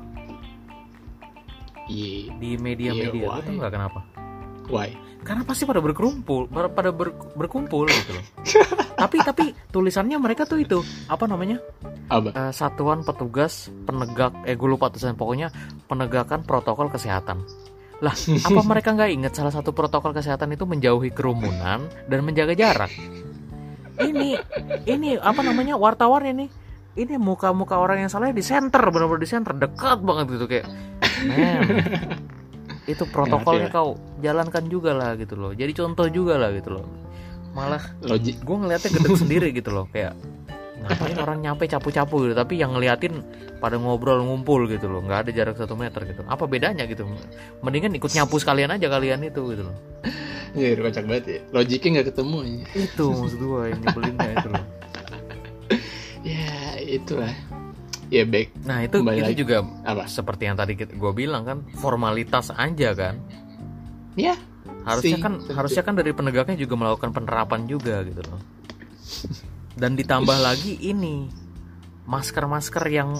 Iya. 1.87 2.35
Di 2.35 2.49
media-media 2.59 3.27
Iya, 3.27 3.31
lu 3.31 3.39
tau 3.43 3.51
why? 3.51 3.57
nggak 3.59 3.71
kenapa 3.71 3.99
why? 4.67 4.91
Karena 5.27 5.43
pasti 5.43 5.67
pada 5.67 5.83
berkerumpul 5.83 6.47
pada 6.47 6.95
ber- 6.95 7.35
berkumpul 7.35 7.83
gitu 7.89 8.11
loh. 8.15 8.25
Tapi 9.01 9.21
tapi 9.21 9.53
tulisannya 9.69 10.17
mereka 10.17 10.49
tuh 10.49 10.57
itu 10.57 10.81
apa 11.05 11.29
namanya? 11.29 11.61
Apa? 12.09 12.33
Eh, 12.33 12.51
satuan 12.55 13.05
petugas 13.05 13.69
penegak 13.85 14.33
eh 14.47 14.57
gue 14.57 14.65
lupa 14.65 14.89
tulisan 14.89 15.13
pokoknya 15.13 15.53
penegakan 15.85 16.41
protokol 16.41 16.89
kesehatan. 16.89 17.45
Lah 18.01 18.15
apa 18.17 18.61
mereka 18.71 18.97
nggak 18.97 19.11
inget 19.13 19.33
salah 19.37 19.53
satu 19.53 19.69
protokol 19.69 20.17
kesehatan 20.17 20.49
itu 20.55 20.65
menjauhi 20.65 21.13
kerumunan 21.13 21.85
dan 22.09 22.19
menjaga 22.25 22.57
jarak? 22.57 22.89
Ini 24.01 24.37
ini 24.89 25.13
apa 25.21 25.45
namanya 25.45 25.77
wartawan 25.77 26.25
ini? 26.25 26.49
Ini 26.97 27.21
muka-muka 27.21 27.77
orang 27.77 28.01
yang 28.01 28.09
salah 28.09 28.33
di 28.33 28.41
center 28.41 28.81
benar-benar 28.89 29.21
di 29.21 29.29
center. 29.29 29.53
Dekat 29.53 30.01
banget 30.01 30.25
gitu 30.33 30.45
kayak 30.49 30.65
men 31.29 31.61
itu 32.87 33.03
protokolnya 33.11 33.67
Ngerti 33.67 33.75
kau 33.75 33.99
jalankan 34.23 34.63
juga 34.71 34.95
lah 34.95 35.19
gitu 35.19 35.35
loh. 35.35 35.51
Jadi 35.51 35.71
contoh 35.75 36.07
juga 36.07 36.39
lah 36.39 36.55
gitu 36.55 36.79
loh. 36.79 36.85
Malah 37.51 37.83
logik 37.99 38.39
gue 38.41 38.57
ngeliatnya 38.57 38.89
gede 38.95 39.09
sendiri 39.27 39.47
gitu 39.51 39.69
loh 39.75 39.85
kayak 39.91 40.15
ngapain 40.77 41.17
orang 41.19 41.41
nyampe 41.41 41.65
capu-capu 41.65 42.29
gitu 42.29 42.37
tapi 42.37 42.61
yang 42.61 42.71
ngeliatin 42.77 43.25
pada 43.59 43.75
ngobrol 43.75 44.23
ngumpul 44.23 44.71
gitu 44.71 44.87
loh. 44.87 45.03
Nggak 45.03 45.27
ada 45.27 45.31
jarak 45.35 45.55
satu 45.59 45.75
meter 45.75 46.07
gitu. 46.07 46.23
Apa 46.25 46.47
bedanya 46.47 46.87
gitu? 46.87 47.03
Mendingan 47.59 47.91
ikut 47.99 48.09
nyapu 48.15 48.39
sekalian 48.39 48.71
aja 48.71 48.87
kalian 48.87 49.27
itu 49.27 49.41
gitu 49.51 49.67
loh. 49.67 49.77
Ya 50.55 50.73
kocak 50.79 51.03
banget 51.03 51.25
ya. 51.27 51.39
Logiknya 51.51 51.89
nggak 51.99 52.07
ketemu 52.15 52.37
ya. 52.39 52.65
itu 52.87 53.05
maksud 53.11 53.39
gue 53.43 53.61
yang 53.67 53.79
nyebelinnya 53.83 54.31
itu 54.31 54.49
loh. 54.49 54.65
Ya 56.27 56.75
itulah 56.83 57.31
ya 58.07 58.23
baik 58.23 58.49
nah 58.63 58.79
itu 58.81 58.97
Kembali 58.97 59.19
itu 59.19 59.31
lagi. 59.31 59.39
juga 59.39 59.57
apa? 59.83 60.03
seperti 60.07 60.43
yang 60.45 60.55
tadi 60.55 60.73
gue 60.75 61.11
bilang 61.13 61.43
kan 61.43 61.57
formalitas 61.75 62.49
aja 62.51 62.91
kan. 62.93 63.15
Ya 64.15 64.33
harusnya 64.83 65.19
Sih, 65.19 65.21
kan 65.21 65.33
tentu. 65.37 65.53
harusnya 65.53 65.83
kan 65.83 65.93
dari 65.93 66.11
penegaknya 66.11 66.55
juga 66.55 66.73
melakukan 66.75 67.11
penerapan 67.11 67.67
juga 67.67 68.01
gitu 68.01 68.23
loh. 68.23 68.41
Dan 69.73 69.93
ditambah 69.93 70.37
lagi 70.39 70.73
ini 70.79 71.29
masker-masker 72.03 72.81
yang 72.87 73.13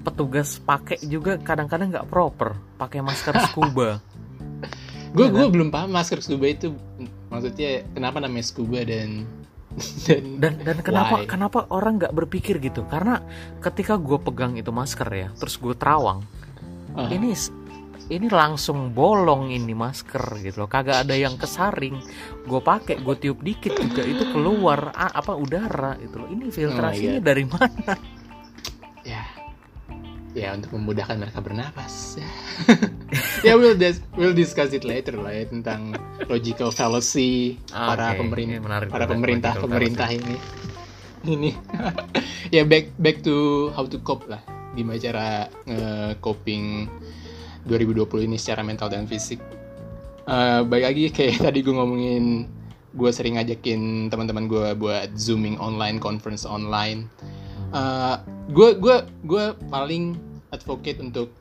petugas 0.00 0.56
pakai 0.58 1.00
juga 1.02 1.36
kadang-kadang 1.36 1.92
nggak 1.92 2.08
proper. 2.08 2.56
Pakai 2.76 3.00
masker 3.00 3.34
scuba. 3.44 4.00
Gue 5.14 5.26
Iya 5.26 5.30
gue 5.30 5.44
kan? 5.46 5.52
belum 5.52 5.68
paham 5.70 5.90
masker 5.92 6.18
scuba 6.18 6.46
itu 6.48 6.74
maksudnya 7.30 7.86
kenapa 7.92 8.18
namanya 8.18 8.46
scuba 8.46 8.82
dan 8.82 9.22
dan, 10.42 10.54
dan 10.62 10.78
kenapa 10.80 11.22
Why? 11.22 11.26
kenapa 11.26 11.58
orang 11.74 11.98
nggak 11.98 12.14
berpikir 12.14 12.62
gitu? 12.62 12.86
Karena 12.86 13.18
ketika 13.58 13.98
gue 13.98 14.18
pegang 14.22 14.54
itu 14.54 14.70
masker 14.70 15.08
ya 15.10 15.28
terus 15.34 15.58
gue 15.58 15.74
terawang 15.74 16.22
Ah, 16.94 17.10
ini 17.10 17.34
ini 18.06 18.30
langsung 18.30 18.94
bolong 18.94 19.50
ini 19.50 19.74
masker 19.74 20.38
gitu 20.46 20.62
loh. 20.64 20.70
Kagak 20.70 21.02
ada 21.02 21.14
yang 21.18 21.34
kesaring. 21.34 21.98
Gue 22.46 22.62
pakai 22.62 23.02
gue 23.02 23.16
tiup 23.18 23.42
dikit 23.42 23.74
juga 23.74 24.06
itu 24.06 24.30
keluar 24.30 24.94
ah, 24.94 25.10
apa 25.10 25.34
udara 25.34 25.98
itu 25.98 26.14
loh. 26.22 26.30
Ini 26.30 26.54
filtrasinya 26.54 27.18
God. 27.18 27.26
dari 27.26 27.44
mana 27.44 27.92
ya 30.34 30.50
untuk 30.52 30.74
memudahkan 30.74 31.16
mereka 31.16 31.38
bernapas. 31.40 32.18
Ya 33.46 33.54
we'll 33.54 33.78
dis 33.78 34.02
we'll 34.18 34.34
discuss 34.34 34.74
it 34.74 34.82
later 34.82 35.14
lah 35.20 35.30
ya 35.30 35.46
tentang 35.46 35.94
logical 36.26 36.74
fallacy 36.74 37.60
Ah, 37.70 37.94
para 37.94 38.16
oke. 38.16 38.26
pemerintah 38.26 38.56
Ini 38.56 38.64
menarik 38.64 38.88
para 38.90 39.06
pemerintah 39.06 39.52
pemerintah 39.54 40.08
ini. 40.10 40.36
Ini. 41.24 41.50
Ya 42.54 42.62
back 42.66 42.92
back 43.00 43.22
to 43.22 43.68
how 43.72 43.86
to 43.86 44.00
cope 44.02 44.26
lah. 44.26 44.42
Gimana 44.74 44.98
cara 44.98 45.28
coping 46.18 46.88
2020 47.68 48.26
ini 48.28 48.36
secara 48.36 48.60
mental 48.66 48.90
dan 48.90 49.06
fisik. 49.06 49.38
Eh 50.24 50.60
baik 50.64 50.84
lagi 50.84 51.04
kayak 51.12 51.40
tadi 51.46 51.60
gue 51.62 51.74
ngomongin 51.74 52.24
gue 52.94 53.10
sering 53.10 53.36
ngajakin 53.38 54.08
teman-teman 54.08 54.46
gue 54.46 54.66
buat 54.78 55.12
zooming 55.18 55.58
online 55.58 55.98
conference 55.98 56.46
online 56.46 57.10
gue 58.54 58.70
gue 58.78 58.96
gue 59.26 59.44
paling 59.68 60.14
advocate 60.54 61.02
untuk 61.02 61.34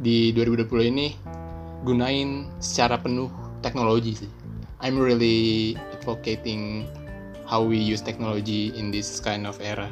di 0.00 0.32
2020 0.36 0.92
ini 0.92 1.16
gunain 1.84 2.48
secara 2.60 3.00
penuh 3.00 3.32
teknologi 3.64 4.24
sih. 4.24 4.30
I'm 4.80 4.96
really 4.96 5.76
advocating 5.92 6.88
how 7.44 7.60
we 7.60 7.76
use 7.76 8.00
technology 8.00 8.72
in 8.76 8.88
this 8.92 9.20
kind 9.20 9.44
of 9.44 9.60
era. 9.60 9.88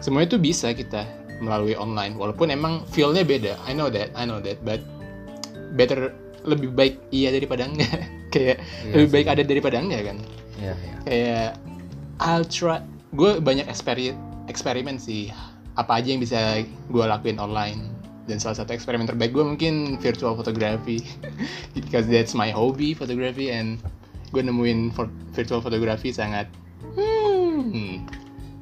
Semua 0.00 0.24
itu 0.24 0.40
bisa 0.40 0.72
kita 0.72 1.04
melalui 1.40 1.76
online, 1.76 2.16
walaupun 2.16 2.48
emang 2.48 2.84
feel-nya 2.88 3.24
beda. 3.24 3.60
I 3.68 3.76
know 3.76 3.92
that, 3.92 4.12
I 4.16 4.24
know 4.24 4.40
that, 4.40 4.60
but 4.64 4.80
better 5.76 6.12
lebih 6.44 6.72
baik 6.72 7.00
iya 7.12 7.32
daripada 7.32 7.68
enggak. 7.68 8.04
Kayak 8.32 8.64
Iya 8.82 8.92
lebih 8.98 9.10
baik 9.14 9.26
ada 9.30 9.42
daripada 9.46 9.76
enggak 9.78 10.02
kan 10.10 10.18
ya, 10.58 10.74
ya. 10.74 10.94
kayak 11.06 11.50
I'll 12.22 12.46
try 12.46 12.82
gue 13.14 13.38
banyak 13.38 13.66
eksperimen 13.70 14.18
eksperimen 14.48 14.96
sih. 15.00 15.30
Apa 15.74 15.98
aja 15.98 16.14
yang 16.14 16.22
bisa 16.22 16.62
gue 16.90 17.04
lakuin 17.04 17.40
online. 17.42 17.90
Dan 18.24 18.40
salah 18.40 18.56
satu 18.56 18.72
eksperimen 18.72 19.04
terbaik 19.04 19.36
gue 19.36 19.44
mungkin 19.44 20.00
virtual 20.00 20.32
photography. 20.38 21.04
Because 21.76 22.08
that's 22.08 22.32
my 22.32 22.48
hobby 22.54 22.96
photography 22.96 23.52
and 23.52 23.80
gue 24.32 24.42
nemuin 24.42 24.90
for- 24.94 25.12
virtual 25.30 25.62
photography 25.62 26.10
sangat 26.10 26.50
hmm, 26.98 28.02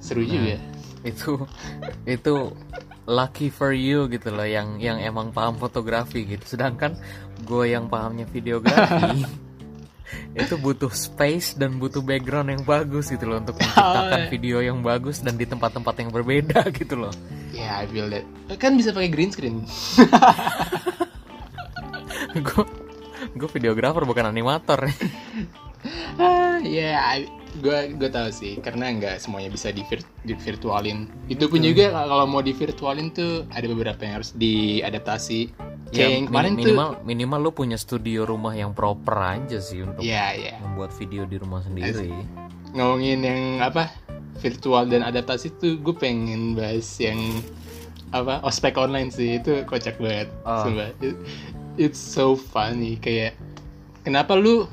seru 0.03 0.23
juga. 0.27 0.61
itu 1.03 1.35
itu 2.07 2.55
lucky 3.11 3.51
for 3.51 3.75
you 3.75 4.07
gitu 4.07 4.31
loh 4.31 4.47
yang 4.47 4.79
yang 4.79 5.03
emang 5.03 5.35
paham 5.35 5.59
fotografi 5.59 6.23
gitu. 6.27 6.45
Sedangkan 6.47 6.95
gue 7.43 7.75
yang 7.75 7.91
pahamnya 7.91 8.27
videografi 8.31 9.27
itu 10.33 10.57
butuh 10.57 10.89
space 10.89 11.55
dan 11.55 11.77
butuh 11.77 12.01
background 12.01 12.49
yang 12.49 12.63
bagus 12.63 13.09
gitu 13.09 13.25
loh 13.25 13.39
untuk 13.39 13.57
menciptakan 13.61 14.13
Oh, 14.13 14.19
iya. 14.19 14.29
video 14.29 14.59
yang 14.59 14.81
bagus 14.81 15.21
dan 15.21 15.35
di 15.35 15.45
tempat-tempat 15.45 15.95
yang 15.99 16.11
berbeda 16.11 16.65
gitu 16.79 16.97
loh. 16.97 17.13
Ya 17.51 17.79
I 17.79 17.87
feel 17.87 18.09
that. 18.09 18.25
Kan 18.57 18.75
bisa 18.75 18.91
pakai 18.91 19.09
green 19.09 19.29
screen. 19.29 19.63
Gue 22.35 22.65
gue 23.33 23.49
videografer 23.51 24.03
bukan 24.03 24.25
animator. 24.27 24.89
Ah, 26.17 26.57
yeah, 26.61 27.01
I, 27.13 27.27
gue 27.59 27.93
gue 27.93 28.09
tahu 28.09 28.29
sih. 28.31 28.57
Karena 28.59 28.89
nggak 28.89 29.19
semuanya 29.19 29.49
bisa 29.49 29.69
di, 29.69 29.83
vir- 29.85 30.07
di 30.23 30.33
virtualin. 30.33 31.09
Itu 31.27 31.49
pun 31.49 31.61
juga 31.61 31.93
kalau 31.93 32.25
mau 32.25 32.41
di 32.41 32.53
virtualin 32.53 33.11
tuh 33.11 33.45
ada 33.49 33.67
beberapa 33.67 34.01
yang 34.01 34.15
harus 34.21 34.33
diadaptasi 34.33 35.53
kayak 35.93 36.01
Ya, 36.03 36.09
yang 36.11 36.25
kemarin 36.27 36.53
tuh 36.53 36.59
minimal 36.65 36.89
minimal 37.05 37.39
lu 37.39 37.51
punya 37.53 37.77
studio 37.77 38.25
rumah 38.25 38.53
yang 38.53 38.73
proper 38.73 39.13
aja 39.37 39.59
sih 39.59 39.81
untuk 39.81 40.01
ya 40.01 40.33
ya 40.33 40.57
membuat 40.59 40.91
video 40.93 41.23
di 41.23 41.37
rumah 41.37 41.61
sendiri. 41.61 42.09
ngomongin 42.73 43.21
yang 43.21 43.41
apa 43.61 43.93
virtual 44.39 44.89
dan 44.89 45.05
adaptasi 45.05 45.53
tuh 45.55 45.77
gue 45.77 45.93
pengen 45.93 46.57
bahas 46.57 46.89
yang 46.97 47.21
apa 48.11 48.41
ospek 48.43 48.75
online 48.75 49.09
sih 49.09 49.37
itu 49.37 49.63
kocak 49.63 49.97
banget 49.97 50.33
Oh. 50.43 50.65
sumpah. 50.65 50.89
It- 50.99 51.21
it's 51.79 51.97
so 51.97 52.33
funny 52.33 52.97
kayak 52.97 53.37
kenapa 54.01 54.33
lu 54.33 54.65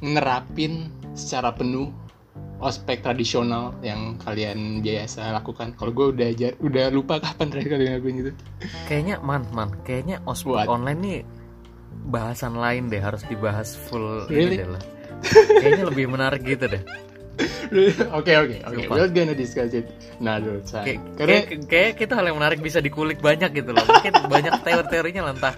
nerapin 0.00 0.88
secara 1.12 1.48
penuh 1.50 1.88
ospek 2.58 3.02
tradisional 3.02 3.74
yang 3.80 4.14
kalian 4.16 4.80
biasa 4.80 5.34
lakukan 5.34 5.74
kalau 5.74 5.90
gue 5.90 6.06
udah 6.14 6.28
jar- 6.32 6.58
udah 6.58 6.86
lupa 6.88 7.18
kapan 7.18 7.50
terakhir 7.50 7.70
kali 7.74 7.84
ngelakuin 7.86 8.14
gitu 8.20 8.30
Kayaknya 8.86 9.16
man 9.20 9.42
man, 9.50 9.70
kayaknya 9.82 10.22
ospek 10.24 10.64
What? 10.64 10.70
online 10.70 11.00
nih 11.00 11.18
bahasan 12.04 12.54
lain 12.54 12.88
deh 12.88 13.00
harus 13.00 13.24
dibahas 13.24 13.74
full 13.74 14.28
Really? 14.28 14.56
ini 14.56 14.62
deh 14.62 14.68
lah. 14.70 14.82
Kayaknya 15.56 15.84
lebih 15.88 16.06
menarik 16.06 16.42
gitu 16.42 16.68
deh. 16.68 16.82
oke 18.14 18.30
oke 18.30 18.56
oke 18.62 18.82
we're 18.86 19.10
gonna 19.10 19.34
discuss 19.34 19.74
it 19.74 19.90
another 20.22 20.62
time 20.62 20.86
Kayak, 20.86 21.00
karena 21.18 21.34
kayak, 21.42 21.66
kayak 21.66 21.92
kita 21.98 22.12
hal 22.14 22.30
yang 22.30 22.38
menarik 22.38 22.62
bisa 22.62 22.78
dikulik 22.78 23.18
banyak 23.18 23.50
gitu 23.50 23.74
loh. 23.74 23.82
Mungkin 23.82 24.14
banyak 24.30 24.52
teori-teorinya 24.62 25.22
lah 25.26 25.32
entah 25.34 25.54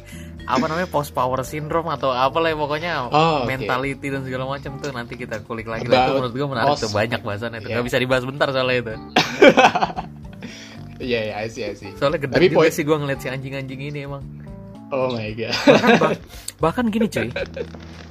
apa 0.47 0.65
namanya 0.65 0.87
post 0.87 1.11
power 1.11 1.43
syndrome 1.43 1.91
atau 1.91 2.09
apalah 2.09 2.47
ya 2.47 2.57
pokoknya 2.57 2.93
Oh, 3.09 3.43
mentality 3.45 4.07
dan 4.07 4.23
segala 4.23 4.47
macam 4.47 4.79
tuh 4.79 4.91
nanti 4.91 5.15
kita 5.15 5.43
kulik 5.43 5.67
lagi 5.67 5.85
lah. 5.85 6.07
Itu 6.07 6.13
menurut 6.17 6.33
gue 6.33 6.47
menarik 6.47 6.69
tuh 6.73 6.87
post- 6.87 6.95
banyak 6.95 7.21
bahasannya 7.21 7.59
itu. 7.59 7.69
Yeah. 7.69 7.77
Gak 7.77 7.87
bisa 7.87 7.99
dibahas 7.99 8.23
bentar 8.23 8.49
soalnya 8.49 8.77
itu. 8.81 8.93
iya 10.99 11.19
iya 11.25 11.35
I 11.37 11.47
see 11.47 11.63
I 11.63 11.75
see 11.75 11.93
Soalnya 11.95 12.21
gede 12.21 12.33
Tapi 12.33 12.47
juga 12.49 12.59
poin- 12.63 12.73
sih 12.73 12.83
gue 12.83 12.97
ngeliat 12.97 13.19
si 13.19 13.29
anjing-anjing 13.29 13.81
ini 13.83 13.99
emang. 14.03 14.23
oh 14.89 15.11
my 15.11 15.31
god 15.33 15.51
Bahkan, 15.51 15.93
bah- 15.99 16.21
bahkan 16.63 16.85
gini 16.87 17.07
cuy, 17.07 17.27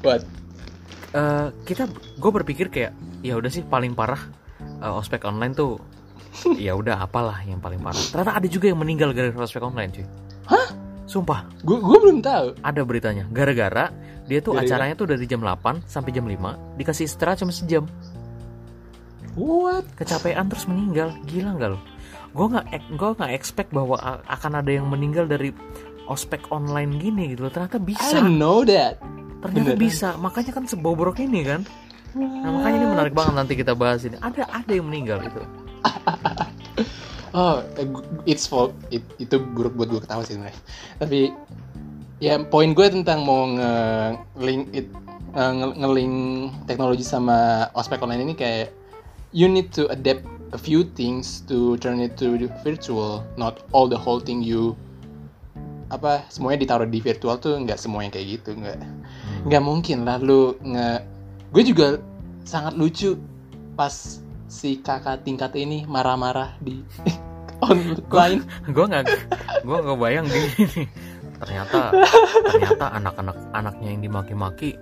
what 0.04 0.22
eh, 1.10 1.48
kita 1.64 1.88
gue 1.90 2.32
berpikir 2.34 2.68
kayak 2.68 2.92
ya 3.22 3.34
udah 3.34 3.48
sih 3.48 3.64
paling 3.64 3.96
parah 3.96 4.20
eh, 4.60 4.92
ospek 4.92 5.24
online 5.24 5.56
tuh 5.56 5.80
ya 6.54 6.76
udah 6.76 7.00
apalah 7.00 7.40
yang 7.42 7.58
paling 7.58 7.80
parah. 7.80 7.96
Ternyata 7.96 8.32
ada 8.36 8.48
juga 8.50 8.68
yang 8.68 8.76
meninggal 8.76 9.16
gara-gara 9.16 9.40
ospek 9.42 9.64
online 9.64 9.88
cuy. 9.90 10.04
Sumpah, 11.06 11.46
gue 11.62 11.78
gue 11.78 11.98
belum 12.02 12.20
tahu 12.20 12.58
ada 12.60 12.82
beritanya. 12.82 13.30
Gara-gara 13.30 13.94
dia 14.26 14.42
tuh 14.42 14.58
Gara-gara? 14.58 14.90
acaranya 14.90 14.96
tuh 14.98 15.06
dari 15.06 15.26
jam 15.26 15.38
8 15.40 15.86
sampai 15.86 16.10
jam 16.10 16.26
5 16.26 16.78
dikasih 16.82 17.06
istirahat 17.06 17.38
cuma 17.40 17.54
sejam. 17.54 17.86
what 19.38 19.86
Kecapean 19.96 20.50
terus 20.50 20.66
meninggal. 20.66 21.14
Gila 21.28 21.54
nggak 21.54 21.70
lo? 21.72 21.80
Gue 22.34 22.48
nggak 22.52 22.66
gue 22.96 23.10
nggak 23.16 23.32
expect 23.32 23.70
bahwa 23.70 23.96
akan 24.26 24.52
ada 24.60 24.72
yang 24.72 24.90
meninggal 24.90 25.30
dari 25.30 25.54
ospek 26.06 26.50
online 26.50 26.98
gini 26.98 27.34
gitu 27.34 27.46
loh. 27.46 27.54
Ternyata 27.54 27.78
I 27.78 27.86
bisa. 27.86 28.16
don't 28.18 28.38
know 28.38 28.66
that 28.66 28.98
Ternyata 29.46 29.78
Beneran. 29.78 29.78
bisa. 29.78 30.10
Makanya 30.18 30.52
kan 30.58 30.66
sebobrok 30.66 31.22
ini 31.22 31.46
kan. 31.46 31.62
Nah, 32.18 32.50
makanya 32.50 32.78
ini 32.80 32.88
menarik 32.88 33.14
banget 33.14 33.34
nanti 33.36 33.54
kita 33.54 33.78
bahas 33.78 34.02
ini. 34.08 34.18
Ada 34.18 34.48
ada 34.50 34.72
yang 34.74 34.88
meninggal 34.90 35.22
itu. 35.22 35.42
oh 37.34 37.64
eh, 37.80 37.88
it's 38.28 38.46
for 38.46 38.76
it, 38.94 39.02
itu 39.18 39.42
buruk 39.56 39.74
buat 39.74 39.90
gue 39.90 40.02
ketawa 40.04 40.22
sih 40.28 40.38
sebenarnya 40.38 40.60
tapi 41.02 41.34
ya 42.22 42.38
poin 42.46 42.78
gue 42.78 42.88
tentang 42.92 43.26
mau 43.26 43.50
nge 43.50 43.74
link 44.38 44.64
it 44.76 44.88
eh, 45.34 45.52
nge- 45.56 45.76
nge-link 45.82 46.16
teknologi 46.70 47.04
sama 47.08 47.70
ospek 47.74 48.04
online 48.06 48.30
ini 48.30 48.36
kayak 48.38 48.70
you 49.36 49.50
need 49.50 49.74
to 49.74 49.90
adapt 49.92 50.24
a 50.56 50.60
few 50.60 50.88
things 50.96 51.44
to 51.52 51.76
turn 51.84 52.00
it 52.00 52.16
to 52.16 52.40
virtual. 52.64 53.20
Not 53.36 53.68
all 53.76 53.92
the 53.92 54.00
whole 54.00 54.24
thing 54.24 54.40
you 54.40 54.80
apa 55.94 56.26
semuanya 56.34 56.66
ditaruh 56.66 56.90
di 56.90 56.98
virtual 56.98 57.38
tuh 57.38 57.62
nggak 57.62 57.78
semuanya 57.78 58.18
kayak 58.18 58.42
gitu 58.42 58.58
nggak 58.58 58.82
nggak 59.46 59.62
mungkin 59.62 60.02
lah 60.02 60.18
lu 60.18 60.58
nge 60.66 61.06
gue 61.54 61.62
juga 61.62 61.88
sangat 62.42 62.74
lucu 62.74 63.14
pas 63.78 64.18
si 64.46 64.78
kakak 64.78 65.22
tingkat 65.22 65.52
ini 65.56 65.84
marah-marah 65.86 66.54
di 66.60 66.80
online 67.66 68.46
gue 68.68 68.86
nggak 68.86 69.04
gue 69.64 69.78
nggak 69.80 69.98
bayang 69.98 70.26
gini 70.28 70.86
ternyata 71.36 71.92
ternyata 72.46 72.86
anak-anak 72.94 73.38
anaknya 73.52 73.88
yang 73.90 74.02
dimaki-maki 74.02 74.78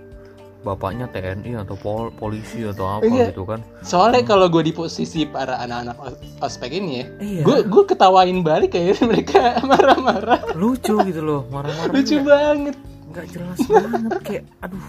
bapaknya 0.60 1.04
TNI 1.08 1.60
atau 1.60 1.76
pol 1.76 2.08
polisi 2.10 2.64
atau 2.64 2.88
apa 2.88 3.04
Iya. 3.04 3.28
gitu 3.28 3.44
kan. 3.44 3.60
Soalnya 3.84 4.24
kalau 4.24 4.48
gue 4.48 4.64
di 4.64 4.72
posisi 4.72 5.28
para 5.28 5.60
anak-anak 5.60 5.96
os- 6.00 6.16
ospek 6.40 6.72
ini 6.72 6.92
ya 6.96 7.06
iya. 7.20 7.40
gue 7.44 7.68
gue 7.68 7.82
ketawain 7.84 8.40
balik 8.40 8.72
kayak 8.72 8.96
mereka 9.12 9.60
marah-marah. 9.60 10.40
Lucu 10.56 10.96
gitu 11.04 11.20
loh 11.20 11.44
marah-marah 11.52 11.92
lucu 11.92 12.16
banget. 12.24 12.80
Nggak 13.12 13.26
jelas 13.28 13.60
banget 13.60 14.20
kayak 14.24 14.44
aduh. 14.64 14.84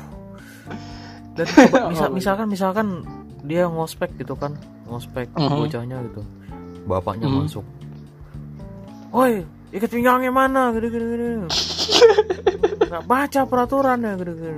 Dan 1.36 1.46
coba 1.52 1.80
misal, 1.92 2.08
misalkan 2.16 2.48
misalkan 2.48 2.88
dia 3.46 3.66
ngospek 3.66 4.18
gitu 4.18 4.34
kan 4.34 4.58
ngospek 4.86 5.30
Mhm. 5.32 5.50
bocahnya 5.56 5.98
gitu. 6.04 6.22
Bapaknya 6.84 7.26
Mhm. 7.26 7.38
masuk. 7.44 7.66
Woi 9.10 9.42
ikat 9.72 9.90
pinggangnya 9.90 10.30
mana? 10.30 10.70
Gede 10.72 10.88
gede 10.90 11.06
gede. 11.08 11.28
Nggak 12.86 13.04
baca 13.06 13.42
peraturannya 13.44 14.12
gede 14.16 14.34
gede 14.34 14.52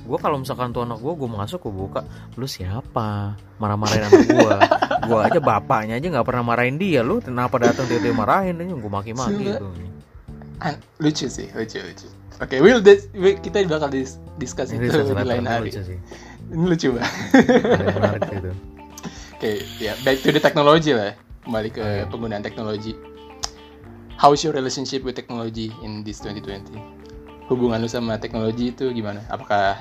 gue 0.00 0.18
kalau 0.18 0.36
misalkan 0.36 0.68
tuh 0.68 0.82
anak 0.82 0.98
gue 0.98 1.12
gue 1.12 1.28
masuk 1.28 1.62
gue 1.62 1.74
buka. 1.76 2.00
Lu 2.34 2.44
siapa? 2.44 3.38
Marah-marahin 3.56 4.04
anak 4.04 4.22
gue 4.26 4.56
gue 5.00 5.18
aja 5.22 5.38
bapaknya 5.40 5.94
aja 5.96 6.06
nggak 6.10 6.26
pernah 6.26 6.42
marahin 6.44 6.76
dia. 6.76 7.00
Lu 7.00 7.22
kenapa 7.22 7.56
datang 7.56 7.86
tiba-tiba 7.86 8.16
marahin? 8.16 8.58
Dia 8.58 8.66
gue 8.68 8.90
maki-maki 8.90 9.38
gitu. 9.46 9.66
Lucu 10.98 11.26
sih 11.26 11.48
lucu 11.50 11.78
lucu. 11.78 12.08
Oke 12.40 12.56
we'll 12.58 12.80
dis- 12.80 13.08
we- 13.12 13.36
kita 13.36 13.62
bakal 13.64 13.88
dis 13.88 14.16
discuss 14.36 14.72
itu 14.72 14.80
di 14.80 15.24
lain 15.24 15.44
hari. 15.44 15.68
lucu 15.68 15.80
sih 15.84 15.98
ini 16.50 16.64
lucu 16.66 16.88
banget 16.94 17.12
menarik 17.96 18.22
gitu 18.30 18.52
Oke, 19.40 19.64
ya 19.80 19.96
back 20.04 20.20
to 20.20 20.36
the 20.36 20.42
technology 20.42 20.92
lah. 20.92 21.16
Kembali 21.48 21.72
ke 21.72 21.80
Oke. 21.80 22.12
penggunaan 22.12 22.44
teknologi. 22.44 22.92
How's 24.20 24.44
your 24.44 24.52
relationship 24.52 25.00
with 25.00 25.16
technology 25.16 25.72
in 25.80 26.04
this 26.04 26.20
2020? 26.20 26.76
Hubungan 27.48 27.80
lu 27.80 27.88
sama 27.88 28.20
teknologi 28.20 28.68
itu 28.68 28.92
gimana? 28.92 29.24
Apakah 29.32 29.80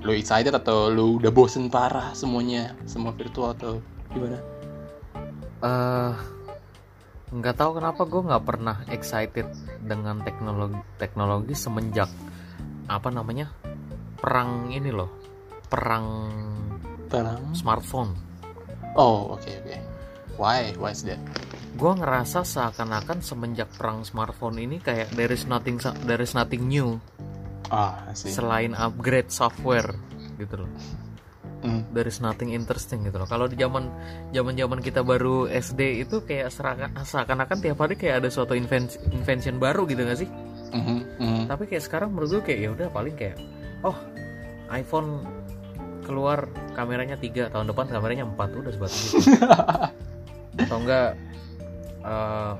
lu 0.00 0.16
excited 0.16 0.56
atau 0.56 0.88
lu 0.88 1.20
udah 1.20 1.28
bosen 1.28 1.68
parah 1.68 2.16
semuanya, 2.16 2.72
semua 2.88 3.12
virtual 3.12 3.52
atau 3.52 3.84
gimana? 4.16 4.40
eh 5.60 6.12
nggak 7.30 7.56
tahu 7.60 7.70
kenapa 7.76 8.02
gue 8.08 8.22
nggak 8.32 8.44
pernah 8.48 8.76
excited 8.88 9.44
dengan 9.84 10.24
teknologi 10.24 10.80
teknologi 10.96 11.52
semenjak 11.52 12.08
apa 12.88 13.08
namanya 13.12 13.52
perang 14.16 14.72
ini 14.72 14.88
loh 14.88 15.19
perang 15.70 16.06
Perang. 17.06 17.54
smartphone 17.54 18.12
Oh, 18.92 19.38
oke 19.38 19.46
oke. 19.46 19.76
Why? 20.34 20.74
Why 20.74 20.90
is 20.90 21.06
that? 21.06 21.22
gue 21.70 21.92
ngerasa 21.94 22.42
seakan-akan 22.42 23.22
semenjak 23.22 23.70
perang 23.72 24.02
smartphone 24.02 24.58
ini 24.58 24.76
kayak 24.76 25.14
there 25.14 25.30
is 25.30 25.46
nothing 25.46 25.78
there 26.04 26.18
is 26.18 26.34
nothing 26.34 26.66
new 26.66 26.98
Ah, 27.70 28.10
sih. 28.12 28.28
selain 28.28 28.74
upgrade 28.74 29.30
software 29.30 29.94
gitu 30.36 30.60
loh 30.60 30.70
Hmm. 31.60 31.84
there 31.92 32.04
is 32.04 32.18
nothing 32.18 32.50
interesting 32.50 33.04
gitu 33.04 33.14
loh 33.14 33.28
kalau 33.28 33.44
di 33.44 33.54
zaman 33.54 33.86
zaman 34.30 34.56
zaman 34.56 34.80
kita 34.80 35.04
baru 35.04 35.44
SD 35.46 36.02
itu 36.02 36.24
kayak 36.24 36.48
seakan-akan 36.98 37.58
tiap 37.60 37.78
hari 37.78 37.94
kayak 37.94 38.24
ada 38.24 38.28
suatu 38.28 38.56
invention, 38.56 38.96
invention 39.12 39.56
baru 39.56 39.84
gitu 39.84 40.02
gak 40.02 40.18
sih 40.18 40.30
Mhm, 40.72 40.98
mhm. 41.20 41.42
tapi 41.46 41.68
kayak 41.68 41.84
sekarang 41.84 42.10
menurut 42.10 42.32
gue 42.34 42.42
kayak 42.42 42.60
ya 42.60 42.70
udah 42.72 42.88
paling 42.88 43.14
kayak 43.14 43.36
oh 43.84 43.94
iPhone 44.68 45.22
keluar 46.02 46.46
kameranya 46.72 47.16
tiga 47.16 47.48
tahun 47.48 47.70
depan 47.70 47.88
kameranya 47.88 48.24
empat 48.24 48.48
udah 48.52 48.72
sebatas 48.72 48.98
gitu. 49.14 49.36
Atau 50.62 50.76
enggak 50.80 51.16
eh, 52.00 52.54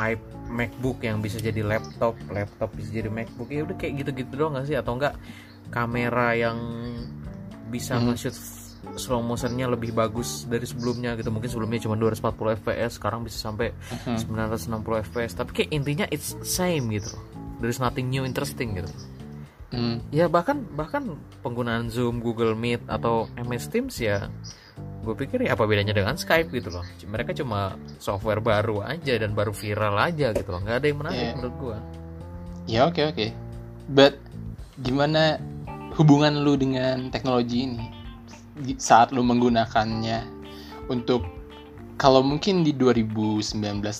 i 0.00 0.12
MacBook 0.50 0.98
yang 1.00 1.22
bisa 1.22 1.38
jadi 1.38 1.62
laptop 1.62 2.18
laptop 2.26 2.74
bisa 2.74 2.90
jadi 2.90 3.06
MacBook 3.06 3.48
ya 3.48 3.62
udah 3.62 3.76
kayak 3.76 4.02
gitu-gitu 4.02 4.32
doang 4.34 4.58
gak 4.58 4.66
sih? 4.66 4.74
Atau 4.74 4.98
enggak 4.98 5.14
kamera 5.70 6.34
yang 6.34 6.58
bisa 7.70 7.94
Mhm. 7.96 8.04
nge-shoot 8.10 8.36
slow 8.96 9.20
motionnya 9.20 9.68
lebih 9.68 9.92
bagus 9.92 10.48
dari 10.48 10.64
sebelumnya 10.64 11.14
gitu. 11.14 11.28
Mungkin 11.30 11.46
sebelumnya 11.46 11.78
cuma 11.84 11.94
240 11.94 12.56
fps 12.56 12.98
sekarang 12.98 13.22
bisa 13.22 13.38
sampai 13.38 13.70
Mhm. 14.08 14.16
960 14.26 15.04
fps 15.04 15.32
tapi 15.36 15.50
kayak 15.54 15.70
intinya 15.70 16.06
it's 16.08 16.34
same 16.42 16.90
gitu. 16.90 17.12
Loh 17.12 17.22
there 17.60 17.68
is 17.68 17.76
nothing 17.76 18.08
new 18.08 18.24
interesting 18.24 18.72
gitu 18.72 18.88
Mhm. 19.70 20.10
ya 20.10 20.26
bahkan 20.26 20.66
bahkan 20.74 21.14
penggunaan 21.40 21.88
Zoom 21.88 22.18
Google 22.18 22.58
Meet 22.58 22.82
atau 22.90 23.30
MS 23.38 23.70
Teams 23.70 23.94
ya 23.96 24.26
gue 25.00 25.14
pikir 25.16 25.46
ya 25.46 25.54
apa 25.54 25.64
bedanya 25.64 25.94
dengan 25.94 26.18
Skype 26.18 26.50
gitu 26.50 26.74
loh 26.74 26.84
mereka 27.06 27.30
cuma 27.32 27.78
software 27.96 28.42
baru 28.42 28.82
aja 28.82 29.14
dan 29.16 29.32
baru 29.32 29.54
viral 29.54 29.96
aja 29.96 30.34
gitu 30.34 30.50
loh 30.50 30.60
nggak 30.60 30.76
ada 30.82 30.86
yang 30.90 30.98
menarik 30.98 31.18
Iya. 31.22 31.32
menurut 31.38 31.56
gue 31.56 31.78
Ya 32.68 32.86
oke 32.86 33.02
oke. 33.02 33.26
But 33.90 34.20
gimana 34.78 35.42
hubungan 35.98 36.46
lu 36.46 36.54
dengan 36.54 37.10
teknologi 37.10 37.66
ini? 37.66 37.86
saat 38.76 39.10
lu 39.10 39.24
menggunakannya 39.24 40.20
untuk 40.86 41.24
kalau 41.96 42.20
mungkin 42.20 42.60
di 42.62 42.76
2019 42.76 43.50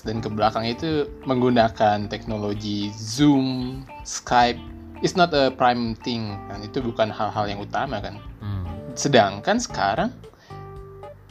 dan 0.05 0.21
ke 0.21 0.29
belakang 0.29 0.69
itu 0.69 1.09
menggunakan 1.25 2.05
teknologi 2.07 2.93
Zoom, 2.93 3.81
Skype, 4.05 4.61
it's 5.01 5.13
not 5.13 5.33
a 5.33 5.49
prime 5.51 5.93
thing 5.99 6.33
kan 6.47 6.61
itu 6.61 6.79
bukan 6.79 7.09
hal-hal 7.09 7.45
yang 7.45 7.59
utama 7.59 7.99
kan. 7.99 8.17
Hmm. 8.39 8.65
Sedangkan 8.93 9.57
sekarang 9.57 10.09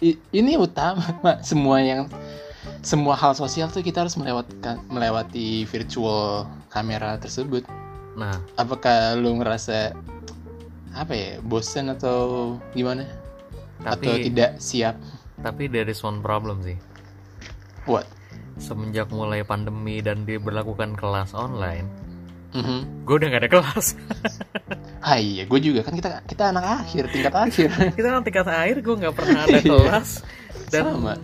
i- 0.00 0.20
ini 0.30 0.54
utama, 0.54 1.02
Mak. 1.24 1.42
semua 1.42 1.78
yang 1.80 2.06
semua 2.80 3.12
hal 3.12 3.32
sosial 3.32 3.68
tuh 3.68 3.80
kita 3.80 4.04
harus 4.04 4.16
melewatkan 4.16 4.80
melewati 4.88 5.64
virtual 5.64 6.48
kamera 6.68 7.16
tersebut. 7.16 7.64
Nah, 8.16 8.40
Apakah 8.56 9.14
lu 9.16 9.36
ngerasa 9.36 9.92
apa 10.90 11.12
ya 11.12 11.30
bosen 11.40 11.88
atau 11.88 12.56
gimana? 12.72 13.06
atau 13.80 14.12
tapi 14.12 14.28
tidak 14.28 14.60
siap? 14.60 14.92
tapi 15.40 15.64
there 15.64 15.88
is 15.88 16.00
one 16.00 16.20
problem 16.20 16.60
sih. 16.60 16.76
What? 17.88 18.04
Semenjak 18.60 19.08
mulai 19.08 19.40
pandemi 19.40 20.04
dan 20.04 20.28
diberlakukan 20.28 21.00
kelas 21.00 21.32
online, 21.32 21.88
Mhm. 22.50 23.06
gue 23.06 23.14
udah 23.14 23.28
gak 23.28 23.42
ada 23.42 23.50
kelas. 23.50 23.86
Ah 25.00 25.16
iya, 25.16 25.48
gue 25.48 25.60
juga 25.60 25.80
kan 25.80 25.96
kita 25.96 26.20
kita 26.28 26.52
anak 26.52 26.84
akhir, 26.84 27.08
tingkat 27.08 27.32
akhir. 27.32 27.68
Kita 27.96 28.08
kan 28.10 28.20
tingkat 28.20 28.46
akhir 28.46 28.76
gue 28.80 28.94
nggak 29.00 29.14
pernah 29.16 29.40
ada 29.42 29.58
kelas 29.64 30.08
dan 30.68 30.84
Sama. 30.92 31.14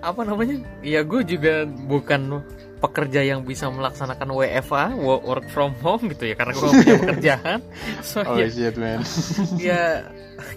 apa 0.00 0.20
namanya? 0.22 0.56
Ya 0.80 1.02
gue 1.02 1.20
juga 1.26 1.66
bukan 1.66 2.40
pekerja 2.78 3.20
yang 3.22 3.42
bisa 3.42 3.66
melaksanakan 3.68 4.28
WFA 4.32 4.94
wo- 4.94 5.18
work 5.20 5.50
from 5.50 5.74
home 5.78 6.06
gitu 6.08 6.30
ya 6.30 6.34
karena 6.34 6.54
gue 6.54 6.62
punya 6.64 6.94
pekerjaan. 6.96 7.58
So 8.00 8.22
Oh 8.22 8.38
ya, 8.38 8.46
shit 8.46 8.78
man. 8.78 9.02
ya 9.58 10.06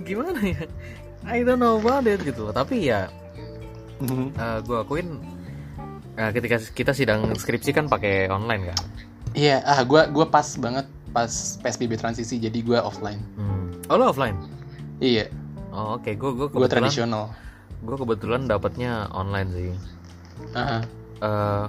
gimana 0.01 0.37
ya? 0.39 0.69
I 1.25 1.41
don't 1.41 1.57
know 1.57 1.77
about 1.77 2.05
it 2.05 2.21
gitu. 2.21 2.53
Tapi 2.53 2.87
ya 2.87 3.09
Mhm. 3.99 4.37
gue 4.61 4.77
akuin 4.77 5.17
eh, 6.13 6.29
ketika 6.29 6.61
kita 6.61 6.91
sidang 6.93 7.33
skripsi 7.33 7.73
kan 7.73 7.89
pakai 7.89 8.29
online 8.29 8.69
kan. 8.69 8.79
Iya, 9.35 9.59
ah 9.61 9.83
gue 9.83 10.01
gua 10.09 10.25
pas 10.25 10.47
banget 10.55 10.87
pas 11.11 11.27
PSBB 11.59 11.95
transisi 11.95 12.35
jadi 12.37 12.55
gue 12.57 12.75
offline. 12.77 13.19
Hmm. 13.35 13.75
Oh 13.87 13.95
lo 13.95 14.09
offline? 14.09 14.35
Iya, 14.97 15.27
Oh 15.69 15.99
oke, 15.99 16.07
gue 16.07 16.31
gue 16.31 16.47
gue 16.47 16.47
kebetulan 16.49 16.87
tradisional. 16.87 17.23
gue 17.77 17.95
kebetulan 17.95 18.41
dapatnya 18.45 19.11
online 19.11 19.49
sih. 19.51 19.71
Aha. 20.51 20.79
eh 21.17 21.67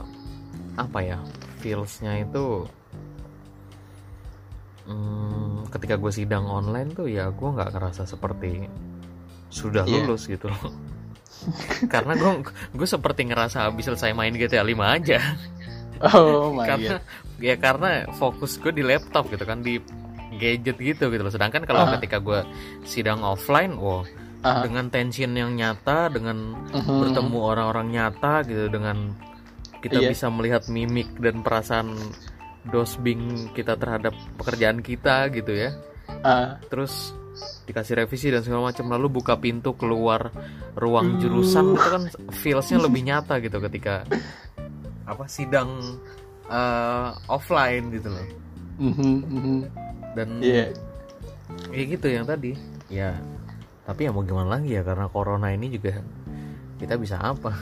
apa 0.76 0.98
ya 1.00 1.18
feelsnya 1.56 2.18
itu 2.18 2.66
hmm, 4.84 5.70
ketika 5.70 5.94
gue 5.96 6.12
sidang 6.12 6.44
online 6.44 6.90
tuh 6.92 7.06
ya 7.06 7.30
gue 7.30 7.48
nggak 7.48 7.70
ngerasa 7.72 8.04
seperti 8.04 8.66
sudah 9.48 9.86
Iya. 9.86 10.02
lulus 10.02 10.26
gitu 10.26 10.50
loh 10.50 10.70
karena 11.92 12.14
gue 12.14 12.30
gue 12.74 12.88
seperti 12.88 13.22
ngerasa 13.24 13.66
habis 13.66 13.86
selesai 13.86 14.12
main 14.12 14.34
GTA 14.34 14.62
5 14.62 14.76
aja 14.82 15.18
Oh 16.02 16.52
my 16.52 16.66
karena 16.66 16.94
god. 16.98 17.02
ya 17.38 17.54
karena 17.56 17.88
fokus 18.12 18.56
gue 18.56 18.72
di 18.72 18.82
laptop 18.82 19.28
gitu 19.28 19.42
kan 19.42 19.60
di 19.60 19.80
gadget 20.36 20.76
gitu 20.76 21.08
gitu 21.08 21.22
loh 21.22 21.30
sedangkan 21.30 21.64
kalau 21.64 21.84
Ah. 21.84 21.96
ketika 21.96 22.18
gue 22.18 22.44
sidang 22.82 23.20
offline 23.20 23.72
wow 23.74 24.04
Aha. 24.40 24.62
dengan 24.62 24.88
tension 24.88 25.32
yang 25.32 25.52
nyata 25.52 26.08
dengan 26.08 26.52
Mhm. 26.70 26.96
bertemu 27.02 27.38
orang-orang 27.40 27.86
nyata 27.90 28.44
gitu 28.44 28.68
dengan 28.68 29.16
kita 29.80 29.98
Iya. 29.98 30.12
bisa 30.12 30.26
melihat 30.28 30.68
mimik 30.68 31.16
dan 31.16 31.40
perasaan 31.40 31.96
dosbing 32.64 33.52
kita 33.52 33.76
terhadap 33.76 34.10
pekerjaan 34.36 34.80
kita 34.80 35.30
gitu 35.30 35.52
ya 35.52 35.70
Ah, 36.22 36.58
terus 36.66 37.14
dikasih 37.64 37.98
revisi 37.98 38.30
dan 38.30 38.40
segala 38.40 38.70
macam 38.70 38.86
lalu 38.88 39.10
buka 39.12 39.36
pintu 39.36 39.74
keluar 39.74 40.30
ruang 40.72 41.18
jurusan 41.18 41.74
itu 41.74 41.82
kan 41.82 42.02
feelsnya 42.32 42.78
lebih 42.80 43.02
nyata 43.02 43.38
gitu 43.38 43.58
ketika 43.60 44.06
apa 45.06 45.24
sidang 45.26 45.98
eh, 46.46 47.08
offline 47.26 47.90
gitu 47.90 48.10
loh. 48.10 48.28
Mhm, 48.76 49.14
mhm. 49.24 49.56
dan 50.12 50.28
Iya. 50.42 50.74
ya 51.72 51.82
gitu 51.86 52.06
yang 52.10 52.26
tadi. 52.26 52.52
Ya 52.90 53.16
tapi 53.86 54.02
ya 54.02 54.10
mau 54.10 54.26
gimana 54.26 54.58
lagi 54.58 54.74
ya 54.74 54.82
karena 54.82 55.06
corona 55.06 55.54
ini 55.54 55.70
juga 55.70 56.02
kita 56.76 56.98
bisa 56.98 57.16
apa? 57.16 57.54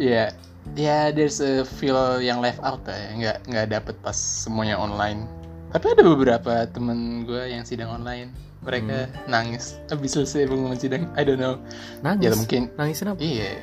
Iya, 0.00 0.32
ya 0.80 1.12
there's 1.12 1.44
a 1.44 1.60
feel 1.60 2.24
yang 2.24 2.40
left 2.40 2.56
out 2.64 2.80
ya, 2.88 3.12
nggak 3.12 3.36
nggak 3.52 3.66
dapet 3.68 3.94
pas 4.00 4.16
semuanya 4.16 4.80
online. 4.80 5.28
Tapi 5.76 5.92
ada 5.92 6.02
beberapa 6.02 6.64
temen 6.72 7.28
gue 7.28 7.52
yang 7.52 7.68
sidang 7.68 7.92
online, 7.92 8.32
mereka 8.64 9.12
nangis. 9.28 9.76
Habis 9.92 10.16
selesai 10.16 10.48
pengumuman 10.48 10.80
sidang. 10.80 11.04
I 11.14 11.22
don't 11.22 11.36
know. 11.36 11.60
nangis? 12.00 12.24
Ya 12.24 12.32
mungkin, 12.32 12.62
nangisin 12.80 13.12
apa? 13.12 13.20
Iya, 13.20 13.60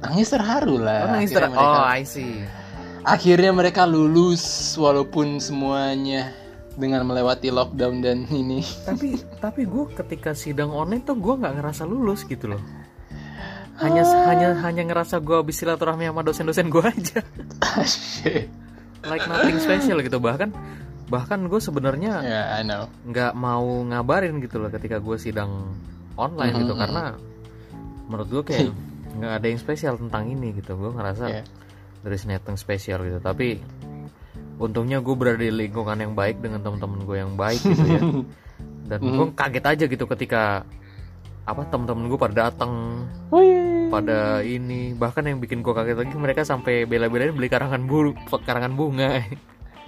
nangis 0.00 0.28
terharu 0.28 0.76
lah. 0.76 1.04
oh 1.04 1.10
nangis 1.12 1.30
Akhirnya 1.30 1.48
ter 1.48 1.52
mereka, 1.52 1.70
oh 1.70 1.84
I 1.86 2.02
see 2.02 2.34
akhirnya 3.00 3.50
mereka 3.50 3.82
lulus 3.84 4.44
walaupun 4.74 5.40
semuanya 5.40 6.36
dengan 6.76 7.00
melewati 7.02 7.48
lockdown 7.48 8.00
dan 8.00 8.28
ini. 8.28 8.60
tapi 8.82 9.16
tapi 9.36 9.64
gue 9.64 9.84
ketika 9.94 10.32
sidang 10.32 10.68
online 10.70 11.00
tuh 11.00 11.16
gue 11.16 11.34
nggak 11.34 11.56
ngerasa 11.56 11.84
lulus 11.84 12.24
gitu 12.24 12.52
loh 12.52 12.62
hanya 13.78 14.04
hanya 14.26 14.48
hanya 14.60 14.82
ngerasa 14.84 15.16
gue 15.18 15.32
habis 15.34 15.56
silaturahmi 15.56 16.04
sama 16.04 16.20
dosen-dosen 16.20 16.68
gue 16.68 16.84
aja 16.84 17.24
Shit. 17.82 18.52
like 19.02 19.24
nothing 19.24 19.56
special 19.56 19.96
gitu 19.98 20.20
bahkan 20.20 20.52
bahkan 21.08 21.40
gue 21.42 21.56
sebenarnya 21.58 22.20
Ya, 22.20 22.42
I 22.54 22.62
know. 22.62 22.92
nggak 23.02 23.32
mau 23.32 23.64
ngabarin 23.82 24.36
gitu 24.38 24.60
loh 24.60 24.68
ketika 24.68 25.00
gue 25.00 25.16
sidang 25.16 25.72
online 26.14 26.52
gitu 26.58 26.72
Mhm, 26.72 26.78
karena 26.78 27.02
menurut 28.06 28.28
gue 28.28 28.42
kayak 28.44 28.68
nggak 29.10 29.32
ada 29.42 29.46
yang 29.46 29.60
spesial 29.60 29.94
tentang 29.96 30.28
ini 30.28 30.54
gitu. 30.54 30.74
Gue 30.74 30.90
ngerasa 30.92 31.24
Iya. 31.26 31.42
there 32.02 32.14
is 32.14 32.24
nothing 32.24 32.56
spesial 32.56 33.02
gitu. 33.02 33.18
Tapi 33.18 33.58
untungnya 34.60 35.00
gue 35.00 35.14
berada 35.16 35.40
di 35.40 35.48
lingkungan 35.48 35.96
yang 35.96 36.12
baik 36.12 36.44
dengan 36.44 36.60
teman-teman 36.60 37.00
gue 37.02 37.16
yang 37.16 37.32
baik 37.34 37.60
gitu 37.60 37.84
ya. 37.86 38.00
Dan 38.90 38.98
gue 39.02 39.26
kaget 39.32 39.64
aja 39.64 39.84
gitu 39.86 40.04
ketika 40.06 40.66
apa 41.40 41.62
teman-teman 41.66 42.06
gue 42.06 42.18
pada 42.18 42.50
datang 42.50 42.72
pada 43.88 44.42
ini. 44.42 44.94
Bahkan 44.94 45.22
yang 45.26 45.38
bikin 45.38 45.62
gue 45.62 45.72
kaget 45.72 45.96
lagi 45.98 46.14
mereka 46.14 46.42
sampai 46.42 46.84
bela-belain 46.86 47.34
beli 47.34 47.48
karangan 47.48 47.82
bunga 47.86 48.18
karangan 48.42 48.74
bunga. 48.74 49.22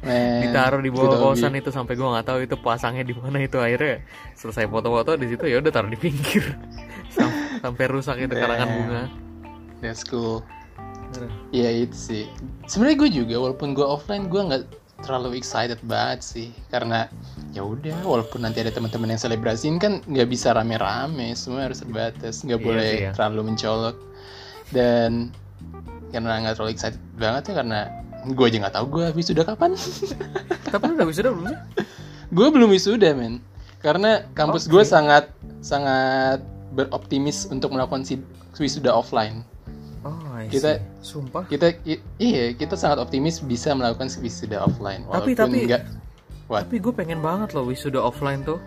Ditaruh 0.03 0.83
di 0.83 0.91
bawah 0.91 1.14
hobby. 1.14 1.39
kosan 1.39 1.55
itu 1.55 1.70
sampai 1.70 1.95
gue 1.95 2.03
nggak 2.03 2.27
tahu 2.27 2.39
itu 2.43 2.57
pasangnya 2.59 3.07
di 3.07 3.14
mana 3.14 3.39
itu. 3.39 3.55
Akhirnya 3.59 4.03
selesai 4.35 4.66
foto-foto 4.66 5.14
di 5.14 5.31
situ 5.31 5.47
ya 5.47 5.62
udah 5.62 5.70
taruh 5.70 5.91
di 5.91 5.99
pinggir. 5.99 6.43
Sam- 7.14 7.41
sampai 7.62 7.84
rusak 7.88 8.16
itu 8.18 8.34
karangan 8.34 8.68
Damn. 8.68 8.78
bunga 8.82 9.04
That's 9.82 10.06
cool. 10.06 10.46
Ya 11.50 11.68
itu 11.74 11.92
sih. 11.92 12.24
Sebenarnya 12.70 12.96
gue 13.02 13.10
juga 13.10 13.34
walaupun 13.42 13.74
gue 13.74 13.82
offline 13.82 14.30
gue 14.30 14.38
nggak 14.38 14.62
terlalu 15.02 15.34
excited 15.34 15.82
banget 15.82 16.22
sih 16.22 16.48
karena 16.70 17.10
ya 17.50 17.66
udah 17.66 18.06
walaupun 18.06 18.46
nanti 18.46 18.62
ada 18.62 18.70
teman-teman 18.70 19.10
yang 19.10 19.18
selebrasiin 19.18 19.82
kan 19.82 19.98
nggak 20.06 20.30
bisa 20.30 20.54
rame-rame 20.54 21.34
semua 21.34 21.66
harus 21.66 21.82
terbatas 21.82 22.46
nggak 22.46 22.62
Iya 22.62 22.66
boleh 22.70 22.86
sih 22.86 23.02
ya. 23.02 23.12
terlalu 23.18 23.50
mencolok 23.50 23.96
dan 24.70 25.34
karena 26.14 26.46
nggak 26.46 26.54
terlalu 26.54 26.70
excited 26.70 27.02
banget 27.18 27.42
ya 27.50 27.54
karena 27.58 27.78
gue 28.30 28.44
aja 28.46 28.56
nggak 28.62 28.74
tahu 28.78 28.86
gue 28.94 29.06
wisuda 29.18 29.42
kapan 29.42 29.74
tapi 30.70 30.82
lu 30.86 30.92
udah 31.02 31.06
wisuda 31.10 31.28
belum 31.34 31.46
sih 31.50 31.58
gue 32.30 32.46
belum 32.54 32.68
wisuda 32.70 33.08
men 33.18 33.42
karena 33.82 34.22
kampus 34.38 34.70
gue 34.70 34.78
Oke. 34.78 34.86
sangat 34.86 35.26
sangat 35.58 36.46
beroptimis 36.73 37.47
untuk 37.47 37.70
melakukan 37.70 38.03
wisuda 38.57 38.91
offline. 38.91 39.45
Oh 40.03 40.18
I 40.35 40.51
Kita- 40.51 40.83
see. 40.83 41.14
sumpah? 41.14 41.47
kita 41.47 41.79
i- 41.85 42.03
iya 42.18 42.51
kita 42.53 42.75
sangat 42.75 42.99
optimis 42.99 43.39
bisa 43.39 43.70
melakukan 43.70 44.11
wisuda 44.18 44.59
offline 44.59 45.07
Tapi- 45.07 45.39
tapi- 45.39 45.62
nggak 45.62 45.83
what 46.51 46.66
tapi 46.66 46.83
gue 46.83 46.91
pengen 46.91 47.23
banget 47.23 47.55
loh 47.55 47.62
wisuda 47.64 48.03
offline 48.03 48.43
tuh. 48.43 48.59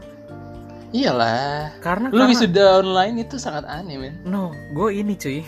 Iyalah. 0.96 1.76
Karena 1.84 2.08
lu 2.08 2.16
karena- 2.16 2.32
wisuda 2.32 2.64
online 2.80 3.16
itu 3.20 3.36
sangat 3.36 3.68
aneh 3.68 4.00
men. 4.00 4.16
No 4.24 4.56
gue 4.72 4.96
ini 4.96 5.20
cuy. 5.20 5.44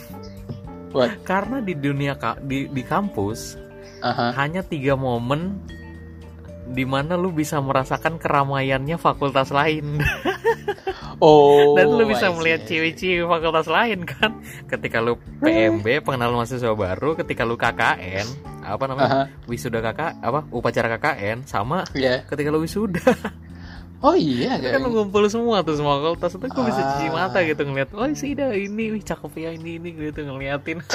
What? 0.92 1.22
Karena 1.30 1.64
di 1.64 1.72
dunia 1.72 2.20
ka- 2.20 2.42
di 2.42 2.68
di 2.68 2.84
kampus 2.84 3.56
aha. 4.04 4.36
hanya 4.36 4.60
tiga 4.62 5.00
momen 5.00 5.64
di 6.68 6.84
mana 6.84 7.16
lu 7.16 7.32
bisa 7.32 7.64
merasakan 7.64 8.20
keramaiannya 8.20 9.00
fakultas 9.00 9.56
lain 9.56 10.04
oh 11.20 11.74
dan 11.74 11.88
lu 11.90 12.04
bisa 12.06 12.30
melihat 12.30 12.66
cewek-cewek 12.66 13.26
fakultas 13.26 13.68
lain 13.68 14.06
kan? 14.06 14.38
Ketika 14.66 15.02
lu 15.02 15.18
PMB 15.40 15.86
pengenalan 16.06 16.42
mahasiswa 16.42 16.72
baru 16.72 17.16
ketika 17.16 17.42
lu 17.44 17.56
KKN 17.56 18.28
apa 18.62 18.84
namanya? 18.86 19.10
Aha. 19.10 19.24
Wisuda 19.46 19.80
kakak 19.80 20.20
apa? 20.20 20.46
Upacara 20.50 20.98
KKN 20.98 21.44
sama 21.44 21.88
ya 21.94 22.22
ketika 22.26 22.50
lu 22.50 22.62
wisuda. 22.62 23.02
Oh 23.98 24.14
iya 24.14 24.62
kan 24.62 24.78
lu 24.78 24.94
ngumpul 24.94 25.26
semua 25.26 25.66
tuh 25.66 25.74
semua 25.74 25.98
fakultas 25.98 26.38
itu 26.38 26.46
gue 26.46 26.64
bisa 26.70 26.82
cuci 26.86 27.10
Ah. 27.10 27.14
mata 27.18 27.42
gitu 27.42 27.66
ngeliat 27.66 27.90
oh 27.98 28.06
sih 28.14 28.38
dah 28.38 28.54
ini 28.54 28.94
wih 28.94 29.02
cakep 29.02 29.34
ya 29.42 29.50
ini 29.58 29.82
ini 29.82 29.90
gitu 29.90 30.22
ngeliatin. 30.22 30.86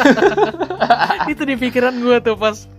Itu 1.26 1.42
di 1.42 1.58
pikiran 1.58 1.98
gue 1.98 2.22
tuh 2.22 2.38
pas 2.38 2.70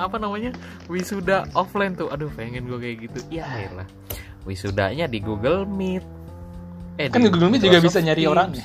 apa 0.00 0.16
namanya 0.16 0.56
wisuda 0.88 1.44
offline 1.52 1.92
tuh. 1.92 2.08
Aduh 2.08 2.32
pengen 2.32 2.64
gue 2.64 2.78
kayak 2.80 2.96
gitu. 3.04 3.18
Ya 3.28 3.44
akhirnya 3.44 3.84
wisudanya 4.48 5.04
di 5.04 5.20
Google 5.20 5.68
Meet 5.68 6.08
Eh, 6.96 7.12
Kan 7.12 7.20
di 7.20 7.28
Google 7.28 7.52
Meet 7.52 7.62
juga 7.62 7.78
bisa 7.78 8.00
nyari 8.00 8.24
orangnya. 8.24 8.64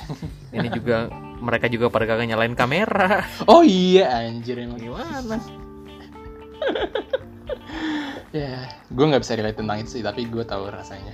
Ini 0.50 0.68
juga 0.72 1.08
mereka 1.38 1.68
juga 1.68 1.92
pada 1.92 2.06
kagak 2.06 2.26
nyalain 2.26 2.56
kamera. 2.56 3.26
Oh 3.44 3.60
iya 3.60 4.24
anjir 4.24 4.56
emang. 4.58 4.80
Gimana? 4.80 5.36
Ya, 8.32 8.64
gue 8.88 9.04
nggak 9.04 9.20
bisa 9.20 9.36
relate 9.36 9.60
tentang 9.60 9.84
itu 9.84 9.92
sih, 9.92 10.00
tapi 10.00 10.24
gue 10.24 10.40
tahu 10.40 10.72
rasanya. 10.72 11.12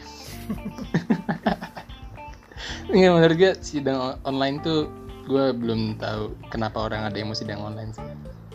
Nggak 2.86 3.10
menurut 3.18 3.36
gue 3.36 3.52
sidang 3.58 3.98
on- 3.98 4.18
online 4.22 4.62
tuh 4.62 4.86
gue 5.26 5.50
belum 5.50 5.98
tahu 5.98 6.38
kenapa 6.46 6.78
orang 6.78 7.10
ada 7.10 7.18
yang 7.18 7.26
mau 7.26 7.34
sidang 7.34 7.58
online 7.58 7.90
sih. 7.90 8.06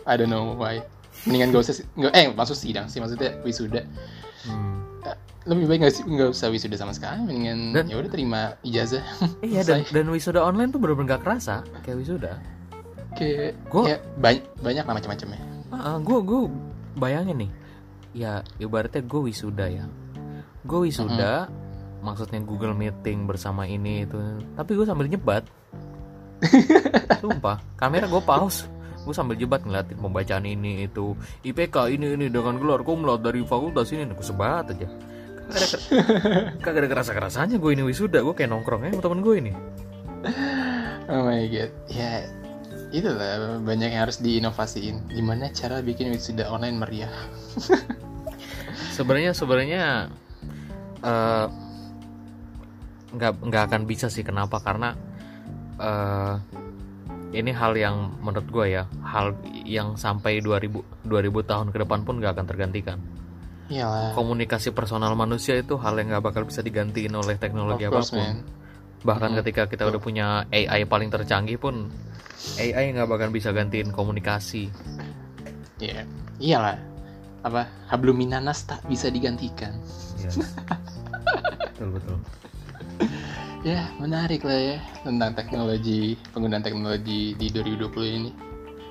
I 0.08 0.16
don't 0.16 0.32
know 0.32 0.56
why. 0.56 0.80
Mendingan 1.28 1.52
gak 1.52 1.60
usah, 1.60 1.76
nggak, 1.92 2.12
eh 2.16 2.26
maksud 2.32 2.56
sidang 2.56 2.88
sih 2.88 3.04
maksudnya 3.04 3.36
wisuda. 3.44 3.84
Hmm. 4.48 4.80
Lebih 5.44 5.68
baik 5.68 5.78
nggak 5.84 5.94
sih? 5.94 6.04
Nggak 6.04 6.32
usah 6.32 6.48
wisuda 6.48 6.76
sama 6.76 6.96
sekali, 6.96 7.20
mendingan 7.20 7.76
Dan- 7.76 7.88
ya 7.92 7.96
udah 8.00 8.10
terima 8.10 8.40
ijazah. 8.62 9.04
Iya 9.44 9.60
dan, 9.60 9.84
dan 9.84 10.08
wisuda 10.08 10.40
online 10.40 10.72
tuh 10.72 10.80
bener-bener 10.80 11.14
gak 11.14 11.22
kerasa 11.22 11.60
kayak 11.84 12.00
wisuda. 12.00 12.40
Kayak 13.12 13.60
Gua- 13.68 13.86
ya, 13.86 14.00
banyak 14.16 14.44
banyak 14.58 14.84
lah 14.84 14.94
macam-macamnya. 14.96 15.40
Ah, 15.68 15.98
gue 15.98 16.18
gue 16.18 16.40
bayangin 16.94 17.36
nih, 17.44 17.50
ya 18.16 18.32
ibaratnya 18.56 19.02
gue 19.02 19.20
wisuda 19.22 19.66
ya, 19.68 19.84
gue 20.62 20.78
wisuda, 20.80 21.50
maksudnya 22.00 22.40
Google 22.40 22.72
Meeting 22.72 23.26
bersama 23.26 23.66
ini 23.66 24.02
itu, 24.02 24.16
tapi 24.54 24.72
gue 24.72 24.86
sambil 24.86 25.10
nyebat, 25.10 25.44
sumpah, 27.20 27.58
kamera 27.74 28.06
gue 28.06 28.22
pause, 28.22 28.64
gue 29.04 29.14
sambil 29.14 29.36
jebat 29.36 29.62
ngeliatin 29.62 30.00
pembacaan 30.00 30.44
ini 30.48 30.88
itu, 30.88 31.12
IPK 31.44 31.92
ini 31.92 32.16
ini 32.16 32.26
dengan 32.32 32.56
gelar 32.56 32.80
kumlaut 32.82 33.20
dari 33.20 33.44
fakultas 33.44 33.92
ini, 33.92 34.08
gue 34.08 34.24
sebat 34.24 34.72
aja, 34.72 34.88
kagak 35.48 35.68
ada, 35.68 35.78
kagak 36.64 36.80
ada 36.84 36.88
kerasa 36.88 37.12
kerasanya 37.12 37.56
gue 37.60 37.70
ini 37.76 37.84
wisuda, 37.84 38.24
gue 38.24 38.34
kayak 38.34 38.50
nongkrong 38.50 38.88
ya 38.88 38.96
sama 38.96 39.02
temen 39.04 39.20
gue 39.20 39.34
ini. 39.38 39.52
Oh 41.04 41.20
my 41.28 41.44
god, 41.52 41.72
ya 41.92 42.24
itulah 42.88 43.60
banyak 43.60 43.92
yang 43.92 44.08
harus 44.08 44.24
diinovasiin. 44.24 45.12
Gimana 45.12 45.52
cara 45.52 45.84
bikin 45.84 46.08
wisuda 46.16 46.48
online 46.48 46.80
meriah? 46.80 47.12
sebenarnya 48.96 49.34
sebenarnya 49.34 49.84
eh, 51.02 51.46
nggak 53.14 53.32
nggak 53.46 53.62
akan 53.70 53.82
bisa 53.84 54.06
sih 54.08 54.22
kenapa 54.22 54.62
karena 54.62 54.94
eh, 55.76 56.34
ini 57.34 57.50
hal 57.50 57.74
yang 57.74 58.14
menurut 58.18 58.46
gue 58.46 58.66
ya 58.72 58.82
hal 59.02 59.34
yang 59.66 59.94
sampai 59.94 60.38
2000 60.38 61.04
2000 61.04 61.10
tahun 61.44 61.66
ke 61.68 61.78
depan 61.82 62.00
pun 62.02 62.22
nggak 62.22 62.32
akan 62.32 62.46
tergantikan 62.46 62.98
Iyalah. 63.66 64.12
komunikasi 64.12 64.70
personal 64.70 65.12
manusia 65.14 65.56
itu 65.56 65.74
hal 65.76 65.96
yang 65.96 66.12
nggak 66.12 66.24
bakal 66.24 66.42
bisa 66.44 66.60
digantiin 66.60 67.12
oleh 67.12 67.34
Of 67.34 67.40
teknologi 67.40 67.84
course, 67.86 68.08
apa 68.08 68.14
pun 68.14 68.20
man. 68.22 68.36
bahkan 69.02 69.30
Mhm. 69.32 69.36
ketika 69.42 69.62
kita 69.66 69.82
udah 69.84 70.00
punya 70.00 70.26
AI 70.48 70.84
paling 70.84 71.08
tercanggih 71.08 71.56
pun 71.56 71.88
AI 72.56 72.92
nggak 72.92 73.08
bakal 73.08 73.28
bisa 73.28 73.50
gantiin 73.50 73.90
komunikasi 73.90 74.68
Iya. 75.76 76.06
Iyalah. 76.38 76.78
Apa 77.42 77.66
hablum 77.88 78.16
minanas 78.16 78.62
tak 78.62 78.80
bisa 78.86 79.10
digantikan. 79.10 79.74
Iya. 80.16 80.30
betul 81.74 81.88
betul 81.98 82.16
Ya, 83.64 83.88
menarik 83.96 84.44
lah 84.44 84.60
ya 84.60 84.78
tentang 85.08 85.32
teknologi, 85.32 86.20
penggunaan 86.36 86.60
teknologi 86.60 87.32
di 87.32 87.48
2020 87.48 87.96
ini. 88.12 88.30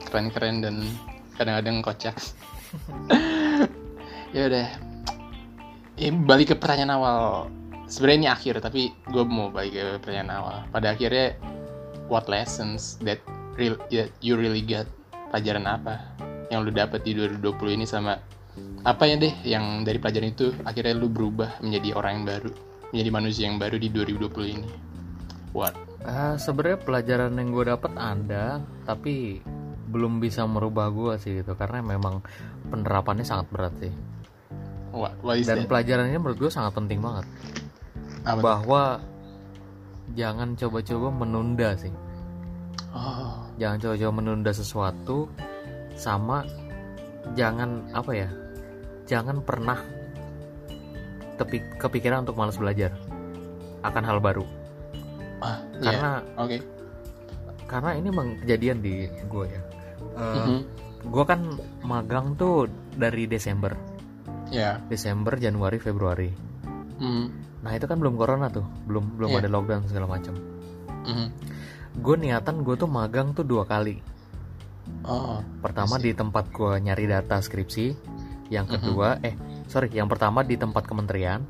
Keren-keren 0.09 0.65
dan 0.65 0.82
kadang-kadang 1.38 1.86
kocak. 1.86 2.17
ya 4.34 4.49
udah. 4.49 4.67
Eh, 6.01 6.09
balik 6.09 6.49
ke 6.49 6.55
pertanyaan 6.57 6.97
awal. 6.97 7.21
Sebenarnya 7.86 8.17
ini 8.17 8.30
akhir, 8.34 8.65
tapi 8.65 8.89
gue 9.13 9.21
mau 9.21 9.53
balik 9.53 9.78
ke 9.78 9.84
pertanyaan 10.01 10.41
awal. 10.41 10.57
Pada 10.74 10.97
akhirnya, 10.97 11.38
what 12.09 12.26
lessons 12.26 12.97
that 13.05 13.21
real 13.53 13.78
that 13.93 14.09
you 14.26 14.34
really 14.34 14.65
got? 14.65 14.89
Pelajaran 15.30 15.69
apa 15.69 16.01
yang 16.49 16.65
lu 16.65 16.74
dapat 16.74 17.05
di 17.05 17.13
2020 17.13 17.78
ini 17.78 17.86
sama 17.86 18.17
apa 18.89 19.05
ya 19.05 19.21
deh 19.21 19.34
yang 19.45 19.86
dari 19.86 20.01
pelajaran 20.01 20.34
itu 20.34 20.49
akhirnya 20.65 20.97
lu 20.97 21.13
berubah 21.13 21.61
menjadi 21.61 21.93
orang 21.93 22.21
yang 22.21 22.26
baru, 22.26 22.72
menjadi 22.93 23.09
manusia 23.09 23.43
yang 23.49 23.57
baru 23.57 23.81
di 23.81 23.89
2020 23.89 24.53
ini? 24.53 24.69
What? 25.49 25.73
Ah, 26.05 26.37
sebenarnya 26.37 26.77
pelajaran 26.85 27.33
yang 27.33 27.49
gue 27.49 27.65
dapat 27.73 27.89
ada, 27.97 28.61
tapi 28.85 29.41
belum 29.89 30.21
bisa 30.21 30.45
merubah 30.45 30.93
gue 30.93 31.17
sih 31.17 31.41
gitu 31.41 31.57
karena 31.57 31.81
memang 31.81 32.21
penerapannya 32.69 33.25
sangat 33.25 33.49
berat 33.49 33.73
sih. 33.81 33.93
What? 34.93 35.17
What 35.25 35.41
is 35.41 35.49
Dan 35.49 35.65
that? 35.65 35.69
pelajarannya 35.73 36.21
menurut 36.21 36.37
gue 36.37 36.51
sangat 36.53 36.77
penting 36.77 37.01
banget. 37.01 37.25
Apa? 38.29 38.37
Bahwa 38.61 38.83
jangan 40.13 40.53
coba-coba 40.53 41.09
menunda 41.09 41.73
sih. 41.73 41.93
Oh, 42.93 43.41
Jangan 43.57 43.81
coba-coba 43.81 44.11
menunda 44.21 44.53
sesuatu 44.53 45.25
sama 45.97 46.45
jangan 47.33 47.89
apa 47.89 48.11
ya? 48.13 48.29
Jangan 49.09 49.41
pernah 49.41 49.81
tepi, 51.36 51.57
kepikiran 51.77 52.23
untuk 52.23 52.38
malas 52.38 52.55
belajar 52.55 52.93
akan 53.81 54.03
hal 54.03 54.19
baru. 54.19 54.45
ah, 55.39 55.59
iya. 55.75 55.91
Karena 55.91 56.11
Oke. 56.39 56.57
karena 57.67 57.89
ini 57.95 58.07
emang 58.07 58.27
kejadian 58.39 58.79
di 58.79 58.93
gue 59.27 59.45
ya. 59.45 59.61
Eh, 60.13 60.36
Mhm. 60.39 60.59
gue 61.03 61.23
kan 61.27 61.41
magang 61.84 62.31
tuh 62.34 62.65
dari 62.95 63.27
Desember 63.27 63.75
Ya. 64.47 64.79
Desember 64.88 65.36
Januari 65.36 65.81
Februari 65.81 66.31
Mhm. 66.95 67.25
nah 67.59 67.71
itu 67.73 67.84
kan 67.84 67.97
belum 67.97 68.15
corona 68.15 68.47
tuh 68.47 68.63
belum 68.86 69.17
belum 69.17 69.29
Iya. 69.34 69.39
ada 69.41 69.49
lockdown 69.49 69.84
segala 69.84 70.07
macam 70.07 70.31
Mhm. 71.03 71.27
gue 71.99 72.15
niatan 72.15 72.63
gue 72.63 72.75
tuh 72.77 72.88
magang 72.88 73.34
tuh 73.34 73.43
dua 73.43 73.67
kali 73.67 73.99
Oh, 75.03 75.39
pertama 75.59 75.95
di 75.95 76.11
tempat 76.11 76.51
gue 76.51 76.71
nyari 76.79 77.07
data 77.07 77.39
skripsi 77.39 77.86
yang 78.47 78.63
kedua 78.63 79.19
eh 79.19 79.36
sorry 79.68 79.89
yang 79.89 80.07
pertama 80.07 80.41
di 80.41 80.55
tempat 80.55 80.84
kementerian 80.84 81.43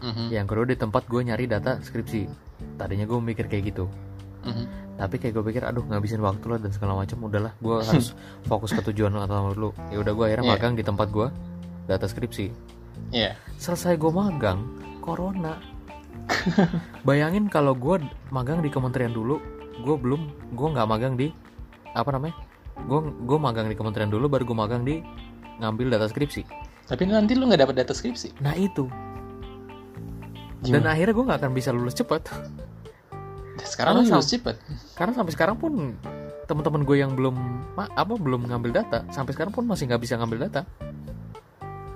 Mhm. 0.00 0.28
yang 0.28 0.44
kedua 0.44 0.68
di 0.68 0.76
tempat 0.76 1.06
gue 1.06 1.20
nyari 1.22 1.48
data 1.48 1.80
skripsi 1.80 2.28
tadinya 2.76 3.04
gue 3.04 3.16
mikir 3.16 3.48
kayak 3.48 3.72
gitu 3.72 3.88
Mhm. 4.44 4.96
tapi 5.00 5.16
kayak 5.16 5.32
gue 5.34 5.44
pikir 5.48 5.62
aduh 5.64 5.80
ngabisin 5.82 6.20
waktu 6.20 6.44
lah 6.46 6.58
dan 6.60 6.70
segala 6.70 6.92
macam 6.94 7.24
udahlah 7.24 7.52
gue 7.56 7.76
harus 7.80 8.12
fokus 8.50 8.70
ke 8.70 8.84
tujuan 8.84 9.10
utama 9.10 9.50
dulu 9.50 9.72
ya 9.88 9.98
udah 9.98 10.12
gue 10.12 10.24
akhirnya 10.28 10.44
Iya. 10.44 10.52
magang 10.54 10.74
di 10.76 10.84
tempat 10.84 11.08
gue 11.08 11.26
data 11.86 12.04
skripsi 12.04 12.46
Iya. 13.10 13.32
selesai 13.56 13.96
gue 13.96 14.12
magang 14.12 14.60
corona 15.00 15.56
bayangin 17.08 17.48
kalau 17.48 17.72
gue 17.74 18.00
magang 18.28 18.60
di 18.60 18.68
kementerian 18.68 19.12
dulu 19.12 19.40
gue 19.80 19.96
belum 19.96 20.20
gue 20.52 20.68
nggak 20.70 20.88
magang 20.88 21.14
di 21.16 21.32
apa 21.92 22.10
namanya 22.10 22.36
gue 22.76 23.00
gue 23.24 23.38
magang 23.38 23.66
di 23.66 23.74
kementerian 23.74 24.10
dulu 24.10 24.26
baru 24.28 24.44
gue 24.44 24.56
magang 24.56 24.82
di 24.82 25.00
ngambil 25.58 25.94
data 25.94 26.06
skripsi 26.06 26.42
Tapi 26.84 27.02
nanti 27.04 27.32
lu 27.32 27.44
nggak 27.44 27.60
dapat 27.60 27.76
data 27.76 27.92
skripsi. 27.92 28.38
nah 28.38 28.52
itu 28.52 28.86
dan 30.62 30.80
Gimana? 30.80 30.92
akhirnya 30.92 31.12
gue 31.12 31.24
nggak 31.24 31.40
akan 31.40 31.52
bisa 31.52 31.70
lulus 31.70 31.92
cepet 31.92 32.22
Sekarang 33.60 33.96
lu 33.96 34.04
lulus 34.06 34.26
cepet. 34.26 34.56
karena 34.92 35.12
sampai 35.12 35.32
sekarang 35.32 35.56
pun 35.56 35.92
teman-teman 36.44 36.82
gue 36.82 36.96
yang 36.98 37.12
belum 37.12 37.36
apa 37.74 38.12
belum 38.14 38.48
ngambil 38.48 38.72
data 38.74 39.04
sampai 39.08 39.32
sekarang 39.32 39.48
pun 39.50 39.64
masih 39.64 39.84
nggak 39.86 40.00
bisa 40.00 40.16
ngambil 40.16 40.44
data 40.44 40.64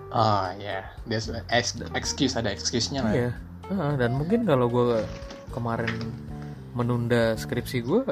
Oh 0.09 0.49
ya, 0.57 0.89
there's 1.05 1.29
ex- 1.49 1.77
excuse 1.93 2.33
ada 2.33 2.49
excuse-nya 2.49 3.05
lah. 3.05 3.13
iya 3.13 3.31
Heeh, 3.69 3.93
dan 3.97 4.17
mungkin 4.17 4.45
kalau 4.45 4.65
gue 4.67 5.05
kemarin 5.51 5.93
menunda 6.73 7.33
skripsi 7.35 7.83
gue 7.83 8.05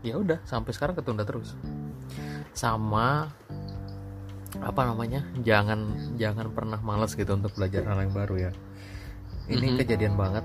ya 0.00 0.14
udah 0.14 0.38
sampai 0.44 0.70
sekarang 0.70 0.94
ketunda 0.94 1.22
terus 1.22 1.58
sama 2.50 3.34
apa 4.58 4.80
namanya 4.84 5.20
jangan 5.40 5.80
jangan 6.16 6.48
pernah 6.50 6.80
malas 6.80 7.12
gitu 7.12 7.36
untuk 7.36 7.52
belajar 7.52 7.84
hal 7.84 8.00
yang 8.00 8.12
baru 8.12 8.48
ya 8.48 8.52
ini 9.46 9.72
Mhm. 9.72 9.78
kejadian 9.78 10.14
banget 10.16 10.44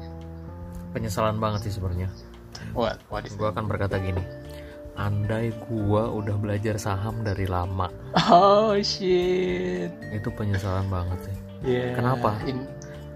penyesalan 0.92 1.40
banget 1.40 1.68
sih 1.68 1.74
sebenarnya 1.74 2.12
What? 2.72 3.00
Gue 3.10 3.48
akan 3.50 3.66
berkata 3.66 3.98
gini 3.98 4.22
andai 4.94 5.50
gua 5.66 6.06
udah 6.08 6.38
belajar 6.38 6.78
saham 6.78 7.26
dari 7.26 7.50
lama 7.50 7.90
Oh 8.30 8.78
shit. 8.78 9.90
itu 10.12 10.30
penyesalan 10.30 10.86
banget 10.88 11.20
sih 11.26 11.38
Yeah. 11.64 11.96
Kenapa? 11.96 12.36
In- 12.44 12.68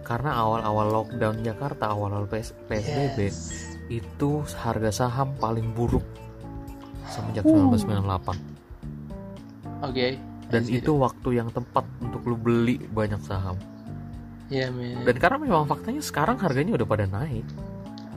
karena 0.08 0.32
awal-awal 0.34 0.88
lockdown 0.90 1.44
Jakarta 1.44 1.92
awal-awal 1.92 2.26
PS 2.26 2.56
PSBB 2.66 3.28
Yes. 3.28 3.76
itu 3.92 4.40
harga 4.56 4.88
saham 4.90 5.36
paling 5.36 5.76
buruk 5.76 6.04
semenjak 7.06 7.44
Uh. 7.44 7.68
1998 7.76 8.40
Oke. 9.84 10.16
Dan 10.48 10.64
itu 10.64 10.92
waktu 10.96 11.30
yang 11.36 11.50
tepat 11.50 11.84
untuk 12.00 12.24
lu 12.24 12.36
beli 12.36 12.80
banyak 12.88 13.20
saham 13.22 13.56
that. 13.58 13.68
Yeah, 14.48 14.70
man. 14.72 15.04
dan 15.04 15.16
karena 15.20 15.38
memang 15.38 15.68
faktanya 15.68 16.00
sekarang 16.00 16.40
harganya 16.40 16.76
udah 16.76 16.88
pada 16.88 17.06
naik 17.06 17.44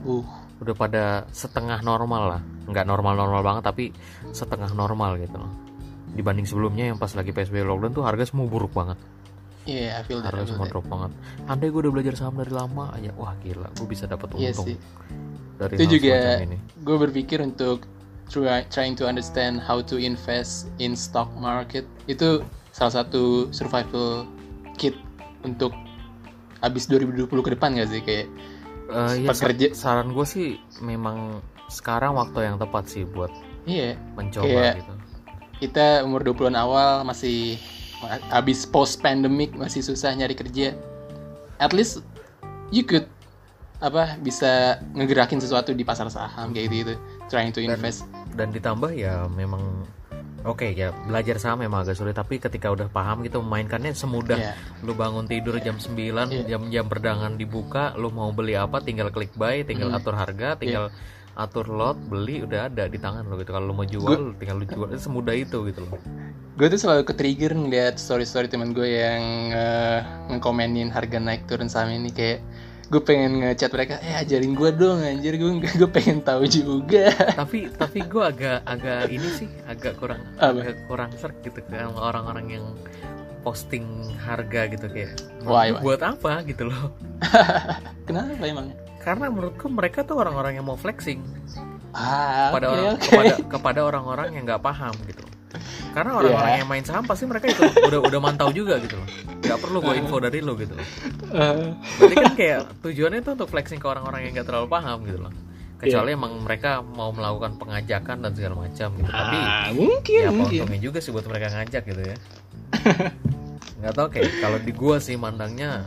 Uh. 0.01 0.25
udah 0.57 0.73
pada 0.73 1.03
setengah 1.29 1.77
normal 1.85 2.23
lah 2.25 2.41
nggak 2.65 2.85
normal-normal 2.85 3.41
banget 3.41 3.63
tapi 3.63 3.85
setengah 4.31 4.73
normal 4.73 5.13
gitu 5.21 5.37
loh 5.37 5.53
dibanding 6.11 6.49
sebelumnya 6.49 6.89
yang 6.89 6.97
pas 6.97 7.13
lagi 7.13 7.29
PSBB 7.29 7.61
lockdown 7.61 7.93
tuh 7.93 8.03
harga 8.03 8.25
semua 8.25 8.49
buruk 8.49 8.73
banget 8.73 8.97
Iya, 9.61 9.93
I 9.93 10.01
feel 10.01 10.25
that. 10.25 10.33
I 10.33 10.41
harga 10.41 10.41
feel 10.41 10.57
semua 10.57 10.65
that. 10.65 10.73
drop 10.73 10.85
banget 10.89 11.11
andai 11.45 11.69
gue 11.69 11.81
udah 11.85 11.93
belajar 11.93 12.13
saham 12.17 12.33
dari 12.33 12.49
lama 12.49 12.89
aja 12.91 13.13
wah 13.13 13.37
gila 13.37 13.69
gue 13.69 13.85
bisa 13.85 14.09
dapat 14.09 14.27
Iya 14.33 14.49
untung 14.49 14.67
sih. 14.73 14.77
dari 15.53 15.73
Itu 15.77 15.85
juga 15.85 16.17
ini 16.41 16.57
gue 16.81 16.97
berpikir 16.97 17.37
untuk 17.45 17.85
try, 18.31 18.63
trying 18.65 18.95
to 18.95 19.03
understand 19.03 19.59
how 19.59 19.83
to 19.83 19.99
invest 19.99 20.71
in 20.77 20.95
stock 20.95 21.27
market. 21.35 21.83
Itu 22.07 22.41
salah 22.71 23.03
satu 23.03 23.51
survival 23.51 24.23
kit 24.75 24.95
untuk 25.43 25.75
abis 26.59 26.87
2020 26.87 27.27
ke 27.27 27.51
depan 27.51 27.75
gak 27.75 27.89
sih? 27.89 27.99
Kayak 27.99 28.27
Eh, 28.87 29.23
ya, 29.23 29.31
sa- 29.31 29.47
pekerja- 29.47 29.71
saran 29.71 30.11
gue 30.11 30.23
sih 30.23 30.47
memang 30.79 31.39
sekarang 31.67 32.11
waktu 32.11 32.43
yang 32.43 32.55
tepat 32.55 32.87
sih 32.87 33.03
buat 33.03 33.31
iya. 33.63 33.95
mencoba 34.13 34.43
Kayak- 34.43 34.75
gitu. 34.79 34.93
kita 35.61 36.03
umur 36.03 36.19
20-an 36.21 36.55
awal 36.55 37.03
masih 37.03 37.55
abis 38.29 38.65
post 38.65 38.99
pandemic 38.99 39.53
masih 39.53 39.79
susah 39.79 40.11
nyari 40.11 40.33
kerja. 40.33 40.75
At 41.55 41.71
least 41.71 42.03
you 42.67 42.83
could 42.83 43.07
apa 43.79 44.19
bisa 44.19 44.75
ngegerakin 44.91 45.39
sesuatu 45.39 45.71
di 45.71 45.81
pasar 45.81 46.05
saham 46.07 46.51
kayak 46.51 46.67
gitu 46.69 46.93
trying 47.27 47.49
to 47.49 47.63
invest. 47.63 48.03
dan 48.03 48.20
ditambah 48.33 48.91
ya 48.91 49.27
memang 49.27 49.85
oke 50.41 50.65
ya 50.67 50.89
belajar 51.05 51.37
saham 51.37 51.61
memang 51.61 51.85
agak 51.85 51.93
sulit 51.93 52.13
tapi 52.13 52.37
ketika 52.37 52.67
udah 52.67 52.89
paham 52.89 53.21
gitu 53.21 53.39
memainkannya 53.39 53.93
semudah 53.93 54.37
Iya. 54.37 54.53
lu 54.81 54.93
bangun 54.93 55.25
tidur 55.25 55.57
jam 55.59 55.77
9 55.77 55.93
Iya. 55.93 56.43
jam 56.47 56.61
jam 56.67 56.85
perdagangan 56.87 57.37
dibuka 57.37 57.93
lu 57.93 58.09
mau 58.09 58.33
beli 58.33 58.57
apa 58.57 58.81
tinggal 58.81 59.09
klik 59.09 59.29
buy 59.35 59.61
tinggal 59.61 59.89
Hmm. 59.89 59.97
atur 59.97 60.15
harga 60.15 60.57
tinggal 60.57 60.89
atur 61.31 61.69
lot 61.69 61.95
beli 61.95 62.41
udah 62.41 62.67
ada 62.67 62.89
di 62.89 62.97
tangan 62.97 63.23
lo 63.23 63.37
gitu 63.37 63.51
kalau 63.51 63.69
lu 63.69 63.75
mau 63.75 63.85
jual 63.85 64.35
tinggal 64.35 64.57
lu 64.57 64.65
jual 64.65 64.89
itu 64.89 64.99
semudah 64.99 65.31
itu 65.31 65.57
gitu 65.63 65.79
loh 65.81 65.95
gue 66.51 66.67
tuh 66.67 66.79
selalu 66.79 67.07
ke 67.07 67.13
trigger 67.13 67.53
ngeliat 67.53 67.95
story 67.95 68.25
story 68.25 68.49
teman 68.49 68.73
gue 68.73 68.83
yang 68.85 69.23
eh, 69.49 69.99
ngekomenin 70.27 70.89
harga 70.89 71.17
naik 71.17 71.47
turun 71.47 71.69
saham 71.69 71.93
ini 71.93 72.11
kayak 72.11 72.43
gue 72.91 72.99
pengen 72.99 73.39
ngechat 73.39 73.71
mereka 73.71 74.03
eh 74.03 74.19
ajarin 74.19 74.51
gue 74.51 74.69
dong 74.75 74.99
anjir. 74.99 75.39
Gue 75.39 75.63
gue 75.63 75.89
pengen 75.89 76.19
tahu 76.19 76.43
juga. 76.43 77.07
Tapi 77.39 77.71
tapi 77.71 78.03
gue 78.03 78.19
agak 78.19 78.67
agak 78.67 79.07
ini 79.07 79.29
sih 79.31 79.47
agak 79.63 79.95
kurang 79.95 80.19
Apa? 80.35 80.59
agak 80.59 80.75
kurang 80.91 81.09
serk 81.15 81.39
gitu 81.39 81.63
kan 81.71 81.95
orang-orang 81.95 82.59
yang 82.59 82.65
posting 83.47 83.87
harga 84.21 84.69
gitu 84.69 84.85
kayak 84.91 85.17
Why, 85.47 85.71
why? 85.73 85.79
buat 85.79 86.01
apa? 86.03 86.43
gitu 86.43 86.67
loh. 86.67 86.91
Kenapa 88.07 88.43
emang 88.43 88.75
karena 88.99 89.31
menurutku 89.31 89.65
mereka 89.71 90.03
tuh 90.03 90.19
orang-orang 90.19 90.59
yang 90.59 90.67
mau 90.67 90.75
flexing. 90.77 91.23
Ah 91.95 92.51
kepada 92.51 92.65
oke, 92.67 92.75
orang 92.75 92.85
oke. 92.91 93.03
kepada 93.07 93.33
kepada 93.47 93.79
orang-orang 93.87 94.27
yang 94.35 94.43
nggak 94.47 94.63
paham 94.63 94.93
gitu 95.07 95.23
karena 95.91 96.11
orang-orang 96.15 96.49
Iya. 96.49 96.59
yang 96.61 96.69
main 96.69 96.83
saham 96.83 97.03
pasti 97.03 97.23
mereka 97.25 97.45
itu 97.47 97.61
udah 97.61 97.99
udah 98.01 98.19
mantau 98.19 98.49
juga 98.49 98.79
gitu 98.79 98.95
loh. 98.95 99.07
Nggak 99.41 99.57
perlu 99.59 99.77
gue 99.79 99.93
info 99.95 100.17
dari 100.17 100.39
lo 100.39 100.53
gitu 100.55 100.73
loh. 100.73 100.87
Berarti 101.97 102.15
kan 102.15 102.33
kayak 102.33 102.59
tujuannya 102.79 103.19
itu 103.19 103.31
untuk 103.33 103.47
flexing 103.47 103.77
ke 103.77 103.87
orang-orang 103.87 104.25
yang 104.25 104.33
nggak 104.33 104.47
terlalu 104.47 104.67
paham 104.67 105.03
gitu 105.03 105.19
loh. 105.19 105.33
Kecuali 105.77 106.13
Iya. 106.13 106.17
emang 106.17 106.33
mereka 106.39 106.71
mau 106.79 107.09
melakukan 107.09 107.57
pengajakan 107.57 108.17
dan 108.21 108.31
segala 108.31 108.55
macam 108.59 108.89
gitu. 108.93 109.09
Tapi 109.09 109.37
ah 109.37 109.69
mungkin 109.71 110.19
ya 110.19 110.29
mungkin. 110.29 110.59
untungnya 110.61 110.79
juga 110.79 110.99
sih 111.01 111.09
buat 111.09 111.25
mereka 111.25 111.47
ngajak 111.51 111.83
gitu 111.83 112.01
ya. 112.05 112.15
Nggak 113.81 113.93
tahu 113.93 114.07
kayak 114.09 114.29
kalau 114.39 114.57
di 114.57 114.71
gua 114.71 114.97
sih 114.97 115.17
mandangnya 115.17 115.81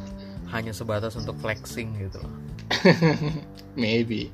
hanya 0.51 0.71
sebatas 0.71 1.15
untuk 1.15 1.39
flexing 1.39 1.95
gitu 1.97 2.19
loh. 2.19 2.35
Maybe. 3.75 4.31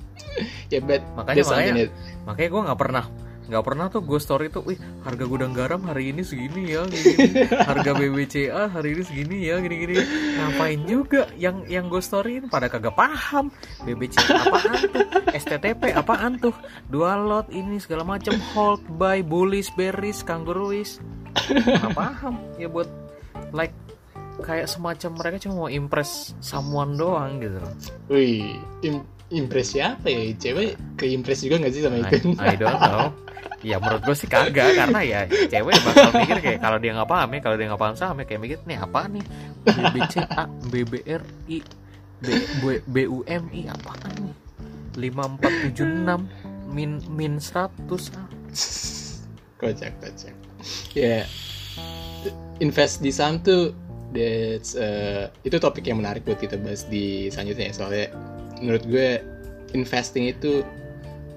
Ya 0.69 0.81
but 0.81 1.05
Makanya- 1.13 1.45
makanya- 1.45 1.93
makanya 2.25 2.49
gua 2.49 2.63
nggak 2.67 2.81
pernah 2.81 3.05
nggak 3.51 3.65
pernah 3.67 3.91
tuh 3.91 4.07
gue 4.07 4.21
story 4.23 4.47
tuh, 4.47 4.63
wih 4.63 4.79
harga 5.03 5.27
gudang 5.27 5.51
garam 5.51 5.83
hari 5.83 6.15
ini 6.15 6.23
segini 6.23 6.71
ya, 6.71 6.87
gini, 6.87 7.43
harga 7.69 7.91
BBCA 7.99 8.71
hari 8.71 8.95
ini 8.95 9.03
segini 9.03 9.37
ya, 9.51 9.59
gini-gini. 9.59 9.99
Ngapain 10.39 10.81
juga 10.87 11.27
yang 11.35 11.67
yang 11.67 11.91
gue 11.91 11.99
storyin? 11.99 12.47
Pada 12.47 12.71
kagak 12.71 12.95
paham. 12.95 13.51
BBCA 13.83 14.23
apaan 14.39 14.79
tuh, 14.87 15.05
STTP 15.35 15.83
apaan 15.91 16.33
tuh, 16.39 16.55
dua 16.87 17.19
lot 17.19 17.51
ini 17.51 17.83
segala 17.83 18.07
macam 18.07 18.39
hold 18.55 18.87
buy, 18.95 19.19
bullish, 19.27 19.75
bearish, 19.75 20.23
kanguruis. 20.23 21.03
Nggak 21.51 21.99
paham. 21.99 22.39
Ya 22.55 22.71
buat 22.71 22.87
like 23.51 23.75
kayak 24.41 24.71
semacam 24.71 25.11
mereka 25.21 25.37
cuma 25.43 25.67
mau 25.67 25.71
impress 25.71 26.33
someone 26.41 26.95
doang 26.97 27.43
gitu. 27.43 27.59
Wih 28.09 28.57
im- 28.87 29.07
impress 29.31 29.77
siapa 29.77 30.07
ya? 30.09 30.33
Cewek 30.39 30.79
ke 30.97 31.11
impress 31.11 31.45
juga 31.45 31.61
nggak 31.61 31.73
sih 31.75 31.83
sama 31.85 31.97
itu 32.01 32.35
I, 32.41 32.55
I 32.55 32.57
don't 32.57 32.79
know. 32.81 33.11
Ya 33.61 33.77
menurut 33.77 34.03
gue 34.09 34.17
sih 34.17 34.25
kagak 34.25 34.73
karena 34.73 35.01
ya 35.05 35.21
cewek 35.29 35.77
bakal 35.85 36.11
mikir 36.17 36.39
kayak 36.41 36.61
kalau 36.65 36.79
dia 36.81 36.97
nggak 36.97 37.11
paham 37.11 37.29
ya 37.37 37.41
kalau 37.45 37.57
dia 37.61 37.67
nggak 37.69 37.83
paham 37.83 37.97
saham 37.97 38.17
ya 38.21 38.25
kayak 38.25 38.41
mikir 38.41 38.59
nih 38.65 38.79
apa 38.81 39.01
nih? 39.09 39.25
BBCA 39.69 40.43
BBRI 40.73 41.59
B, 42.21 42.27
B, 42.61 42.65
BUMI 42.89 43.61
apaan 43.69 44.13
nih? 44.21 44.37
5476 44.97 46.73
min 46.73 47.01
min 47.09 47.33
100 47.41 47.69
ah. 48.17 48.29
kocak 49.61 49.93
kocak. 50.01 50.35
Ya 50.93 51.25
invest 52.61 53.01
di 53.01 53.13
saham 53.13 53.41
tuh 53.41 53.73
that's 54.13 54.77
uh, 54.77 55.33
itu 55.47 55.57
topik 55.57 55.87
yang 55.89 56.03
menarik 56.03 56.27
buat 56.27 56.41
kita 56.41 56.61
bahas 56.61 56.85
di 56.89 57.29
selanjutnya 57.33 57.73
ya. 57.73 57.75
Soalnya 57.77 58.07
menurut 58.61 58.85
gue 58.89 59.09
investing 59.73 60.29
itu 60.29 60.65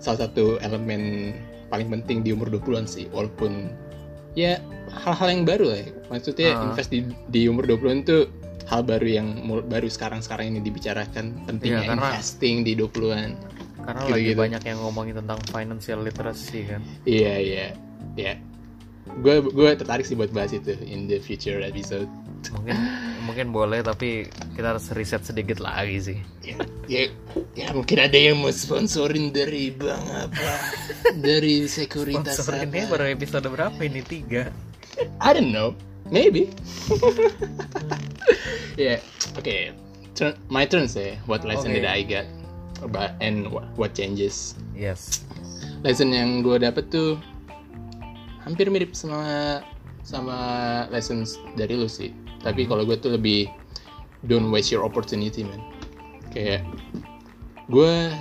salah 0.03 0.27
satu 0.27 0.59
elemen 0.59 1.31
paling 1.73 1.89
penting 1.91 2.21
di 2.21 2.29
umur 2.29 2.53
20-an 2.53 2.85
sih 2.85 3.09
walaupun 3.09 3.73
ya 4.33 4.61
hal-hal 4.93 5.29
yang 5.31 5.43
baru 5.43 5.65
lah 5.67 5.79
ya. 5.79 5.89
maksudnya 6.07 6.49
Ah. 6.53 6.63
invest 6.63 6.89
di, 6.89 7.01
di 7.27 7.49
umur 7.49 7.65
20-an 7.65 7.99
tuh 8.03 8.29
hal 8.63 8.81
baru 8.81 9.07
yang 9.09 9.27
baru 9.65 9.89
sekarang-sekarang 9.89 10.47
ini 10.47 10.61
dibicarakan 10.61 11.33
pentingnya 11.43 11.81
Iya, 11.81 11.89
karena- 11.89 12.13
investing 12.13 12.55
di 12.61 12.73
20-an 12.73 13.29
karena 13.81 13.99
Gitu-gitu. 13.99 14.13
lagi 14.13 14.31
banyak 14.37 14.63
yang 14.63 14.77
ngomongin 14.79 15.15
tentang 15.17 15.39
financial 15.45 15.99
literacy 15.99 16.59
kan 16.63 16.81
Iya 17.03 17.33
iya 17.35 17.67
ya. 18.15 18.33
Gue 19.15 19.43
gue 19.43 19.69
tertarik 19.75 20.05
sih 20.05 20.13
buat 20.13 20.29
bahas 20.29 20.53
itu 20.53 20.77
in 20.81 21.05
the 21.05 21.17
future 21.17 21.59
episode. 21.59 22.07
Mungkin 22.51 22.75
mungkin 23.23 23.47
boleh 23.55 23.79
tapi 23.79 24.27
kita 24.57 24.75
harus 24.75 24.91
riset 24.91 25.23
sedikit 25.23 25.63
lagi 25.63 25.97
sih 26.01 26.19
Ya, 26.43 26.59
ya, 26.91 27.03
ya 27.55 27.67
mungkin 27.71 28.03
ada 28.03 28.19
yang 28.19 28.43
mau 28.43 28.51
sponsorin 28.51 29.31
dari 29.31 29.71
bang 29.71 30.03
apa 30.11 30.51
dari 31.15 31.63
sekuritas 31.63 32.43
sponsor 32.43 32.59
ini 32.67 32.83
apa. 32.83 32.91
baru 32.91 33.05
episode 33.15 33.47
berapa 33.47 33.79
ini 33.79 34.03
tiga 34.03 34.51
I 35.23 35.33
don't 35.33 35.49
know, 35.49 35.73
maybe. 36.13 36.53
yeah, 38.77 39.01
okay. 39.39 39.73
Turn, 40.13 40.37
my 40.53 40.69
turn 40.69 40.85
say 40.85 41.17
what 41.25 41.41
lesson 41.41 41.73
Okay. 41.73 41.81
did 41.81 41.89
I 41.89 42.05
get 42.05 42.27
about 42.85 43.17
and 43.17 43.49
what, 43.49 43.65
what 43.73 43.97
changes. 43.97 44.53
yes 44.77 45.25
lesson 45.81 46.13
yang 46.13 46.45
gue 46.45 46.61
dapet 46.61 46.93
tuh 46.93 47.17
hampir 48.41 48.69
mirip 48.69 48.93
sama 48.93 49.59
sama 50.03 50.35
lessons 50.91 51.39
dari 51.55 51.73
lu 51.73 51.87
sih 51.87 52.11
tapi 52.43 52.67
kalau 52.67 52.83
gue 52.83 52.99
tuh 52.99 53.15
lebih 53.15 53.47
don't 54.27 54.51
waste 54.51 54.75
your 54.75 54.83
opportunity 54.83 55.47
man. 55.47 55.63
Kayak 56.35 56.67
gue 57.71 58.11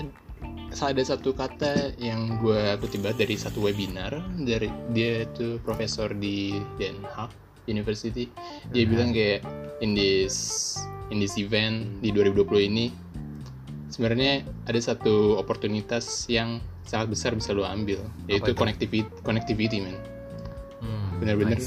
ada 0.72 1.02
satu 1.04 1.36
kata 1.36 1.98
yang 2.00 2.40
gue 2.40 2.78
kutip 2.80 3.04
banget 3.04 3.28
dari 3.28 3.36
satu 3.36 3.60
webinar 3.60 4.24
dari 4.40 4.72
dia 4.96 5.28
tuh 5.36 5.60
profesor 5.60 6.14
di 6.14 6.56
Den 6.78 7.02
Haag 7.12 7.34
University. 7.68 8.30
Dia 8.72 8.84
bilang 8.88 9.12
kayak 9.12 9.44
in 9.84 9.92
this 9.92 10.78
in 11.12 11.20
this 11.20 11.36
event 11.36 12.00
di 12.00 12.08
2020 12.14 12.70
ini 12.72 12.86
sebenarnya 13.92 14.46
ada 14.64 14.80
satu 14.80 15.36
oportunitas 15.36 16.24
yang 16.32 16.62
sangat 16.88 17.12
besar 17.12 17.30
bisa 17.36 17.52
lo 17.52 17.62
ambil 17.68 18.00
yaitu 18.26 18.56
itu? 18.56 18.58
connectivity 18.58 19.10
connectivity 19.22 19.78
man. 19.84 19.98
Hmm, 20.82 21.20
Bener-bener. 21.22 21.60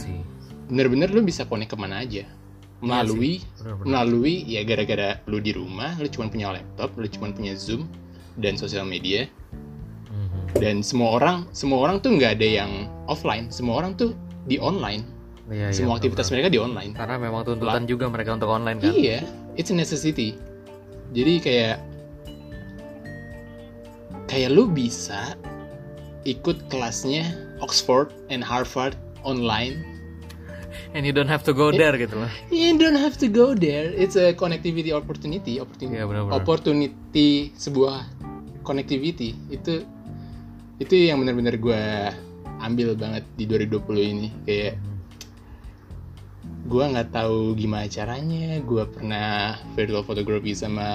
Bener-bener 0.66 1.14
lo 1.14 1.22
bisa 1.22 1.45
connect 1.45 1.72
ke 1.72 1.78
mana 1.78 2.01
aja 2.01 2.26
melalui 2.80 3.39
Bener-bener. 3.55 3.86
melalui 3.86 4.36
ya 4.43 4.61
gara-gara 4.61 5.09
lu 5.26 5.39
di 5.39 5.51
rumah 5.51 5.95
lu 5.95 6.07
cuma 6.07 6.28
punya 6.28 6.51
laptop 6.51 6.91
lu 6.93 7.07
cuma 7.07 7.30
punya 7.30 7.53
zoom 7.53 7.88
dan 8.36 8.55
sosial 8.55 8.84
media 8.84 9.26
Mhm. 10.05 10.59
dan 10.59 10.76
semua 10.80 11.15
orang 11.15 11.47
semua 11.51 11.80
orang 11.82 11.97
tuh 11.97 12.13
nggak 12.13 12.36
ada 12.36 12.47
yang 12.57 12.71
offline 13.05 13.47
semua 13.47 13.80
orang 13.80 13.93
tuh 13.93 14.11
di 14.43 14.57
online 14.57 15.07
Iya, 15.45 15.69
iya, 15.69 15.73
semua 15.73 15.95
aktivitas 15.95 16.26
bener-bener. 16.26 16.49
mereka 16.49 16.49
di 16.49 16.59
online 16.59 16.91
karena 16.93 17.15
memang 17.17 17.41
tuntutan 17.43 17.84
juga 17.86 18.05
mereka 18.07 18.34
untuk 18.34 18.49
online 18.49 18.78
kan 18.78 18.91
iya 18.91 19.21
it's 19.53 19.69
a 19.69 19.76
necessity 19.76 20.36
jadi 21.11 21.34
kayak 21.38 21.76
kayak 24.26 24.49
lu 24.51 24.67
bisa 24.67 25.38
ikut 26.23 26.65
kelasnya 26.67 27.30
Oxford 27.57 28.09
and 28.28 28.41
Harvard 28.41 28.97
online 29.21 29.95
and 30.96 31.04
you 31.04 31.12
don't 31.12 31.28
have 31.28 31.43
to 31.43 31.52
go 31.52 31.70
there 31.70 31.91
gitu 31.93 32.16
loh 32.16 32.32
You 32.48 32.72
don't 32.80 32.96
have 32.96 33.20
to 33.20 33.28
go 33.28 33.52
there. 33.52 33.91
It's 33.93 34.16
a 34.16 34.32
connectivity 34.32 34.96
opportunity, 34.96 35.60
opportunity, 35.60 36.00
Iya, 36.00 36.08
benar-benar. 36.08 36.39
opportunity 36.39 37.30
sebuah 37.54 38.08
connectivity. 38.64 39.36
Itu 39.52 39.84
itu 40.76 40.93
yang 40.96 41.20
benar-benar 41.20 41.56
gue 41.56 41.82
ambil 42.60 42.96
banget 42.96 43.28
di 43.36 43.43
2020 43.43 43.76
ini. 44.08 44.28
Kayak 44.43 44.80
gue 46.66 46.84
nggak 46.84 47.12
tahu 47.12 47.54
gimana 47.54 47.86
caranya 47.86 48.58
gue 48.58 48.84
pernah 48.88 49.54
virtual 49.76 50.02
photography 50.02 50.56
sama 50.56 50.88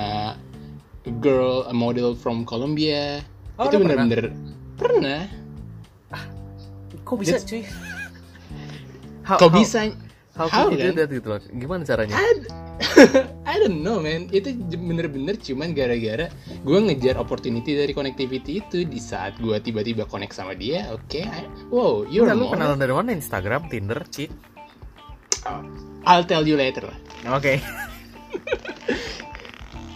a 1.01 1.13
girl 1.23 1.63
a 1.67 1.75
model 1.75 2.13
from 2.13 2.43
Colombia 2.43 3.23
Oh, 3.55 3.69
itu 3.69 3.77
lu 3.79 3.87
pernah? 3.87 4.03
bener-bener 4.09 4.27
pernah 4.75 5.21
kok 7.05 7.17
bisa 7.19 7.39
That's- 7.39 7.47
cuy 7.47 7.63
How- 9.31 9.39
kok 9.39 9.55
how- 9.55 9.61
bisa 9.63 9.81
how, 10.35 10.47
how, 10.51 10.67
could 10.71 10.79
you 10.83 10.91
do 10.91 10.91
kan? 10.91 10.99
that 10.99 11.11
gitu 11.15 11.27
loh. 11.31 11.39
Gimana 11.55 11.83
caranya? 11.87 12.15
I, 12.19 12.31
I 13.51 13.55
don't 13.61 13.83
know 13.85 14.01
man. 14.01 14.27
Itu 14.33 14.57
bener-bener 14.59 15.37
cuman 15.39 15.71
gara-gara 15.71 16.27
gue 16.65 16.79
ngejar 16.81 17.15
opportunity 17.21 17.77
dari 17.77 17.93
connectivity 17.95 18.59
itu. 18.65 18.83
Di 18.89 18.99
saat 18.99 19.37
gue 19.39 19.55
tiba-tiba 19.61 20.09
connect 20.09 20.35
sama 20.35 20.57
dia 20.59 20.91
oke 20.91 21.21
I- 21.23 21.47
wow 21.71 22.03
you're 22.09 22.27
model 22.27 22.51
kenalan 22.51 22.79
dari 22.81 22.95
mana? 22.95 23.11
Instagram 23.15 23.71
Tinder 23.71 24.03
cheat 24.11 24.33
I'll 26.05 26.25
tell 26.25 26.43
you 26.45 26.57
later 26.59 26.89
lah. 26.91 26.99
Oke. 27.37 27.61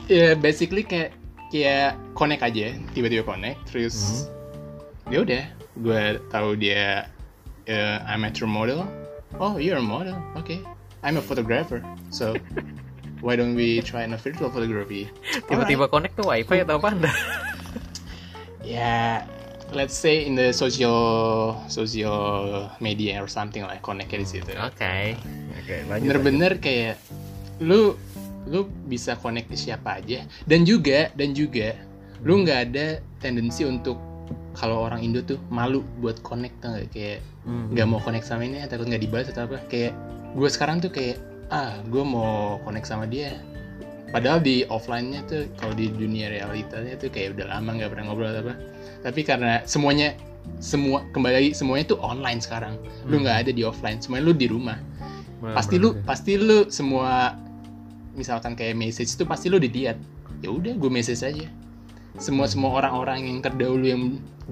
Ya 0.04 0.36
basically 0.36 0.84
kayak 0.84 1.16
kayak 1.48 1.96
connect 2.12 2.44
aja 2.44 2.76
tiba-tiba 2.92 3.24
connect 3.24 3.56
terus 3.72 4.28
ya 5.08 5.24
udah 5.24 5.44
gue 5.80 6.02
tahu 6.28 6.60
dia 6.60 7.08
uh, 7.64 7.98
I'm 8.04 8.28
a 8.28 8.30
true 8.34 8.50
model 8.50 8.84
oh 9.40 9.56
you're 9.58 9.78
a 9.78 9.82
model. 9.82 10.16
Okay. 10.36 10.62
I'm 11.02 11.16
a 11.16 11.24
photographer. 11.24 11.84
So 12.10 12.34
why 13.24 13.36
don't 13.36 13.54
we 13.54 13.80
try 13.82 14.04
a 14.04 14.16
virtual 14.16 14.50
photography? 14.50 15.10
Tiba-tiba 15.48 15.88
connect 15.90 16.16
tuh 16.16 16.28
wifi 16.28 16.64
atau 16.64 16.80
apa? 16.80 16.88
Anda 16.92 17.12
ya 18.64 19.20
let's 19.76 19.92
say 19.92 20.24
in 20.24 20.32
the 20.36 20.52
social 20.52 21.52
social 21.68 22.68
media 22.80 23.20
or 23.20 23.28
something 23.28 23.64
like 23.64 23.84
connect 23.84 24.12
di 24.12 24.24
situ. 24.24 24.52
Oke. 24.56 25.16
Oke 25.60 25.76
lanjut 25.88 26.08
bener-bener 26.08 26.52
kayak 26.60 26.96
lu 27.60 27.96
lu 28.44 28.68
bisa 28.88 29.16
connect 29.20 29.52
ke 29.52 29.56
siapa 29.56 30.00
aja. 30.00 30.24
Dan 30.48 30.64
juga 30.64 31.12
dan 31.16 31.36
juga 31.36 31.76
lu 32.24 32.40
nggak 32.44 32.60
ada 32.72 33.00
tendensi 33.20 33.68
untuk 33.68 34.00
kalau 34.56 34.86
orang 34.86 35.02
Indo 35.02 35.20
tuh 35.20 35.36
malu 35.52 35.84
buat 36.00 36.20
connect 36.24 36.60
nggak? 36.64 36.88
Kayak 36.92 37.20
Hmm. 37.20 37.33
Nggak 37.44 37.86
mau 37.86 38.00
connect 38.00 38.24
sama 38.24 38.48
ini 38.48 38.64
takut 38.64 38.88
nggak 38.88 39.02
dibalas 39.04 39.28
atau 39.28 39.44
apa. 39.44 39.60
Kayak 39.68 39.92
gue 40.32 40.48
sekarang 40.48 40.80
tuh 40.80 40.88
kayak 40.90 41.20
ah 41.52 41.76
gue 41.84 42.04
mau 42.04 42.56
connect 42.64 42.88
sama 42.88 43.04
dia. 43.04 43.36
Padahal 44.08 44.38
di 44.40 44.62
offline-nya 44.70 45.26
tuh 45.26 45.50
kalau 45.58 45.74
di 45.74 45.90
dunia 45.90 46.30
realitanya 46.30 46.94
tuh 46.94 47.10
kayak 47.10 47.34
udah 47.34 47.50
lama 47.50 47.70
nggak 47.82 47.90
pernah 47.90 48.04
ngobrol 48.08 48.30
atau 48.30 48.42
apa. 48.48 48.54
Tapi 49.02 49.20
karena 49.26 49.60
semuanya 49.66 50.14
semua 50.60 51.02
kembali 51.10 51.34
lagi 51.34 51.50
semuanya 51.52 51.84
tuh 51.92 51.98
online 52.00 52.38
sekarang. 52.40 52.78
Lu 53.10 53.18
Hmm. 53.18 53.22
nggak 53.26 53.36
ada 53.48 53.50
di 53.52 53.62
offline 53.66 53.98
semuanya 54.00 54.24
lu 54.30 54.34
di 54.36 54.46
rumah. 54.48 54.78
Bener, 55.42 55.54
pasti 55.58 55.76
lu 55.76 55.90
sih. 55.92 56.02
pasti 56.06 56.32
lu 56.38 56.58
semua 56.72 57.36
misalkan 58.14 58.54
kayak 58.54 58.78
message 58.78 59.10
itu 59.12 59.26
pasti 59.26 59.50
lu 59.50 59.58
dilihat 59.58 59.98
ya 60.40 60.48
udah 60.48 60.72
gue 60.78 60.90
message 60.90 61.20
aja 61.20 61.50
semua 62.18 62.46
semua 62.46 62.70
orang-orang 62.78 63.26
yang 63.26 63.38
terdahulu 63.42 63.84
yang 63.84 64.02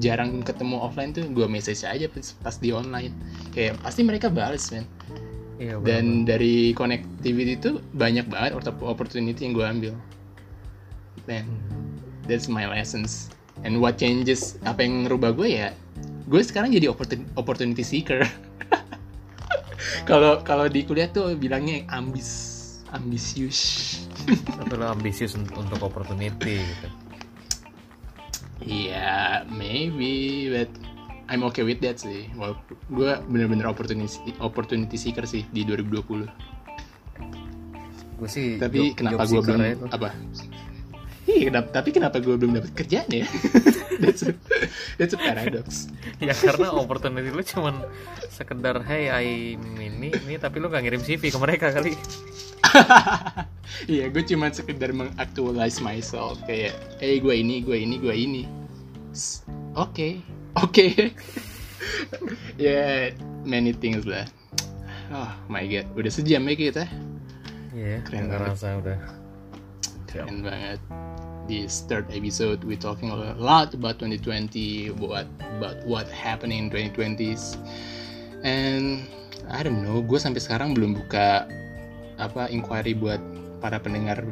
jarang 0.01 0.41
ketemu 0.43 0.83
offline 0.83 1.13
tuh 1.15 1.29
gue 1.31 1.47
message 1.47 1.85
aja 1.87 2.09
pas, 2.11 2.35
pas 2.43 2.57
di 2.59 2.75
online. 2.75 3.15
Kayak 3.55 3.79
pasti 3.85 4.03
mereka 4.03 4.27
bales 4.33 4.67
men. 4.73 4.87
Iya, 5.63 5.79
bener, 5.79 5.87
dan 5.87 6.05
dari 6.27 6.75
connectivity 6.75 7.55
itu 7.55 7.79
banyak 7.95 8.27
banget 8.27 8.59
oppor- 8.59 8.89
opportunity 8.89 9.47
yang 9.47 9.55
gue 9.55 9.67
ambil. 9.67 9.95
Man 11.31 11.47
that's 12.27 12.51
my 12.51 12.67
lessons. 12.67 13.31
And 13.63 13.79
what 13.79 14.01
changes 14.01 14.59
apa 14.67 14.83
yang 14.83 15.07
ngerubah 15.07 15.39
gue 15.39 15.49
ya 15.63 15.69
gue 16.27 16.41
sekarang 16.43 16.73
jadi 16.73 16.91
opportun- 16.91 17.29
opportunity 17.39 17.85
seeker. 17.85 18.27
Kalau 20.09 20.41
kalau 20.43 20.67
di 20.67 20.83
kuliah 20.83 21.07
tuh 21.11 21.35
bilangnya 21.39 21.87
ambis 21.91 22.59
ambisius. 22.91 24.03
Tapi 24.27 24.75
lo 24.79 24.91
ambisius 24.91 25.35
un- 25.39 25.47
untuk 25.55 25.79
opportunity 25.83 26.59
gitu. 26.59 26.89
Iya, 28.63 29.43
maybe, 29.49 30.15
but 30.49 30.71
I'm 31.27 31.43
okay 31.49 31.63
with 31.63 31.81
that 31.81 31.99
sih. 31.99 32.29
Wal 32.35 32.55
gue 32.89 33.13
bener-bener 33.27 33.67
opportunity 33.67 34.11
opportunity 34.39 34.97
seeker 34.97 35.25
sih 35.25 35.47
di 35.49 35.65
2020. 35.65 36.29
Gue 38.17 38.29
sih 38.31 38.55
Tapi 38.57 38.93
job- 38.93 38.97
kenapa 38.99 39.23
gue 39.25 39.41
belum 39.41 39.61
apa? 39.89 40.09
Iya, 41.23 41.55
kenapa, 41.55 41.69
tapi 41.71 41.89
kenapa 41.95 42.19
gue 42.19 42.35
belum 42.35 42.59
dapat 42.59 42.75
kerjaan 42.75 43.07
ya? 43.07 43.27
that's, 44.03 44.27
a, 44.27 44.35
that's 44.99 45.15
a 45.15 45.19
paradox. 45.21 45.87
ya 46.19 46.35
karena 46.35 46.75
opportunity 46.75 47.31
lu 47.31 47.47
cuman 47.47 47.79
sekedar 48.27 48.83
hey 48.83 49.07
I 49.07 49.55
ini 49.55 50.11
ini 50.11 50.35
tapi 50.43 50.59
lu 50.59 50.67
gak 50.67 50.83
ngirim 50.83 50.99
CV 50.99 51.31
ke 51.31 51.39
mereka 51.39 51.71
kali. 51.71 51.95
Iya, 53.89 54.13
gue 54.13 54.23
cuma 54.29 54.53
sekedar 54.53 54.93
mengactualize 54.93 55.81
myself 55.81 56.39
kayak, 56.45 56.77
eh 57.01 57.19
gue 57.19 57.35
ini, 57.35 57.65
gue 57.65 57.75
ini, 57.75 57.97
gue 57.99 58.15
ini. 58.15 58.45
Oke, 59.75 60.21
oke. 60.61 61.11
ya, 62.61 63.11
many 63.43 63.73
things 63.73 64.05
lah. 64.05 64.29
Oh 65.09 65.33
my 65.49 65.65
god, 65.67 65.89
udah 65.97 66.13
sejam 66.13 66.45
ya 66.47 66.55
kita. 66.55 66.85
Iya, 67.73 68.05
Keren 68.05 68.29
nggak 68.29 68.41
banget. 68.45 68.55
rasa 68.55 68.69
udah. 68.77 68.99
Keren 70.13 70.45
banget. 70.45 70.79
This 71.51 71.83
third 71.91 72.07
episode 72.15 72.63
we 72.63 72.79
talking 72.79 73.11
a 73.11 73.35
lot 73.35 73.75
about 73.75 73.99
2020, 73.99 74.95
what 75.03 75.27
about 75.59 75.83
what 75.83 76.07
happened 76.07 76.55
in 76.55 76.71
2020s. 76.71 77.59
And 78.47 79.03
I 79.51 79.67
don't 79.67 79.83
know, 79.83 79.99
gue 80.05 80.23
sampai 80.23 80.39
sekarang 80.39 80.77
belum 80.79 80.95
buka 81.03 81.51
apa 82.21 82.47
inquiry 82.47 82.95
buat 82.95 83.19
para 83.59 83.83
pendengar 83.83 84.23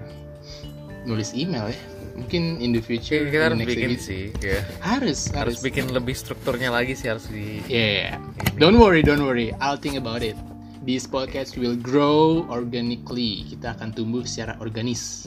nulis 1.03 1.35
email 1.35 1.74
ya. 1.74 1.81
Mungkin 2.14 2.61
in 2.61 2.76
the 2.76 2.83
future 2.85 3.26
Kita 3.26 3.49
harus 3.51 3.64
bikin 3.64 3.91
episode- 3.97 4.05
sih, 4.07 4.24
ya. 4.45 4.61
Harus, 4.85 5.33
Harus 5.33 5.57
harus. 5.57 5.64
bikin 5.64 5.89
lebih 5.91 6.12
strukturnya 6.12 6.68
lagi 6.70 6.93
sih 6.95 7.09
harus 7.11 7.26
di. 7.26 7.64
Yeah, 7.66 8.20
don't 8.61 8.76
worry, 8.76 9.01
don't 9.01 9.24
worry. 9.24 9.51
I'll 9.59 9.81
think 9.81 9.97
about 9.97 10.20
it. 10.20 10.37
This 10.85 11.09
podcast 11.09 11.57
will 11.57 11.76
grow 11.76 12.45
organically. 12.47 13.49
Kita 13.49 13.74
akan 13.78 13.93
tumbuh 13.97 14.22
secara 14.28 14.61
organis. 14.61 15.26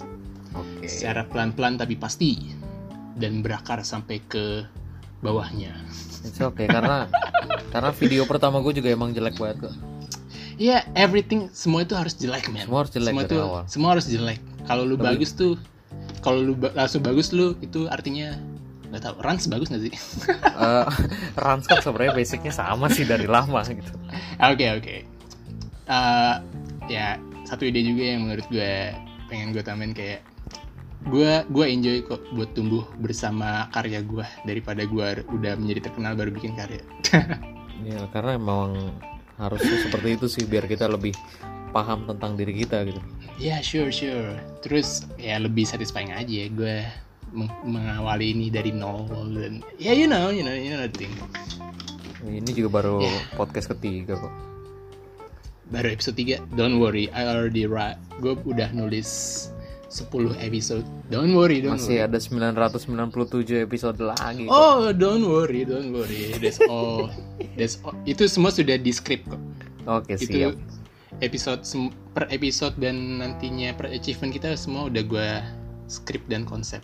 Oke. 0.53 0.85
secara 0.85 1.25
pelan-pelan 1.25 1.77
tapi 1.77 1.97
pasti 1.97 2.53
dan 3.17 3.41
berakar 3.41 3.81
sampai 3.81 4.21
ke 4.25 4.65
bawahnya. 5.21 5.73
It's 6.23 6.39
okay 6.39 6.67
karena 6.67 7.07
karena 7.73 7.89
video 7.95 8.23
pertama 8.25 8.59
gue 8.59 8.73
juga 8.75 8.89
emang 8.91 9.13
jelek 9.13 9.37
banget 9.39 9.69
kok. 9.69 9.75
Ya, 10.61 10.85
everything 10.93 11.49
semua 11.49 11.81
itu 11.81 11.97
harus 11.97 12.13
jelek, 12.13 12.45
man. 12.53 12.69
Semua 12.69 12.85
harus 12.85 12.91
jelek 12.93 13.13
semua 13.17 13.41
awal. 13.41 13.63
Semua 13.65 13.89
harus 13.97 14.05
jelek. 14.05 14.39
Kalau 14.69 14.85
lu 14.85 14.95
bagus 14.95 15.33
tuh, 15.33 15.57
kalau 16.21 16.39
lu 16.39 16.53
ba- 16.53 16.71
langsung 16.77 17.01
bagus 17.01 17.33
lu 17.33 17.57
itu 17.59 17.89
artinya 17.89 18.37
nggak 18.93 19.01
tahu. 19.01 19.15
Rans 19.25 19.49
bagus 19.49 19.73
nggak 19.73 19.83
sih? 19.89 19.93
Eh, 20.53 20.85
Rans 21.33 21.65
kan 21.65 21.81
sebenarnya 21.81 22.13
basicnya 22.13 22.53
sama 22.53 22.85
sih 22.87 23.03
dari 23.09 23.25
lama 23.25 23.65
gitu. 23.65 23.89
Oke 24.37 24.65
oke. 24.77 24.95
Eh, 25.89 26.35
ya 26.87 27.17
satu 27.43 27.65
ide 27.65 27.81
juga 27.81 28.03
yang 28.05 28.29
menurut 28.29 28.45
gue 28.53 28.93
pengen 29.27 29.51
gue 29.51 29.63
tambahin 29.65 29.97
kayak 29.97 30.21
gue 31.03 31.31
gue 31.45 31.65
enjoy 31.67 31.97
kok 32.03 32.21
buat 32.31 32.51
tumbuh 32.51 32.87
bersama 32.97 33.67
karya 33.69 33.99
gue 33.99 34.23
daripada 34.43 34.83
gue 34.83 35.07
udah 35.27 35.53
menjadi 35.55 35.91
terkenal 35.91 36.15
baru 36.15 36.31
bikin 36.31 36.55
karya. 36.55 36.81
Ya 37.83 37.99
karena 38.15 38.39
emang 38.39 38.95
harusnya 39.35 39.75
seperti 39.83 40.15
itu 40.15 40.31
sih 40.31 40.47
biar 40.47 40.71
kita 40.71 40.87
lebih 40.87 41.11
paham 41.75 42.07
tentang 42.07 42.39
diri 42.39 42.55
kita 42.55 42.79
gitu. 42.87 42.95
Ya 43.35 43.59
sure 43.59 43.91
sure. 43.91 44.39
Terus 44.63 45.03
ya 45.19 45.35
lebih 45.35 45.67
satisfying 45.67 46.15
aja 46.15 46.47
gue 46.47 46.87
meng- 47.35 47.51
mengawali 47.67 48.31
ini 48.31 48.47
dari 48.47 48.71
nol 48.71 49.03
dan 49.35 49.59
ya 49.75 49.91
you 49.91 50.07
know 50.07 50.31
you 50.31 50.47
know 50.47 50.55
you 50.55 50.71
know 50.71 50.79
the 50.79 50.95
thing. 50.95 51.11
Ini 52.23 52.55
juga 52.55 52.79
baru 52.79 53.03
Ya. 53.03 53.11
podcast 53.35 53.67
ketiga 53.75 54.15
kok. 54.15 54.31
Baru 55.67 55.91
episode 55.91 56.15
3 56.15 56.55
Don't 56.55 56.79
worry 56.79 57.11
I 57.11 57.23
already 57.25 57.67
write 57.67 57.99
Gue 58.19 58.35
udah 58.37 58.71
nulis 58.71 59.09
10 59.93 60.09
episode 60.41 60.81
Don't 61.07 61.37
worry 61.37 61.61
don't 61.61 61.77
Masih 61.77 62.01
worry 62.01 62.09
ada 62.09 62.17
997 62.17 63.61
episode 63.61 64.01
lagi. 64.01 64.43
kok. 64.43 64.51
Oh 64.51 64.89
don't 64.89 65.21
worry 65.23 65.61
don't 65.63 65.93
worry 65.93 66.33
That's 66.41 66.57
all 66.65 67.13
That's 67.53 67.77
all. 67.85 67.93
Itu 68.03 68.25
semua 68.25 68.49
sudah 68.49 68.75
di 68.75 68.89
script 68.89 69.29
kok 69.29 69.41
Oke 69.85 70.17
Itu 70.17 70.49
siap. 70.49 70.57
episode 71.21 71.61
per 72.11 72.25
episode 72.27 72.73
dan 72.81 73.21
nantinya 73.21 73.77
per 73.77 73.93
achievement 73.93 74.33
kita 74.33 74.57
semua 74.57 74.89
udah 74.89 75.03
gue 75.05 75.29
script 75.85 76.25
dan 76.25 76.41
konsep 76.43 76.81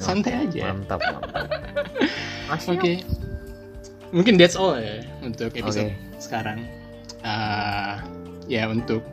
Santai 0.00 0.48
aja 0.48 0.72
Mantap 0.72 1.04
mantap. 1.04 1.46
Oke. 2.64 3.04
Mungkin 4.08 4.40
that's 4.40 4.56
all 4.56 4.72
ya 4.80 5.04
untuk 5.20 5.52
episode 5.52 5.92
Oke. 5.92 6.16
sekarang. 6.16 6.64
Ah, 7.20 8.00
ya 8.48 8.64
untuk 8.72 9.04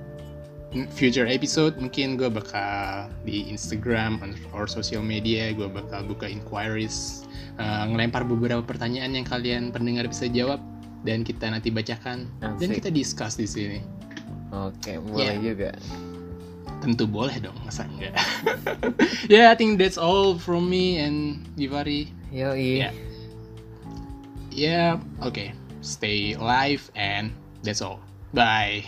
future 0.91 1.27
episode 1.29 1.79
mungkin 1.79 2.19
gue 2.19 2.27
bakal 2.27 3.07
di 3.23 3.47
Instagram 3.47 4.19
or 4.51 4.67
social 4.67 4.99
media 4.99 5.55
gue 5.55 5.71
bakal 5.71 6.03
buka 6.03 6.27
inquiries 6.27 7.23
uh, 7.59 7.87
ngelempar 7.87 8.27
beberapa 8.27 8.63
pertanyaan 8.63 9.15
yang 9.15 9.25
kalian 9.27 9.71
pendengar 9.71 10.07
bisa 10.07 10.27
jawab 10.27 10.59
dan 11.05 11.21
kita 11.21 11.47
nanti 11.47 11.69
bacakan 11.69 12.25
Asik. 12.41 12.57
dan 12.59 12.69
kita 12.81 12.89
discuss 12.89 13.37
di 13.37 13.45
sini. 13.47 13.79
Oke, 14.49 14.73
okay, 14.81 14.97
boleh 14.97 15.37
yeah. 15.37 15.45
juga. 15.53 15.69
Tentu 16.81 17.05
boleh 17.07 17.37
dong, 17.39 17.55
masa 17.63 17.85
enggak? 17.87 18.13
yeah, 19.31 19.53
I 19.53 19.55
think 19.55 19.77
that's 19.77 19.97
all 20.01 20.35
from 20.35 20.67
me 20.67 20.99
and 20.99 21.45
Divari. 21.55 22.09
Yo, 22.33 22.57
yeah. 22.57 22.91
Yeah, 24.51 24.99
okay. 25.21 25.53
Stay 25.85 26.33
alive 26.33 26.89
and 26.97 27.31
that's 27.61 27.79
all. 27.85 28.01
Bye. 28.33 28.83